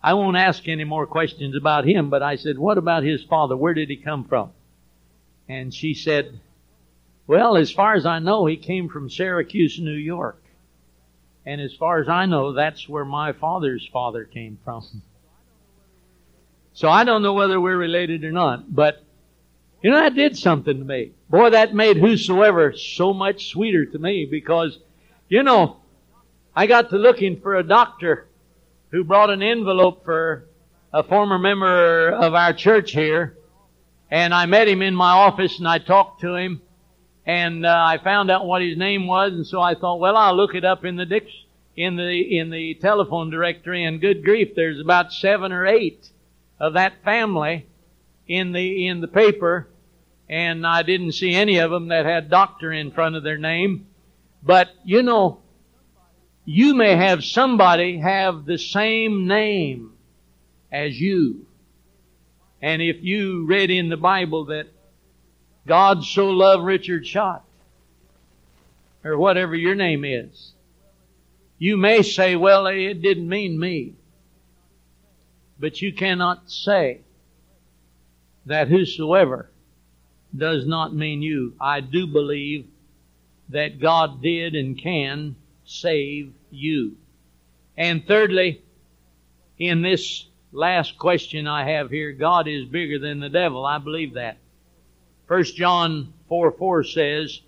I 0.03 0.15
won't 0.15 0.37
ask 0.37 0.69
any 0.69 0.85
more 0.85 1.07
questions 1.07 1.57
about 1.57 1.87
him, 1.87 2.11
but 2.11 2.23
I 2.23 2.37
said, 2.37 2.59
what 2.59 2.79
about 2.79 3.03
his 3.03 3.25
father? 3.25 3.57
Where 3.57 3.75
did 3.75 3.89
he 3.89 3.97
come 3.97 4.25
from? 4.25 4.53
And 5.49 5.75
she 5.75 5.95
said, 5.95 6.39
well, 7.27 7.57
as 7.57 7.73
far 7.73 7.95
as 7.95 8.07
I 8.07 8.19
know, 8.19 8.47
he 8.47 8.57
came 8.57 8.89
from 8.89 9.11
Syracuse, 9.11 9.81
New 9.81 9.91
York. 9.91 10.43
And 11.47 11.61
as 11.61 11.75
far 11.75 12.01
as 12.01 12.09
I 12.09 12.27
know, 12.27 12.53
that's 12.53 12.89
where 12.89 13.05
my 13.05 13.33
father's 13.33 13.89
father 13.93 14.25
came 14.25 14.59
from. 14.65 14.85
So 16.75 16.89
I 16.89 17.05
don't 17.05 17.23
know 17.23 17.33
whether 17.33 17.61
we're 17.61 17.77
related 17.77 18.25
or 18.25 18.33
not, 18.33 18.75
but 18.75 19.01
you 19.81 19.91
know, 19.91 20.01
that 20.01 20.15
did 20.15 20.37
something 20.37 20.79
to 20.79 20.85
me. 20.85 21.13
Boy, 21.29 21.51
that 21.51 21.75
made 21.75 21.99
whosoever 21.99 22.73
so 22.73 23.13
much 23.13 23.51
sweeter 23.51 23.85
to 23.85 23.99
me 23.99 24.27
because, 24.29 24.79
you 25.29 25.43
know, 25.43 25.77
I 26.57 26.67
got 26.67 26.91
to 26.91 26.97
looking 26.97 27.41
for 27.41 27.57
a 27.57 27.63
doctor 27.63 28.27
who 28.91 29.05
brought 29.05 29.31
an 29.31 29.43
envelope 29.43 30.05
for 30.05 30.47
a 30.93 31.03
former 31.03 31.39
member 31.39 32.11
of 32.11 32.35
our 32.35 32.53
church 32.53 32.93
here. 32.93 33.37
And 34.11 34.35
I 34.35 34.47
met 34.47 34.69
him 34.69 34.83
in 34.83 34.95
my 34.95 35.11
office 35.11 35.59
and 35.59 35.69
I 35.69 35.79
talked 35.79 36.23
to 36.23 36.35
him 36.35 36.61
and 37.27 37.65
uh, 37.65 37.85
I 37.87 37.99
found 37.99 38.31
out 38.31 38.47
what 38.47 38.63
his 38.63 38.77
name 38.77 39.07
was 39.07 39.33
and 39.33 39.47
so 39.47 39.61
I 39.61 39.75
thought, 39.75 40.01
well, 40.01 40.17
I'll 40.17 40.37
look 40.37 40.55
it 40.55 40.65
up 40.65 40.85
in 40.85 40.97
the 40.97 41.05
in 41.77 41.97
the 41.97 42.39
in 42.39 42.51
the 42.51 42.75
telephone 42.75 43.31
directory 43.31 43.85
and 43.85 44.01
good 44.01 44.25
grief, 44.25 44.55
there's 44.57 44.81
about 44.81 45.13
seven 45.13 45.53
or 45.53 45.67
eight 45.67 46.11
of 46.65 46.73
that 46.73 47.05
family 47.05 47.67
in 48.27 48.53
the 48.53 48.87
in 48.87 49.03
the 49.03 49.09
paper 49.09 49.69
and 50.31 50.67
I 50.67 50.83
didn't 50.83 51.13
see 51.13 51.35
any 51.35 51.59
of 51.59 51.71
them 51.71 51.89
that 51.89 52.07
had 52.07 52.31
doctor 52.31 52.73
in 52.73 52.91
front 52.91 53.17
of 53.17 53.23
their 53.23 53.37
name. 53.37 53.87
But 54.43 54.71
you 54.83 55.03
know, 55.03 55.43
you 56.47 56.75
may 56.75 56.97
have 56.97 57.23
somebody 57.23 57.99
have 57.99 58.47
the 58.47 58.57
same 58.57 59.27
name 59.27 59.93
as 60.73 60.99
you. 60.99 61.45
And 62.63 62.81
if 62.81 63.03
you 63.03 63.45
read 63.45 63.71
in 63.71 63.91
the 63.91 63.99
Bible 63.99 64.47
that 64.47 64.69
God 65.67 66.03
so 66.03 66.31
loved 66.31 66.65
Richard 66.65 67.07
Schott, 67.07 67.45
or 69.05 69.19
whatever 69.19 69.55
your 69.55 69.75
name 69.75 70.03
is, 70.03 70.53
you 71.59 71.77
may 71.77 72.01
say, 72.01 72.37
well, 72.37 72.67
it 72.67 73.03
didn't 73.03 73.29
mean 73.29 73.59
me. 73.61 73.95
But 75.59 75.81
you 75.81 75.93
cannot 75.93 76.51
say 76.51 77.01
that 78.47 78.69
whosoever 78.69 79.51
does 80.37 80.67
not 80.67 80.95
mean 80.95 81.23
you. 81.23 81.55
I 81.61 81.81
do 81.81 82.07
believe 82.07 82.67
that 83.51 83.81
God 83.81 84.23
did 84.23 84.55
and 84.55 84.77
can 84.77 85.37
save 85.65 86.33
you. 86.51 86.97
And 87.77 88.07
thirdly, 88.07 88.63
in 89.59 89.83
this 89.83 90.27
last 90.53 90.99
question 90.99 91.47
I 91.47 91.65
have 91.71 91.91
here, 91.91 92.13
God 92.13 92.49
is 92.49 92.65
bigger 92.65 92.99
than 92.99 93.21
the 93.21 93.29
devil. 93.29 93.65
I 93.65 93.79
believe 93.79 94.15
that. 94.15 94.39
1 95.29 95.45
John 95.45 96.13
4 96.29 96.53
4 96.53 96.85
says, 96.85 97.41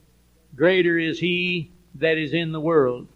Greater 0.55 0.99
is 0.99 1.19
he 1.19 1.71
that 1.97 2.17
is 2.19 2.33
in 2.33 2.53
the 2.53 2.61
world 2.61 3.07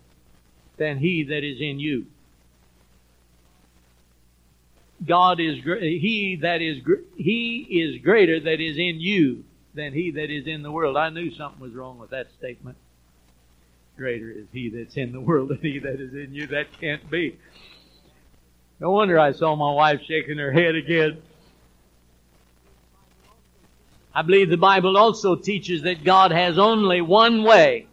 than 0.77 0.99
he 0.99 1.25
that 1.25 1.45
is 1.45 1.61
in 1.61 1.79
you. 1.79 2.07
God 5.07 5.41
is 5.41 5.63
he 5.65 6.39
that 6.43 6.61
is 6.61 6.83
he 7.17 7.67
is 7.71 8.03
greater 8.03 8.39
that 8.41 8.61
is 8.61 8.77
in 8.77 9.01
you 9.01 9.45
than 9.75 9.93
he 9.93 10.11
that 10.11 10.31
is 10.31 10.47
in 10.47 10.63
the 10.63 10.71
world. 10.71 10.97
I 10.97 11.11
knew 11.11 11.31
something 11.35 11.61
was 11.61 11.73
wrong 11.73 11.99
with 11.99 12.11
that 12.11 12.31
statement. 12.39 12.77
Greater 13.97 14.31
is 14.31 14.47
he 14.53 14.69
that's 14.69 14.97
in 14.97 15.13
the 15.13 15.21
world 15.21 15.51
than 15.51 15.61
he 15.61 15.79
that 15.79 16.01
is 16.01 16.13
in 16.13 16.35
you. 16.35 16.47
That 16.49 16.67
can't 16.81 17.09
be. 17.11 17.39
No 18.79 18.91
wonder 18.91 19.19
I 19.19 19.33
saw 19.33 19.57
my 19.57 19.73
wife 19.73 20.01
shaking 20.07 20.39
her 20.39 20.53
head 20.53 20.75
again. 20.75 21.21
I 24.15 24.23
believe 24.23 24.51
the 24.51 24.57
Bible 24.57 24.97
also 24.97 25.37
teaches 25.37 25.83
that 25.83 26.03
God 26.03 26.33
has 26.33 26.59
only 26.59 27.01
one 27.01 27.45
way, 27.45 27.87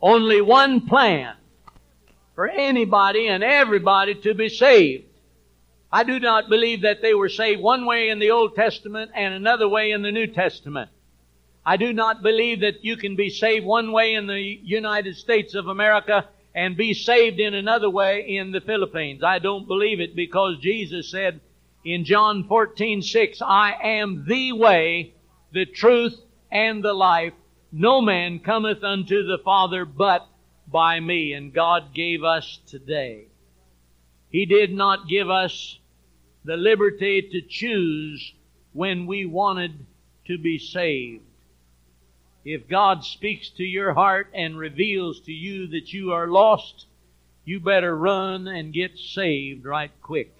only 0.00 0.40
one 0.40 0.86
plan 0.86 1.34
for 2.34 2.48
anybody 2.48 3.28
and 3.28 3.44
everybody 3.44 4.14
to 4.14 4.34
be 4.34 4.48
saved. 4.48 5.04
I 5.92 6.04
do 6.04 6.18
not 6.18 6.48
believe 6.48 6.82
that 6.82 7.02
they 7.02 7.12
were 7.12 7.28
saved 7.28 7.60
one 7.60 7.84
way 7.84 8.08
in 8.08 8.18
the 8.18 8.30
Old 8.30 8.54
Testament 8.54 9.10
and 9.14 9.34
another 9.34 9.68
way 9.68 9.90
in 9.90 10.00
the 10.00 10.10
New 10.10 10.26
Testament. 10.26 10.90
I 11.66 11.76
do 11.76 11.92
not 11.92 12.22
believe 12.22 12.60
that 12.60 12.82
you 12.82 12.96
can 12.96 13.14
be 13.14 13.28
saved 13.28 13.66
one 13.66 13.92
way 13.92 14.14
in 14.14 14.26
the 14.26 14.40
United 14.40 15.16
States 15.16 15.54
of 15.54 15.68
America 15.68 16.28
and 16.54 16.76
be 16.76 16.94
saved 16.94 17.38
in 17.40 17.52
another 17.52 17.90
way 17.90 18.36
in 18.36 18.52
the 18.52 18.60
Philippines. 18.62 19.22
I 19.22 19.38
don't 19.38 19.68
believe 19.68 20.00
it 20.00 20.16
because 20.16 20.58
Jesus 20.60 21.10
said 21.10 21.40
in 21.84 22.04
John 22.04 22.44
14, 22.44 23.02
6, 23.02 23.42
I 23.42 23.74
am 23.82 24.24
the 24.26 24.52
way, 24.52 25.12
the 25.52 25.66
truth, 25.66 26.18
and 26.50 26.82
the 26.82 26.94
life. 26.94 27.34
No 27.70 28.00
man 28.00 28.38
cometh 28.40 28.82
unto 28.82 29.24
the 29.26 29.38
Father 29.44 29.84
but 29.84 30.26
by 30.66 31.00
me. 31.00 31.32
And 31.32 31.52
God 31.52 31.94
gave 31.94 32.24
us 32.24 32.60
today. 32.66 33.26
He 34.30 34.46
did 34.46 34.72
not 34.72 35.08
give 35.08 35.28
us 35.28 35.78
the 36.44 36.56
liberty 36.56 37.22
to 37.22 37.40
choose 37.42 38.34
when 38.72 39.06
we 39.06 39.24
wanted 39.26 39.86
to 40.26 40.38
be 40.38 40.58
saved. 40.58 41.22
If 42.44 42.68
God 42.68 43.04
speaks 43.04 43.50
to 43.50 43.64
your 43.64 43.92
heart 43.92 44.28
and 44.34 44.58
reveals 44.58 45.20
to 45.20 45.32
you 45.32 45.68
that 45.68 45.92
you 45.92 46.12
are 46.12 46.26
lost, 46.26 46.86
you 47.44 47.60
better 47.60 47.96
run 47.96 48.48
and 48.48 48.72
get 48.72 48.98
saved 48.98 49.64
right 49.64 49.92
quick. 50.02 50.34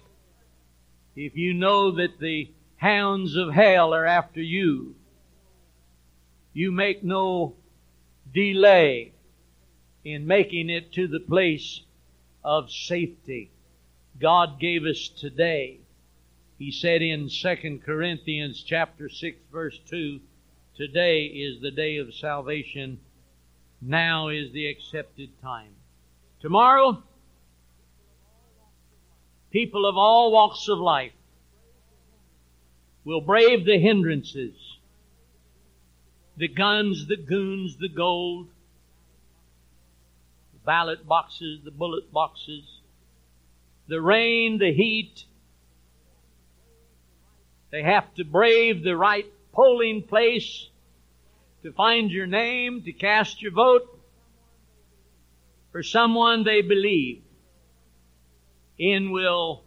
If 1.15 1.37
you 1.37 1.53
know 1.53 1.91
that 1.91 2.19
the 2.19 2.49
hounds 2.77 3.35
of 3.35 3.53
hell 3.53 3.93
are 3.93 4.05
after 4.05 4.41
you, 4.41 4.95
you 6.53 6.71
make 6.71 7.03
no 7.03 7.55
delay 8.33 9.13
in 10.03 10.27
making 10.27 10.69
it 10.69 10.91
to 10.93 11.07
the 11.07 11.19
place 11.19 11.81
of 12.43 12.69
safety. 12.69 13.49
God 14.19 14.59
gave 14.59 14.83
us 14.83 15.07
today 15.07 15.79
he 16.63 16.71
said 16.71 17.01
in 17.01 17.27
2 17.27 17.81
Corinthians 17.85 18.63
chapter 18.65 19.09
6 19.09 19.37
verse 19.51 19.77
2, 19.89 20.21
today 20.77 21.25
is 21.25 21.61
the 21.61 21.71
day 21.71 21.97
of 21.97 22.13
salvation. 22.13 23.01
Now 23.81 24.29
is 24.29 24.53
the 24.53 24.67
accepted 24.67 25.29
time. 25.41 25.73
Tomorrow, 26.39 27.03
people 29.51 29.85
of 29.85 29.97
all 29.97 30.31
walks 30.31 30.69
of 30.69 30.79
life 30.79 31.11
will 33.03 33.19
brave 33.19 33.65
the 33.65 33.77
hindrances, 33.77 34.55
the 36.37 36.47
guns, 36.47 37.07
the 37.07 37.17
goons, 37.17 37.75
the 37.75 37.89
gold, 37.89 38.47
the 40.53 40.59
ballot 40.65 41.05
boxes, 41.05 41.59
the 41.65 41.71
bullet 41.71 42.09
boxes, 42.13 42.79
the 43.89 43.99
rain, 43.99 44.59
the 44.59 44.71
heat, 44.71 45.25
they 47.73 47.81
have 47.81 48.13
to 48.13 48.23
brave 48.23 48.83
the 48.83 48.95
right 48.95 49.25
polling 49.51 50.03
place 50.03 50.69
to 51.63 51.71
find 51.71 52.11
your 52.11 52.27
name, 52.27 52.83
to 52.83 52.93
cast 52.93 53.41
your 53.41 53.51
vote 53.51 53.99
for 55.71 55.81
someone 55.81 56.43
they 56.43 56.61
believe 56.61 57.23
in 58.77 59.09
will 59.09 59.63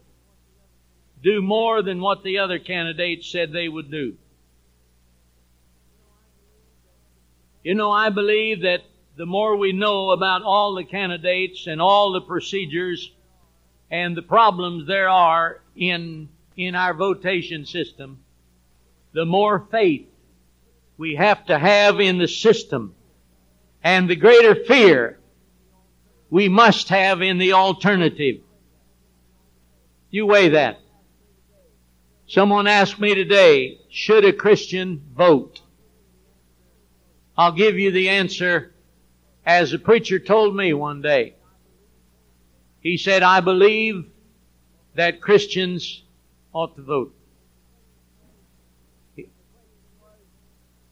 do 1.21 1.41
more 1.41 1.81
than 1.81 1.99
what 1.99 2.23
the 2.23 2.37
other 2.37 2.59
candidates 2.59 3.29
said 3.29 3.51
they 3.51 3.67
would 3.67 3.91
do. 3.91 4.15
You 7.61 7.75
know, 7.75 7.91
I 7.91 8.09
believe 8.09 8.61
that 8.61 8.83
the 9.17 9.25
more 9.25 9.57
we 9.57 9.73
know 9.73 10.11
about 10.11 10.43
all 10.43 10.75
the 10.75 10.85
candidates 10.85 11.67
and 11.67 11.81
all 11.81 12.13
the 12.13 12.21
procedures 12.21 13.11
and 13.91 14.15
the 14.15 14.21
problems 14.21 14.87
there 14.87 15.09
are 15.09 15.59
in 15.75 16.29
in 16.57 16.73
our 16.75 16.93
votation 16.93 17.65
system, 17.65 18.19
the 19.13 19.25
more 19.25 19.67
faith 19.71 20.07
we 20.97 21.15
have 21.15 21.45
to 21.45 21.57
have 21.57 21.99
in 21.99 22.17
the 22.17 22.27
system 22.27 22.95
and 23.83 24.09
the 24.09 24.15
greater 24.15 24.55
fear 24.65 25.19
we 26.29 26.49
must 26.49 26.89
have 26.89 27.21
in 27.21 27.37
the 27.37 27.53
alternative. 27.53 28.41
You 30.09 30.25
weigh 30.25 30.49
that. 30.49 30.79
Someone 32.25 32.67
asked 32.67 32.99
me 32.99 33.13
today, 33.15 33.79
should 33.89 34.25
a 34.25 34.33
Christian 34.33 35.01
vote? 35.15 35.61
I'll 37.37 37.53
give 37.53 37.77
you 37.77 37.91
the 37.91 38.09
answer 38.09 38.73
as 39.45 39.71
a 39.71 39.79
preacher 39.79 40.19
told 40.19 40.55
me 40.55 40.73
one 40.73 41.01
day. 41.01 41.35
He 42.81 42.97
said, 42.97 43.23
I 43.23 43.39
believe 43.39 44.05
that 44.95 45.21
Christians 45.21 46.03
ought 46.57 46.75
to 46.75 46.81
vote. 46.81 47.13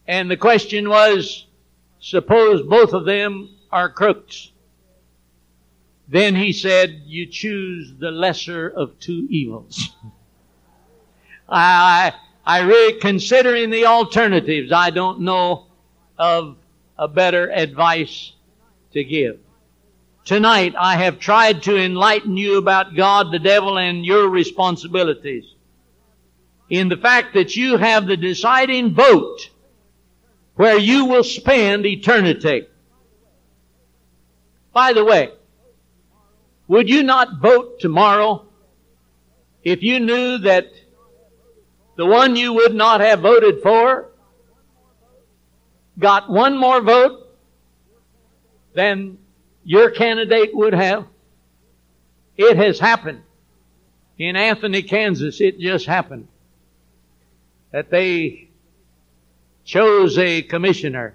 And 0.07 0.29
the 0.29 0.37
question 0.37 0.87
was, 0.87 1.47
suppose 1.99 2.61
both 2.61 2.93
of 2.93 3.05
them 3.05 3.49
are 3.71 3.89
crooks. 3.89 4.51
Then 6.07 6.35
he 6.35 6.53
said, 6.53 7.01
you 7.05 7.25
choose 7.25 7.95
the 7.97 8.11
lesser 8.11 8.69
of 8.69 8.99
two 8.99 9.25
evils. 9.31 9.89
I, 11.49 12.13
I 12.45 12.59
really, 12.59 12.99
considering 12.99 13.71
the 13.71 13.87
alternatives, 13.87 14.71
I 14.71 14.91
don't 14.91 15.21
know 15.21 15.65
of 16.15 16.57
a 16.95 17.07
better 17.07 17.51
advice 17.51 18.33
to 18.93 19.03
give. 19.03 19.39
Tonight 20.25 20.75
I 20.77 20.95
have 20.97 21.19
tried 21.19 21.63
to 21.63 21.75
enlighten 21.75 22.37
you 22.37 22.59
about 22.59 22.95
God, 22.95 23.31
the 23.31 23.39
devil, 23.39 23.79
and 23.79 24.05
your 24.05 24.29
responsibilities. 24.29 25.54
In 26.69 26.89
the 26.89 26.97
fact 26.97 27.33
that 27.35 27.55
you 27.55 27.77
have 27.77 28.07
the 28.07 28.17
deciding 28.17 28.93
vote 28.93 29.49
where 30.55 30.77
you 30.77 31.05
will 31.05 31.23
spend 31.23 31.85
eternity. 31.85 32.67
By 34.73 34.93
the 34.93 35.05
way, 35.05 35.31
would 36.67 36.89
you 36.89 37.03
not 37.03 37.39
vote 37.39 37.79
tomorrow 37.79 38.47
if 39.63 39.83
you 39.83 39.99
knew 39.99 40.37
that 40.39 40.67
the 41.97 42.05
one 42.05 42.35
you 42.35 42.53
would 42.53 42.73
not 42.73 43.01
have 43.01 43.21
voted 43.21 43.61
for 43.61 44.09
got 45.97 46.29
one 46.29 46.57
more 46.57 46.81
vote 46.81 47.29
than 48.73 49.17
your 49.63 49.89
candidate 49.89 50.53
would 50.53 50.73
have. 50.73 51.05
It 52.35 52.57
has 52.57 52.79
happened. 52.79 53.21
In 54.17 54.35
Anthony, 54.35 54.83
Kansas, 54.83 55.39
it 55.39 55.59
just 55.59 55.85
happened 55.85 56.27
that 57.75 57.91
they 57.91 58.47
chose 59.65 60.17
a 60.17 60.41
commissioner 60.41 61.13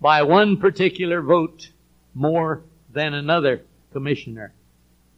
by 0.00 0.22
one 0.22 0.56
particular 0.56 1.20
vote 1.20 1.68
more 2.14 2.62
than 2.90 3.12
another 3.12 3.60
commissioner. 3.92 4.54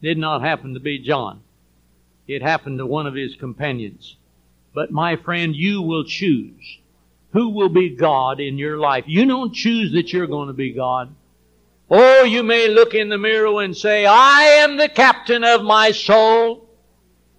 Did 0.03 0.19
not 0.19 0.43
happen 0.43 0.75
to 0.75 0.81
be 0.81 0.99
John. 0.99 1.43
It 2.27 2.43
happened 2.43 2.79
to 2.79 2.87
one 2.87 3.07
of 3.07 3.15
his 3.15 3.37
companions. 3.37 4.17
But 4.75 4.91
my 4.91 5.15
friend, 5.15 5.55
you 5.55 5.81
will 5.81 6.03
choose 6.03 6.79
who 7.33 7.51
will 7.51 7.69
be 7.69 7.91
God 7.91 8.41
in 8.41 8.59
your 8.59 8.79
life. 8.79 9.05
You 9.07 9.25
don't 9.27 9.55
choose 9.55 9.93
that 9.93 10.13
you're 10.13 10.27
going 10.27 10.49
to 10.49 10.55
be 10.55 10.73
God. 10.73 11.15
Oh, 11.89 12.25
you 12.25 12.43
may 12.43 12.67
look 12.67 12.95
in 12.95 13.11
the 13.11 13.19
mirror 13.19 13.63
and 13.63 13.77
say, 13.77 14.07
I 14.07 14.43
am 14.65 14.77
the 14.77 14.89
captain 14.89 15.45
of 15.45 15.63
my 15.63 15.93
soul. 15.93 16.69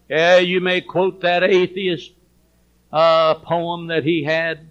Yeah, 0.07 0.37
you 0.37 0.61
may 0.61 0.79
quote 0.79 1.19
that 1.19 1.43
atheist 1.43 2.14
uh, 2.95 3.35
poem 3.35 3.87
that 3.87 4.05
he 4.05 4.23
had. 4.23 4.69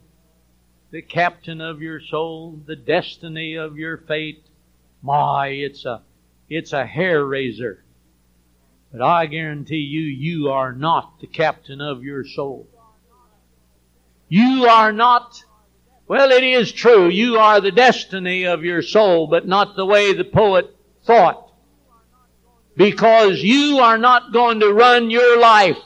The 0.90 1.02
captain 1.02 1.60
of 1.60 1.82
your 1.82 2.00
soul, 2.00 2.58
the 2.66 2.76
destiny 2.76 3.56
of 3.56 3.76
your 3.76 3.98
fate. 3.98 4.46
My, 5.02 5.48
it's 5.48 5.84
a, 5.84 6.02
it's 6.48 6.72
a 6.72 6.86
hair 6.86 7.24
raiser. 7.24 7.84
But 8.90 9.02
I 9.02 9.26
guarantee 9.26 9.76
you, 9.76 10.00
you 10.00 10.50
are 10.50 10.72
not 10.72 11.20
the 11.20 11.26
captain 11.26 11.80
of 11.80 12.02
your 12.02 12.24
soul. 12.24 12.66
You 14.28 14.66
are 14.66 14.92
not 14.92 15.44
well, 16.06 16.30
it 16.32 16.44
is 16.44 16.70
true. 16.70 17.08
You 17.08 17.38
are 17.38 17.60
the 17.60 17.72
destiny 17.72 18.44
of 18.44 18.62
your 18.62 18.82
soul, 18.82 19.26
but 19.26 19.48
not 19.48 19.74
the 19.74 19.86
way 19.86 20.12
the 20.12 20.24
poet 20.24 20.74
thought. 21.04 21.50
Because 22.76 23.42
you 23.42 23.78
are 23.78 23.96
not 23.96 24.32
going 24.32 24.60
to 24.60 24.72
run 24.72 25.10
your 25.10 25.38
life. 25.40 25.78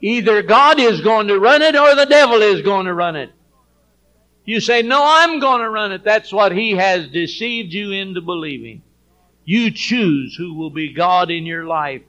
Either 0.00 0.42
God 0.42 0.78
is 0.78 1.00
going 1.00 1.28
to 1.28 1.38
run 1.38 1.62
it 1.62 1.76
or 1.76 1.94
the 1.94 2.06
devil 2.06 2.42
is 2.42 2.62
going 2.62 2.86
to 2.86 2.94
run 2.94 3.16
it. 3.16 3.30
You 4.44 4.60
say, 4.60 4.82
no, 4.82 5.02
I'm 5.02 5.40
going 5.40 5.60
to 5.60 5.70
run 5.70 5.92
it. 5.92 6.04
That's 6.04 6.32
what 6.32 6.52
he 6.52 6.72
has 6.72 7.08
deceived 7.08 7.72
you 7.72 7.90
into 7.90 8.20
believing. 8.20 8.82
You 9.44 9.70
choose 9.70 10.36
who 10.36 10.54
will 10.54 10.70
be 10.70 10.92
God 10.92 11.30
in 11.30 11.46
your 11.46 11.64
life. 11.64 12.02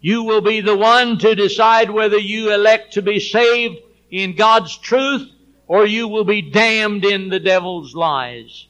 You 0.00 0.22
will 0.22 0.40
be 0.40 0.60
the 0.60 0.76
one 0.76 1.18
to 1.18 1.34
decide 1.34 1.90
whether 1.90 2.18
you 2.18 2.52
elect 2.52 2.94
to 2.94 3.02
be 3.02 3.20
saved 3.20 3.78
in 4.10 4.36
God's 4.36 4.76
truth 4.76 5.28
or 5.66 5.86
you 5.86 6.08
will 6.08 6.24
be 6.24 6.42
damned 6.42 7.04
in 7.04 7.28
the 7.28 7.40
devil's 7.40 7.94
lies. 7.94 8.66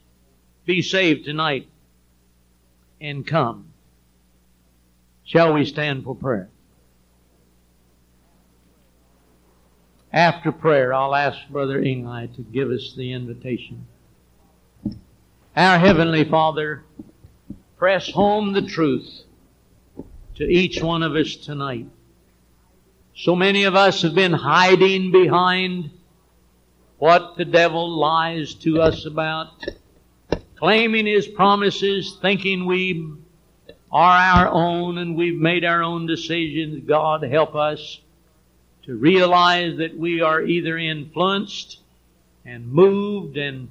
Be 0.67 0.83
saved 0.83 1.25
tonight 1.25 1.69
and 3.01 3.27
come. 3.27 3.73
Shall 5.25 5.55
we 5.55 5.65
stand 5.65 6.05
for 6.05 6.15
prayer? 6.15 6.49
After 10.13 10.53
prayer, 10.53 10.95
I'll 10.95 11.15
ask 11.15 11.39
Brother 11.51 11.83
Ingai 11.83 12.35
to 12.37 12.43
give 12.43 12.71
us 12.71 12.95
the 12.97 13.13
invitation. 13.13 13.87
Our 15.55 15.79
Heavenly 15.79 16.25
Father, 16.25 16.83
press 17.77 18.11
home 18.11 18.55
the 18.55 18.63
truth 18.63 19.25
to 20.37 20.45
each 20.45 20.83
one 20.83 21.03
of 21.03 21.15
us 21.15 21.37
tonight. 21.37 21.87
So 23.15 23.37
many 23.37 23.65
of 23.65 23.75
us 23.75 24.01
have 24.01 24.15
been 24.15 24.33
hiding 24.33 25.13
behind 25.13 25.91
what 26.97 27.37
the 27.37 27.45
devil 27.45 27.91
lies 27.99 28.55
to 28.55 28.81
us 28.81 29.05
about, 29.05 29.49
claiming 30.57 31.05
his 31.05 31.29
promises, 31.29 32.17
thinking 32.23 32.65
we 32.65 33.13
are 33.93 34.17
our 34.17 34.49
own 34.49 34.97
and 34.97 35.17
we've 35.17 35.39
made 35.39 35.65
our 35.65 35.83
own 35.83 36.07
decisions. 36.07 36.85
God 36.87 37.23
help 37.25 37.55
us 37.55 38.01
to 38.89 38.97
realize 38.97 39.77
that 39.77 39.99
we 39.99 40.23
are 40.23 40.41
either 40.41 40.79
influenced 40.79 41.81
and 42.47 42.67
moved 42.67 43.37
and 43.37 43.69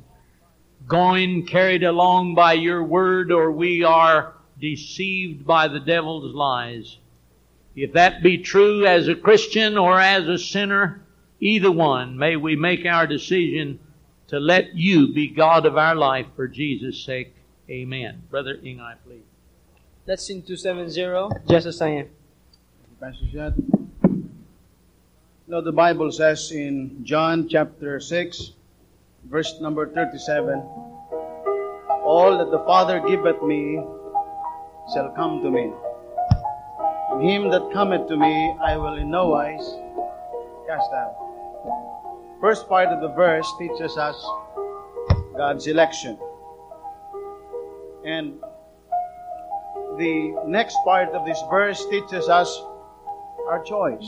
going 0.87 1.43
carried 1.43 1.83
along 1.83 2.35
by 2.35 2.53
your 2.53 2.83
word 2.83 3.31
or 3.31 3.51
we 3.51 3.83
are 3.83 4.35
deceived 4.61 5.43
by 5.43 5.67
the 5.67 5.79
devil's 5.79 6.35
lies. 6.35 6.99
If 7.75 7.93
that 7.93 8.21
be 8.21 8.37
true 8.37 8.85
as 8.85 9.07
a 9.07 9.15
Christian 9.15 9.75
or 9.75 9.99
as 9.99 10.27
a 10.27 10.37
sinner, 10.37 11.01
either 11.39 11.71
one, 11.71 12.15
may 12.15 12.35
we 12.35 12.55
make 12.55 12.85
our 12.85 13.07
decision 13.07 13.79
to 14.27 14.39
let 14.39 14.75
you 14.75 15.11
be 15.11 15.29
God 15.29 15.65
of 15.65 15.79
our 15.79 15.95
life 15.95 16.27
for 16.35 16.47
Jesus' 16.47 17.03
sake. 17.03 17.33
Amen. 17.71 18.21
Brother 18.29 18.57
Ingai, 18.57 18.93
please. 19.03 19.23
Let's 20.05 20.27
sing 20.27 20.43
270, 20.43 21.41
just 21.49 21.65
as 21.65 21.81
I 21.81 22.05
am. 23.01 23.86
Jed. 25.47 25.51
No, 25.51 25.61
the 25.61 25.71
Bible 25.71 26.11
says 26.11 26.51
in 26.51 27.03
John 27.03 27.47
chapter 27.47 27.99
6, 27.99 28.51
verse 29.29 29.59
number 29.61 29.87
37, 29.87 30.59
All 32.03 32.37
that 32.37 32.51
the 32.51 32.63
Father 32.65 32.99
giveth 33.07 33.41
me 33.43 33.81
shall 34.93 35.11
come 35.15 35.41
to 35.43 35.49
me. 35.49 35.71
And 37.11 37.21
him 37.29 37.49
that 37.51 37.71
cometh 37.73 38.07
to 38.09 38.17
me 38.17 38.55
I 38.61 38.77
will 38.77 38.95
in 38.95 39.09
no 39.09 39.29
wise 39.29 39.75
cast 40.67 40.91
out. 40.93 41.15
First 42.41 42.67
part 42.67 42.89
of 42.89 43.01
the 43.01 43.09
verse 43.09 43.47
teaches 43.57 43.97
us 43.97 44.15
God's 45.35 45.67
election. 45.67 46.17
And 48.05 48.39
the 49.97 50.35
next 50.45 50.77
part 50.83 51.09
of 51.09 51.25
this 51.25 51.41
verse 51.49 51.83
teaches 51.89 52.29
us 52.29 52.61
our 53.49 53.63
choice. 53.63 54.07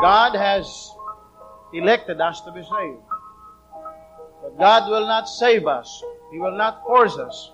God 0.00 0.34
has 0.34 0.90
elected 1.72 2.20
us 2.20 2.40
to 2.42 2.52
be 2.52 2.62
saved. 2.62 3.02
But 4.42 4.58
God 4.58 4.90
will 4.90 5.06
not 5.06 5.28
save 5.28 5.66
us. 5.66 6.02
He 6.32 6.38
will 6.38 6.56
not 6.56 6.82
force 6.84 7.16
us 7.18 7.52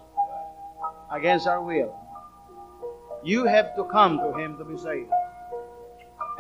against 1.12 1.47
our 1.47 1.62
will. 1.62 1.95
You 3.22 3.45
have 3.45 3.76
to 3.76 3.84
come 3.84 4.18
to 4.18 4.34
Him 4.38 4.59
to 4.59 4.64
be 4.64 4.76
saved. 4.76 5.11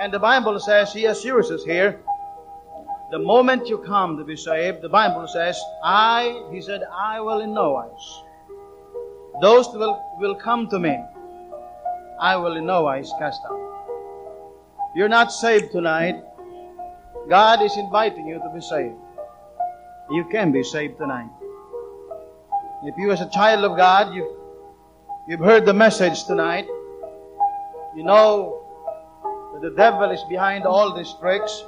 And 0.00 0.12
the 0.12 0.18
Bible 0.18 0.58
says, 0.58 0.92
He 0.92 1.04
assures 1.04 1.50
us 1.50 1.64
here, 1.64 2.00
the 3.10 3.18
moment 3.18 3.68
you 3.68 3.78
come 3.78 4.16
to 4.16 4.24
be 4.24 4.36
saved, 4.36 4.82
the 4.82 4.88
Bible 4.88 5.28
says, 5.28 5.60
I, 5.84 6.48
He 6.50 6.60
said, 6.60 6.82
I 6.90 7.20
will 7.20 7.40
in 7.40 7.54
no 7.54 7.72
wise. 7.72 8.22
Those 9.40 9.68
will, 9.68 10.02
will 10.18 10.34
come 10.34 10.68
to 10.70 10.78
me, 10.78 10.98
I 12.20 12.36
will 12.36 12.56
in 12.56 12.66
no 12.66 12.82
wise 12.82 13.12
cast 13.18 13.40
out. 13.48 13.71
You're 14.94 15.08
not 15.08 15.32
saved 15.32 15.72
tonight. 15.72 16.22
God 17.28 17.62
is 17.62 17.76
inviting 17.76 18.26
you 18.26 18.38
to 18.38 18.50
be 18.54 18.60
saved. 18.60 18.96
You 20.10 20.24
can 20.30 20.52
be 20.52 20.62
saved 20.62 20.98
tonight. 20.98 21.30
If 22.84 22.96
you 22.98 23.10
as 23.12 23.20
a 23.20 23.30
child 23.30 23.64
of 23.64 23.76
God, 23.76 24.14
you 24.14 24.42
You've 25.24 25.38
heard 25.38 25.64
the 25.66 25.72
message 25.72 26.24
tonight. 26.24 26.66
You 27.94 28.02
know 28.02 28.66
that 29.54 29.62
the 29.62 29.70
devil 29.76 30.10
is 30.10 30.20
behind 30.28 30.64
all 30.64 30.96
these 30.96 31.14
tricks, 31.20 31.62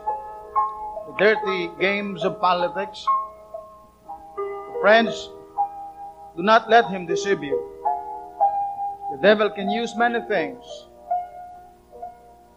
the 1.07 1.15
dirty 1.21 1.71
games 1.79 2.25
of 2.25 2.41
politics. 2.41 3.07
Friends, 4.81 5.31
do 6.37 6.43
not 6.43 6.69
let 6.69 6.91
him 6.91 7.07
deceive 7.07 7.45
you. 7.45 7.57
The 9.13 9.23
devil 9.23 9.49
can 9.51 9.71
use 9.71 9.95
many 9.95 10.21
things 10.27 10.65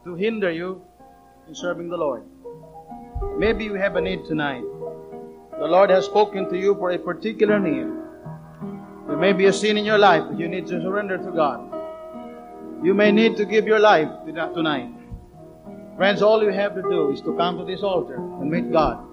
to 0.08 0.16
hinder 0.16 0.50
you 0.50 0.82
in 1.50 1.54
serving 1.54 1.90
the 1.90 1.98
Lord. 1.98 2.24
Maybe 3.38 3.66
you 3.66 3.74
have 3.74 3.98
a 3.98 4.02
need 4.02 4.24
tonight. 4.26 4.64
The 5.60 5.68
Lord 5.68 5.90
has 5.90 6.06
spoken 6.06 6.50
to 6.50 6.58
you 6.58 6.76
for 6.76 6.92
a 6.92 6.98
particular 6.98 7.60
need. 7.60 7.88
There 9.08 9.18
may 9.18 9.34
be 9.34 9.48
a 9.48 9.54
sin 9.54 9.76
in 9.76 9.84
your 9.84 9.98
life 9.98 10.24
that 10.30 10.40
you 10.40 10.48
need 10.48 10.66
to 10.68 10.80
surrender 10.82 11.18
to 11.18 11.32
God. 11.32 11.60
You 12.86 12.94
may 12.94 13.12
need 13.12 13.36
to 13.36 13.44
give 13.44 13.68
your 13.68 13.80
life 13.80 14.08
tonight. 14.26 14.92
Friends, 15.98 16.22
all 16.22 16.42
you 16.42 16.54
have 16.54 16.74
to 16.76 16.82
do 16.84 17.12
is 17.12 17.20
to 17.22 17.36
come 17.36 17.58
to 17.58 17.66
this 17.66 17.84
altar 17.84 18.16
and 18.16 18.50
meet 18.50 18.72
God. 18.72 19.04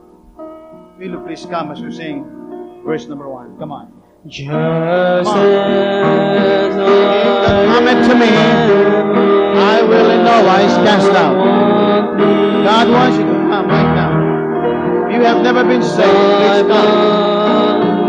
Will 0.99 1.11
you 1.11 1.21
please 1.27 1.45
come 1.45 1.73
as 1.73 1.81
we 1.81 1.91
sing 1.91 2.83
verse 2.87 3.07
number 3.09 3.29
one? 3.29 3.59
Come 3.59 3.73
on. 3.73 4.01
Just 4.29 4.49
Come 4.49 4.61
on. 4.61 5.25
Come 7.75 8.09
to 8.09 8.15
me, 8.15 8.94
I 9.65 9.83
will 9.83 10.11
in 10.11 10.25
no 10.25 10.37
wise 10.45 10.77
cast 10.87 11.11
out. 11.25 11.37
God 12.69 12.87
wants 12.91 13.17
you 13.19 13.25
to 13.25 13.37
come 13.51 13.67
right 13.69 13.93
now. 14.01 14.13
If 15.09 15.17
you 15.17 15.23
have 15.23 15.41
never 15.43 15.65
been 15.65 15.83
saved, 15.83 16.21
please 16.41 16.63
come. 16.69 18.05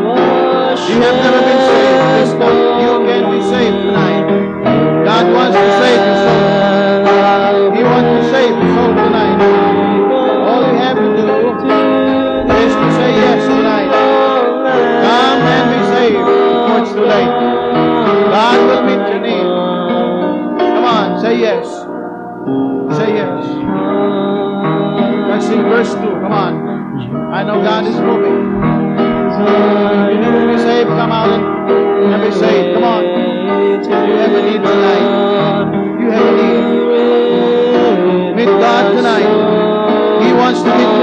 You 0.91 1.01
have 1.08 1.18
never 1.26 1.41
been 1.47 1.62
saved, 1.70 1.99
please 2.12 2.34
come. 2.39 2.60
You 2.84 2.93
can 3.08 3.24
be 3.32 3.39
saved 3.51 3.78
tonight. 3.88 4.26
God 5.06 5.26
wants 5.34 5.56
to 5.58 5.68
save 5.82 6.01
your 6.08 6.14
Say 22.96 23.12
yes. 23.16 23.46
Let's 25.28 25.46
sing 25.48 25.64
verse 25.64 25.93
2. 25.93 26.00
Come 26.00 26.32
on. 26.32 26.54
I 27.34 27.43
know 27.43 27.62
God 27.62 27.86
is 27.86 28.00
moving. 28.00 28.39
You 30.12 30.18
need 30.22 30.39
to 30.39 30.48
be 30.48 30.58
saved. 30.58 30.88
Come 30.88 31.12
out 31.12 31.30
and 31.30 32.22
be 32.24 32.32
saved. 32.32 32.74
Come 32.74 32.86
on. 32.86 33.04
You 33.04 34.16
have 34.16 34.32
a 34.32 34.41
need 34.41 34.62
tonight. 34.64 35.06
You 36.00 36.10
have 36.10 36.26
a 36.26 36.36
need. 36.39 36.64
Meet 38.36 38.46
God 38.46 38.91
tonight. 38.96 39.30
He 40.24 40.32
wants 40.32 40.62
to 40.62 40.70
meet 40.78 40.95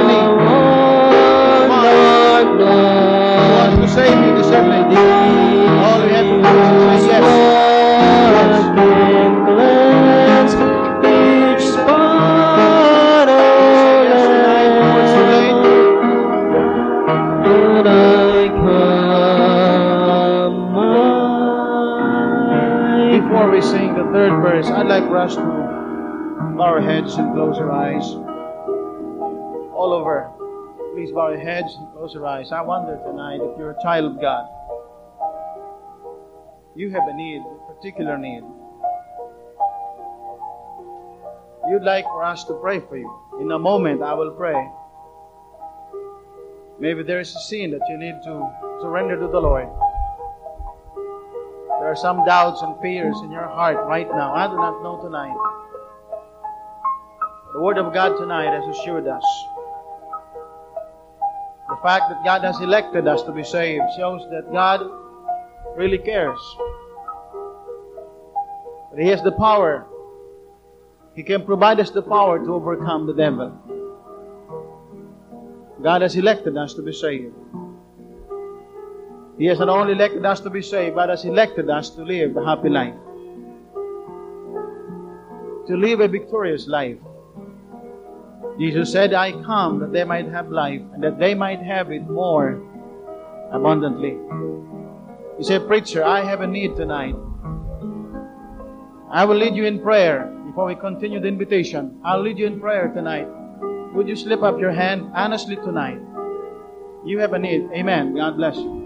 us 25.22 25.36
to 25.36 25.40
bow 25.40 26.64
our 26.64 26.80
heads 26.80 27.14
and 27.14 27.32
close 27.32 27.56
our 27.58 27.70
eyes. 27.70 28.04
All 29.72 29.92
over. 29.92 30.28
Please 30.94 31.12
bow 31.12 31.30
your 31.30 31.38
heads 31.38 31.76
and 31.76 31.92
close 31.92 32.12
your 32.12 32.26
eyes. 32.26 32.50
I 32.50 32.60
wonder 32.60 32.98
tonight 33.06 33.40
if 33.40 33.56
you're 33.56 33.70
a 33.70 33.82
child 33.82 34.16
of 34.16 34.20
God. 34.20 34.48
You 36.74 36.90
have 36.90 37.06
a 37.06 37.14
need, 37.14 37.40
a 37.40 37.72
particular 37.72 38.18
need. 38.18 38.42
You'd 41.68 41.84
like 41.84 42.04
for 42.06 42.24
us 42.24 42.42
to 42.44 42.54
pray 42.54 42.80
for 42.80 42.96
you. 42.96 43.08
In 43.40 43.52
a 43.52 43.58
moment, 43.58 44.02
I 44.02 44.14
will 44.14 44.32
pray. 44.32 44.58
Maybe 46.80 47.04
there 47.04 47.20
is 47.20 47.34
a 47.36 47.40
sin 47.40 47.70
that 47.70 47.82
you 47.88 47.96
need 47.96 48.18
to 48.24 48.50
surrender 48.80 49.16
to 49.20 49.28
the 49.28 49.40
Lord. 49.40 49.68
Are 51.92 51.96
some 51.96 52.24
doubts 52.24 52.62
and 52.62 52.80
fears 52.80 53.20
in 53.22 53.30
your 53.30 53.46
heart 53.46 53.76
right 53.86 54.08
now. 54.08 54.32
I 54.32 54.46
do 54.46 54.56
not 54.56 54.82
know 54.82 55.02
tonight. 55.02 55.36
The 57.52 57.60
Word 57.60 57.76
of 57.76 57.92
God 57.92 58.16
tonight 58.16 58.50
has 58.50 58.66
assured 58.74 59.06
us. 59.06 59.22
The 61.68 61.76
fact 61.82 62.04
that 62.08 62.24
God 62.24 62.44
has 62.44 62.58
elected 62.62 63.06
us 63.06 63.22
to 63.24 63.32
be 63.32 63.44
saved 63.44 63.84
shows 63.94 64.22
that 64.30 64.50
God 64.50 64.90
really 65.76 65.98
cares. 65.98 66.38
That 68.94 69.02
He 69.02 69.08
has 69.08 69.22
the 69.22 69.32
power. 69.32 69.84
He 71.14 71.22
can 71.22 71.44
provide 71.44 71.78
us 71.78 71.90
the 71.90 72.00
power 72.00 72.42
to 72.42 72.54
overcome 72.54 73.06
the 73.06 73.12
devil. 73.12 73.52
God 75.82 76.00
has 76.00 76.16
elected 76.16 76.56
us 76.56 76.72
to 76.72 76.80
be 76.80 76.94
saved. 76.94 77.34
He 79.38 79.46
has 79.46 79.58
not 79.58 79.68
only 79.68 79.92
elected 79.92 80.24
us 80.24 80.40
to 80.40 80.50
be 80.50 80.62
saved, 80.62 80.96
but 80.96 81.08
has 81.08 81.24
elected 81.24 81.70
us 81.70 81.90
to 81.90 82.02
live 82.02 82.36
a 82.36 82.44
happy 82.44 82.68
life. 82.68 82.94
To 85.66 85.76
live 85.76 86.00
a 86.00 86.08
victorious 86.08 86.66
life. 86.66 86.98
Jesus 88.58 88.92
said, 88.92 89.14
I 89.14 89.32
come 89.32 89.80
that 89.80 89.92
they 89.92 90.04
might 90.04 90.28
have 90.28 90.50
life 90.50 90.82
and 90.92 91.02
that 91.02 91.18
they 91.18 91.34
might 91.34 91.60
have 91.62 91.90
it 91.90 92.08
more 92.08 92.60
abundantly. 93.50 94.18
He 95.38 95.44
said, 95.44 95.66
Preacher, 95.66 96.04
I 96.04 96.22
have 96.24 96.42
a 96.42 96.46
need 96.46 96.76
tonight. 96.76 97.14
I 99.10 99.24
will 99.24 99.36
lead 99.36 99.56
you 99.56 99.64
in 99.64 99.80
prayer 99.80 100.26
before 100.46 100.66
we 100.66 100.74
continue 100.74 101.20
the 101.20 101.28
invitation. 101.28 101.98
I'll 102.04 102.22
lead 102.22 102.38
you 102.38 102.46
in 102.46 102.60
prayer 102.60 102.88
tonight. 102.88 103.28
Would 103.94 104.08
you 104.08 104.16
slip 104.16 104.42
up 104.42 104.58
your 104.58 104.72
hand 104.72 105.10
honestly 105.14 105.56
tonight? 105.56 106.00
You 107.04 107.18
have 107.18 107.32
a 107.32 107.38
need. 107.38 107.68
Amen. 107.74 108.14
God 108.14 108.36
bless 108.36 108.56
you. 108.56 108.81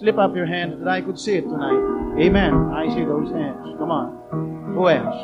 Slip 0.00 0.16
up 0.16 0.34
your 0.34 0.46
hand 0.46 0.80
that 0.80 0.88
I 0.88 1.02
could 1.02 1.18
see 1.20 1.34
it 1.34 1.42
tonight. 1.42 2.16
Amen. 2.18 2.54
I 2.72 2.88
see 2.88 3.04
those 3.04 3.30
hands. 3.32 3.76
Come 3.76 3.90
on. 3.90 4.72
Who 4.72 4.88
else? 4.88 5.14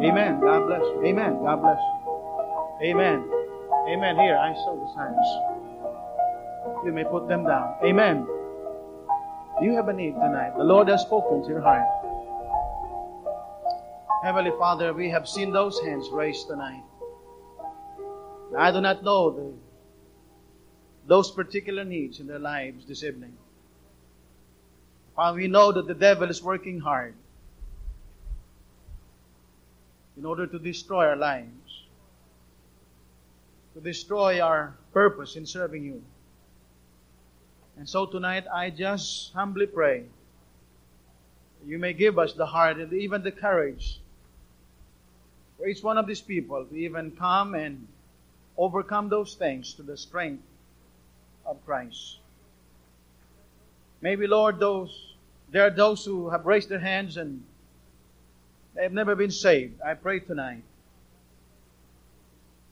Amen. 0.00 0.38
God 0.40 0.68
bless 0.68 0.82
you. 0.82 1.02
Amen. 1.04 1.42
God 1.42 1.60
bless 1.60 1.80
you. 1.80 2.90
Amen. 2.90 3.28
Amen. 3.88 4.14
Here, 4.14 4.36
I 4.38 4.54
saw 4.54 4.76
the 4.78 4.86
signs. 4.94 6.86
You 6.86 6.92
may 6.92 7.02
put 7.02 7.26
them 7.26 7.44
down. 7.44 7.74
Amen. 7.82 8.24
You 9.60 9.74
have 9.74 9.88
a 9.88 9.92
need 9.92 10.14
tonight. 10.14 10.52
The 10.56 10.62
Lord 10.62 10.86
has 10.90 11.02
spoken 11.02 11.42
to 11.42 11.48
your 11.48 11.60
heart. 11.60 11.82
Heavenly 14.22 14.52
Father, 14.60 14.92
we 14.92 15.10
have 15.10 15.28
seen 15.28 15.52
those 15.52 15.80
hands 15.80 16.08
raised 16.12 16.46
tonight. 16.46 16.84
I 18.56 18.70
do 18.70 18.80
not 18.80 19.02
know 19.02 19.32
the, 19.32 19.52
those 21.08 21.32
particular 21.32 21.82
needs 21.82 22.20
in 22.20 22.28
their 22.28 22.38
lives 22.38 22.86
this 22.86 23.02
evening. 23.02 23.36
Father, 25.16 25.36
we 25.36 25.48
know 25.48 25.72
that 25.72 25.86
the 25.86 25.94
devil 25.94 26.28
is 26.28 26.42
working 26.42 26.80
hard 26.80 27.14
in 30.16 30.24
order 30.24 30.46
to 30.46 30.58
destroy 30.58 31.06
our 31.06 31.16
lives, 31.16 31.84
to 33.74 33.80
destroy 33.80 34.40
our 34.40 34.74
purpose 34.92 35.36
in 35.36 35.46
serving 35.46 35.84
you. 35.84 36.02
And 37.76 37.88
so 37.88 38.06
tonight, 38.06 38.44
I 38.52 38.70
just 38.70 39.32
humbly 39.32 39.66
pray 39.66 40.04
you 41.66 41.78
may 41.78 41.92
give 41.92 42.18
us 42.18 42.34
the 42.34 42.46
heart 42.46 42.76
and 42.78 42.92
even 42.92 43.22
the 43.22 43.32
courage 43.32 43.98
for 45.56 45.66
each 45.66 45.82
one 45.82 45.96
of 45.96 46.06
these 46.06 46.20
people 46.20 46.64
to 46.64 46.74
even 46.76 47.10
come 47.12 47.54
and 47.54 47.86
overcome 48.58 49.08
those 49.08 49.34
things 49.34 49.72
to 49.74 49.82
the 49.82 49.96
strength 49.96 50.42
of 51.46 51.64
Christ. 51.64 52.18
Maybe, 54.04 54.26
Lord, 54.26 54.58
those 54.60 55.14
there 55.50 55.66
are 55.66 55.70
those 55.70 56.04
who 56.04 56.28
have 56.28 56.44
raised 56.44 56.68
their 56.68 56.78
hands 56.78 57.16
and 57.16 57.42
they 58.74 58.82
have 58.82 58.92
never 58.92 59.14
been 59.14 59.30
saved. 59.30 59.80
I 59.80 59.94
pray 59.94 60.20
tonight. 60.20 60.62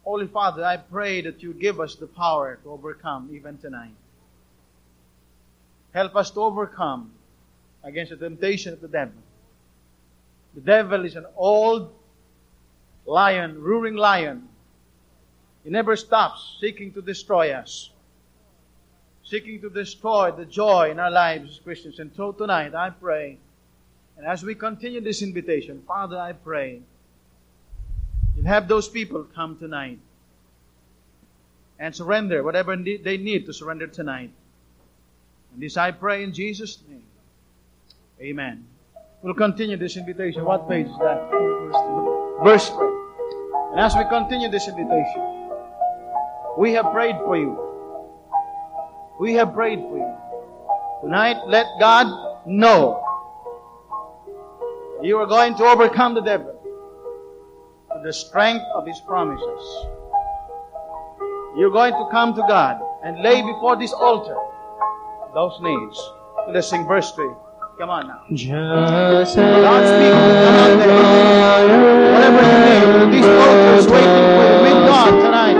Holy 0.04 0.26
Father, 0.26 0.62
I 0.62 0.76
pray 0.76 1.22
that 1.22 1.42
you 1.42 1.54
give 1.54 1.80
us 1.80 1.94
the 1.94 2.06
power 2.06 2.58
to 2.62 2.70
overcome 2.70 3.30
even 3.32 3.56
tonight. 3.56 3.94
Help 5.94 6.16
us 6.16 6.30
to 6.32 6.40
overcome 6.40 7.12
against 7.82 8.10
the 8.10 8.18
temptation 8.18 8.74
of 8.74 8.82
the 8.82 8.88
devil. 8.88 9.22
The 10.54 10.60
devil 10.60 11.06
is 11.06 11.16
an 11.16 11.24
old 11.34 11.94
lion, 13.06 13.62
roaring 13.62 13.96
lion. 13.96 14.50
He 15.64 15.70
never 15.70 15.96
stops 15.96 16.58
seeking 16.60 16.92
to 16.92 17.00
destroy 17.00 17.52
us, 17.52 17.88
seeking 19.32 19.58
to 19.62 19.70
destroy 19.70 20.30
the 20.30 20.44
joy 20.44 20.90
in 20.90 20.98
our 20.98 21.10
lives 21.10 21.52
as 21.52 21.58
Christians. 21.58 21.98
And 21.98 22.10
so 22.14 22.32
tonight, 22.32 22.74
I 22.74 22.90
pray, 22.90 23.38
and 24.18 24.26
as 24.26 24.42
we 24.42 24.54
continue 24.54 25.00
this 25.00 25.22
invitation, 25.22 25.82
Father, 25.86 26.18
I 26.18 26.34
pray, 26.34 26.82
you'll 28.36 28.44
have 28.44 28.68
those 28.68 28.90
people 28.90 29.24
come 29.34 29.56
tonight 29.56 29.98
and 31.78 31.96
surrender 31.96 32.42
whatever 32.42 32.76
they 32.76 33.16
need 33.16 33.46
to 33.46 33.54
surrender 33.54 33.86
tonight. 33.86 34.30
And 35.54 35.62
this 35.62 35.78
I 35.78 35.92
pray 35.92 36.24
in 36.24 36.34
Jesus' 36.34 36.82
name. 36.86 37.02
Amen. 38.20 38.66
We'll 39.22 39.32
continue 39.32 39.78
this 39.78 39.96
invitation. 39.96 40.44
What 40.44 40.68
page 40.68 40.88
is 40.88 40.98
that? 40.98 41.30
Verse 42.44 42.68
3. 42.68 42.86
And 43.70 43.80
as 43.80 43.96
we 43.96 44.04
continue 44.10 44.50
this 44.50 44.68
invitation, 44.68 45.48
we 46.58 46.74
have 46.74 46.92
prayed 46.92 47.16
for 47.24 47.38
you. 47.38 47.71
We 49.20 49.34
have 49.34 49.54
prayed 49.54 49.78
for 49.78 49.98
you. 49.98 50.16
Tonight, 51.02 51.36
let 51.46 51.66
God 51.78 52.06
know 52.46 53.04
you 55.02 55.18
are 55.18 55.26
going 55.26 55.56
to 55.56 55.64
overcome 55.64 56.14
the 56.14 56.20
devil 56.20 56.58
with 57.94 58.04
the 58.04 58.12
strength 58.12 58.64
of 58.74 58.86
His 58.86 59.00
promises. 59.00 59.86
You're 61.56 61.70
going 61.70 61.92
to 61.92 62.08
come 62.10 62.34
to 62.34 62.42
God 62.48 62.80
and 63.04 63.22
lay 63.22 63.42
before 63.42 63.76
this 63.76 63.92
altar 63.92 64.36
those 65.34 65.58
needs. 65.60 66.00
Let's 66.48 66.68
sing 66.68 66.86
verse 66.86 67.10
3. 67.12 67.28
Come 67.78 67.90
on 67.90 68.06
now. 68.06 68.22
Just 68.32 68.54
God 68.54 69.26
speak. 69.26 70.12
Come 70.12 70.56
on 70.56 70.78
there. 70.78 72.12
Whatever 72.12 72.42
you 72.42 72.58
need. 73.08 73.22
This 73.22 73.26
altar 73.26 73.74
is 73.76 73.86
waiting 73.88 74.08
for 74.08 74.44
you 74.46 74.62
with 74.62 74.88
God 74.88 75.10
tonight. 75.20 75.51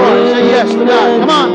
Are. 0.00 0.16
Say 0.34 0.46
yes 0.48 0.70
to 0.70 0.84
God. 0.84 1.20
Come 1.20 1.30
on. 1.30 1.49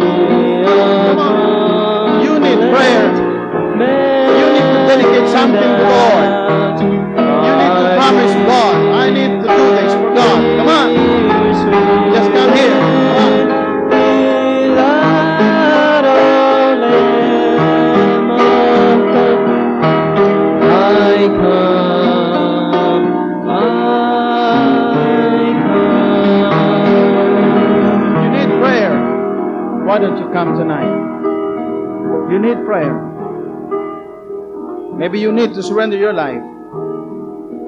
Maybe 35.05 35.19
you 35.19 35.31
need 35.31 35.53
to 35.53 35.61
surrender 35.61 35.95
your 35.95 36.13
life 36.13 36.41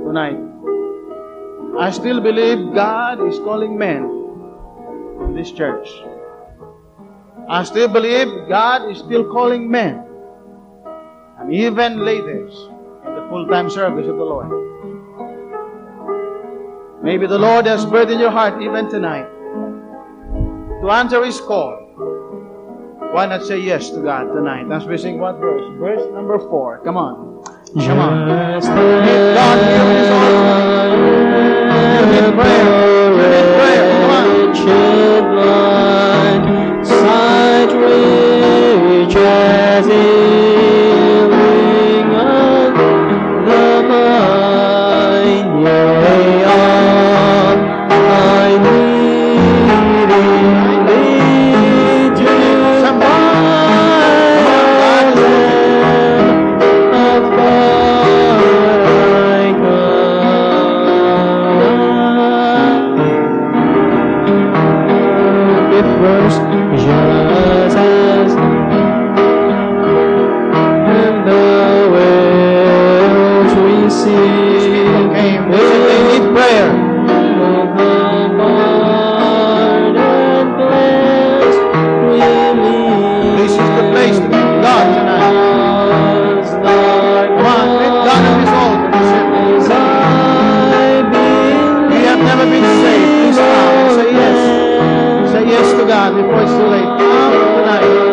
tonight. 0.06 0.40
I 1.80 1.92
still 1.92 2.20
believe 2.20 2.74
God 2.74 3.22
is 3.28 3.38
calling 3.38 3.78
men 3.78 4.06
in 5.22 5.36
this 5.36 5.52
church. 5.52 5.88
I 7.48 7.64
still 7.64 7.90
believe 7.90 8.50
God 8.50 8.90
is 8.90 8.98
still 8.98 9.32
calling 9.32 9.70
men 9.70 10.04
and 11.38 11.54
even 11.54 12.04
ladies 12.04 12.58
in 13.06 13.14
the 13.14 13.28
full 13.30 13.46
time 13.46 13.70
service 13.70 14.08
of 14.08 14.18
the 14.18 14.28
Lord. 14.34 14.50
Maybe 17.04 17.28
the 17.28 17.38
Lord 17.38 17.68
has 17.68 17.86
in 18.10 18.20
your 18.20 18.32
heart 18.32 18.60
even 18.64 18.90
tonight 18.90 19.30
to 20.82 20.90
answer 20.90 21.24
His 21.24 21.40
call. 21.40 21.87
Why 23.18 23.26
not 23.26 23.42
say 23.44 23.58
yes 23.58 23.90
to 23.90 24.00
God 24.04 24.32
tonight? 24.32 24.72
As 24.72 24.86
we 24.86 24.96
sing 24.96 25.18
what 25.18 25.40
verse? 25.40 25.64
Verse 25.80 26.06
number 26.14 26.38
four. 26.38 26.78
Come 26.86 26.98
on. 26.98 27.44
Come 27.74 27.98
on. 27.98 28.28
God 28.30 29.58
here 29.66 29.82
in 29.82 29.90
this. 29.98 30.10
You 31.98 32.06
need 32.14 32.36
prayer. 32.38 32.66
You 33.10 33.28
need 33.34 33.50
prayer. 33.58 33.86
Come 33.90 35.40
on. 35.40 35.97
God 84.16 84.86
tonight. 84.96 85.36
Come 87.28 87.46
on, 87.46 87.68
meet 87.80 87.96
God 88.08 88.22
We 91.92 92.00
have 92.08 92.20
never 92.20 92.46
been 92.46 92.64
saved. 92.64 93.10
Please 93.20 93.38
come 93.38 93.90
say 94.00 94.10
yes. 94.14 95.32
Say 95.32 95.44
yes 95.48 95.72
to 95.80 95.86
God 95.86 96.16
before 96.16 96.42
it's 96.42 96.52
too 96.52 96.68
late. 96.68 96.86
Come 96.86 97.34
tonight. 97.60 98.08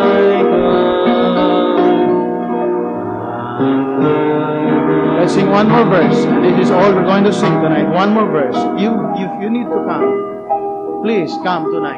Let's 5.21 5.33
sing 5.35 5.49
one 5.51 5.69
more 5.69 5.85
verse. 5.85 6.17
This 6.43 6.67
is 6.67 6.71
all 6.73 6.93
we're 6.93 7.05
going 7.05 7.25
to 7.25 7.33
sing 7.33 7.53
tonight. 7.63 7.89
One 7.89 8.13
more 8.13 8.27
verse. 8.31 8.57
You, 8.81 8.91
you, 9.17 9.31
you 9.41 9.49
need 9.49 9.65
to 9.65 9.85
come. 9.87 11.03
Please 11.05 11.31
come 11.45 11.73
tonight. 11.73 11.94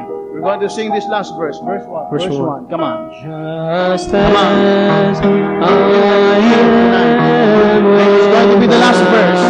Going 0.47 0.61
to 0.61 0.71
sing 0.71 0.93
this 0.93 1.05
last 1.09 1.35
verse. 1.35 1.59
Verse 1.59 1.85
1. 1.89 2.07
Verse 2.09 2.23
one. 2.31 2.47
one. 2.47 2.69
Come 2.71 2.81
on. 2.81 3.11
Just 3.11 4.11
Come 4.13 4.37
on. 4.37 4.59
as 5.11 5.19
I 5.19 5.27
am 6.55 7.83
It's 7.99 8.27
going 8.31 8.51
to 8.55 8.61
be 8.61 8.69
the 8.71 8.79
last 8.79 9.03
verse. 9.11 9.43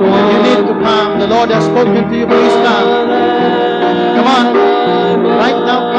you 0.00 0.40
need 0.40 0.64
to 0.72 0.74
come. 0.80 1.18
The 1.20 1.26
Lord 1.26 1.50
has 1.50 1.64
spoken 1.66 2.08
to 2.08 2.16
you. 2.16 2.24
Please 2.24 2.56
come. 2.64 3.12
Come 4.16 4.26
on. 4.26 4.56
Right 5.36 5.66
now, 5.68 5.91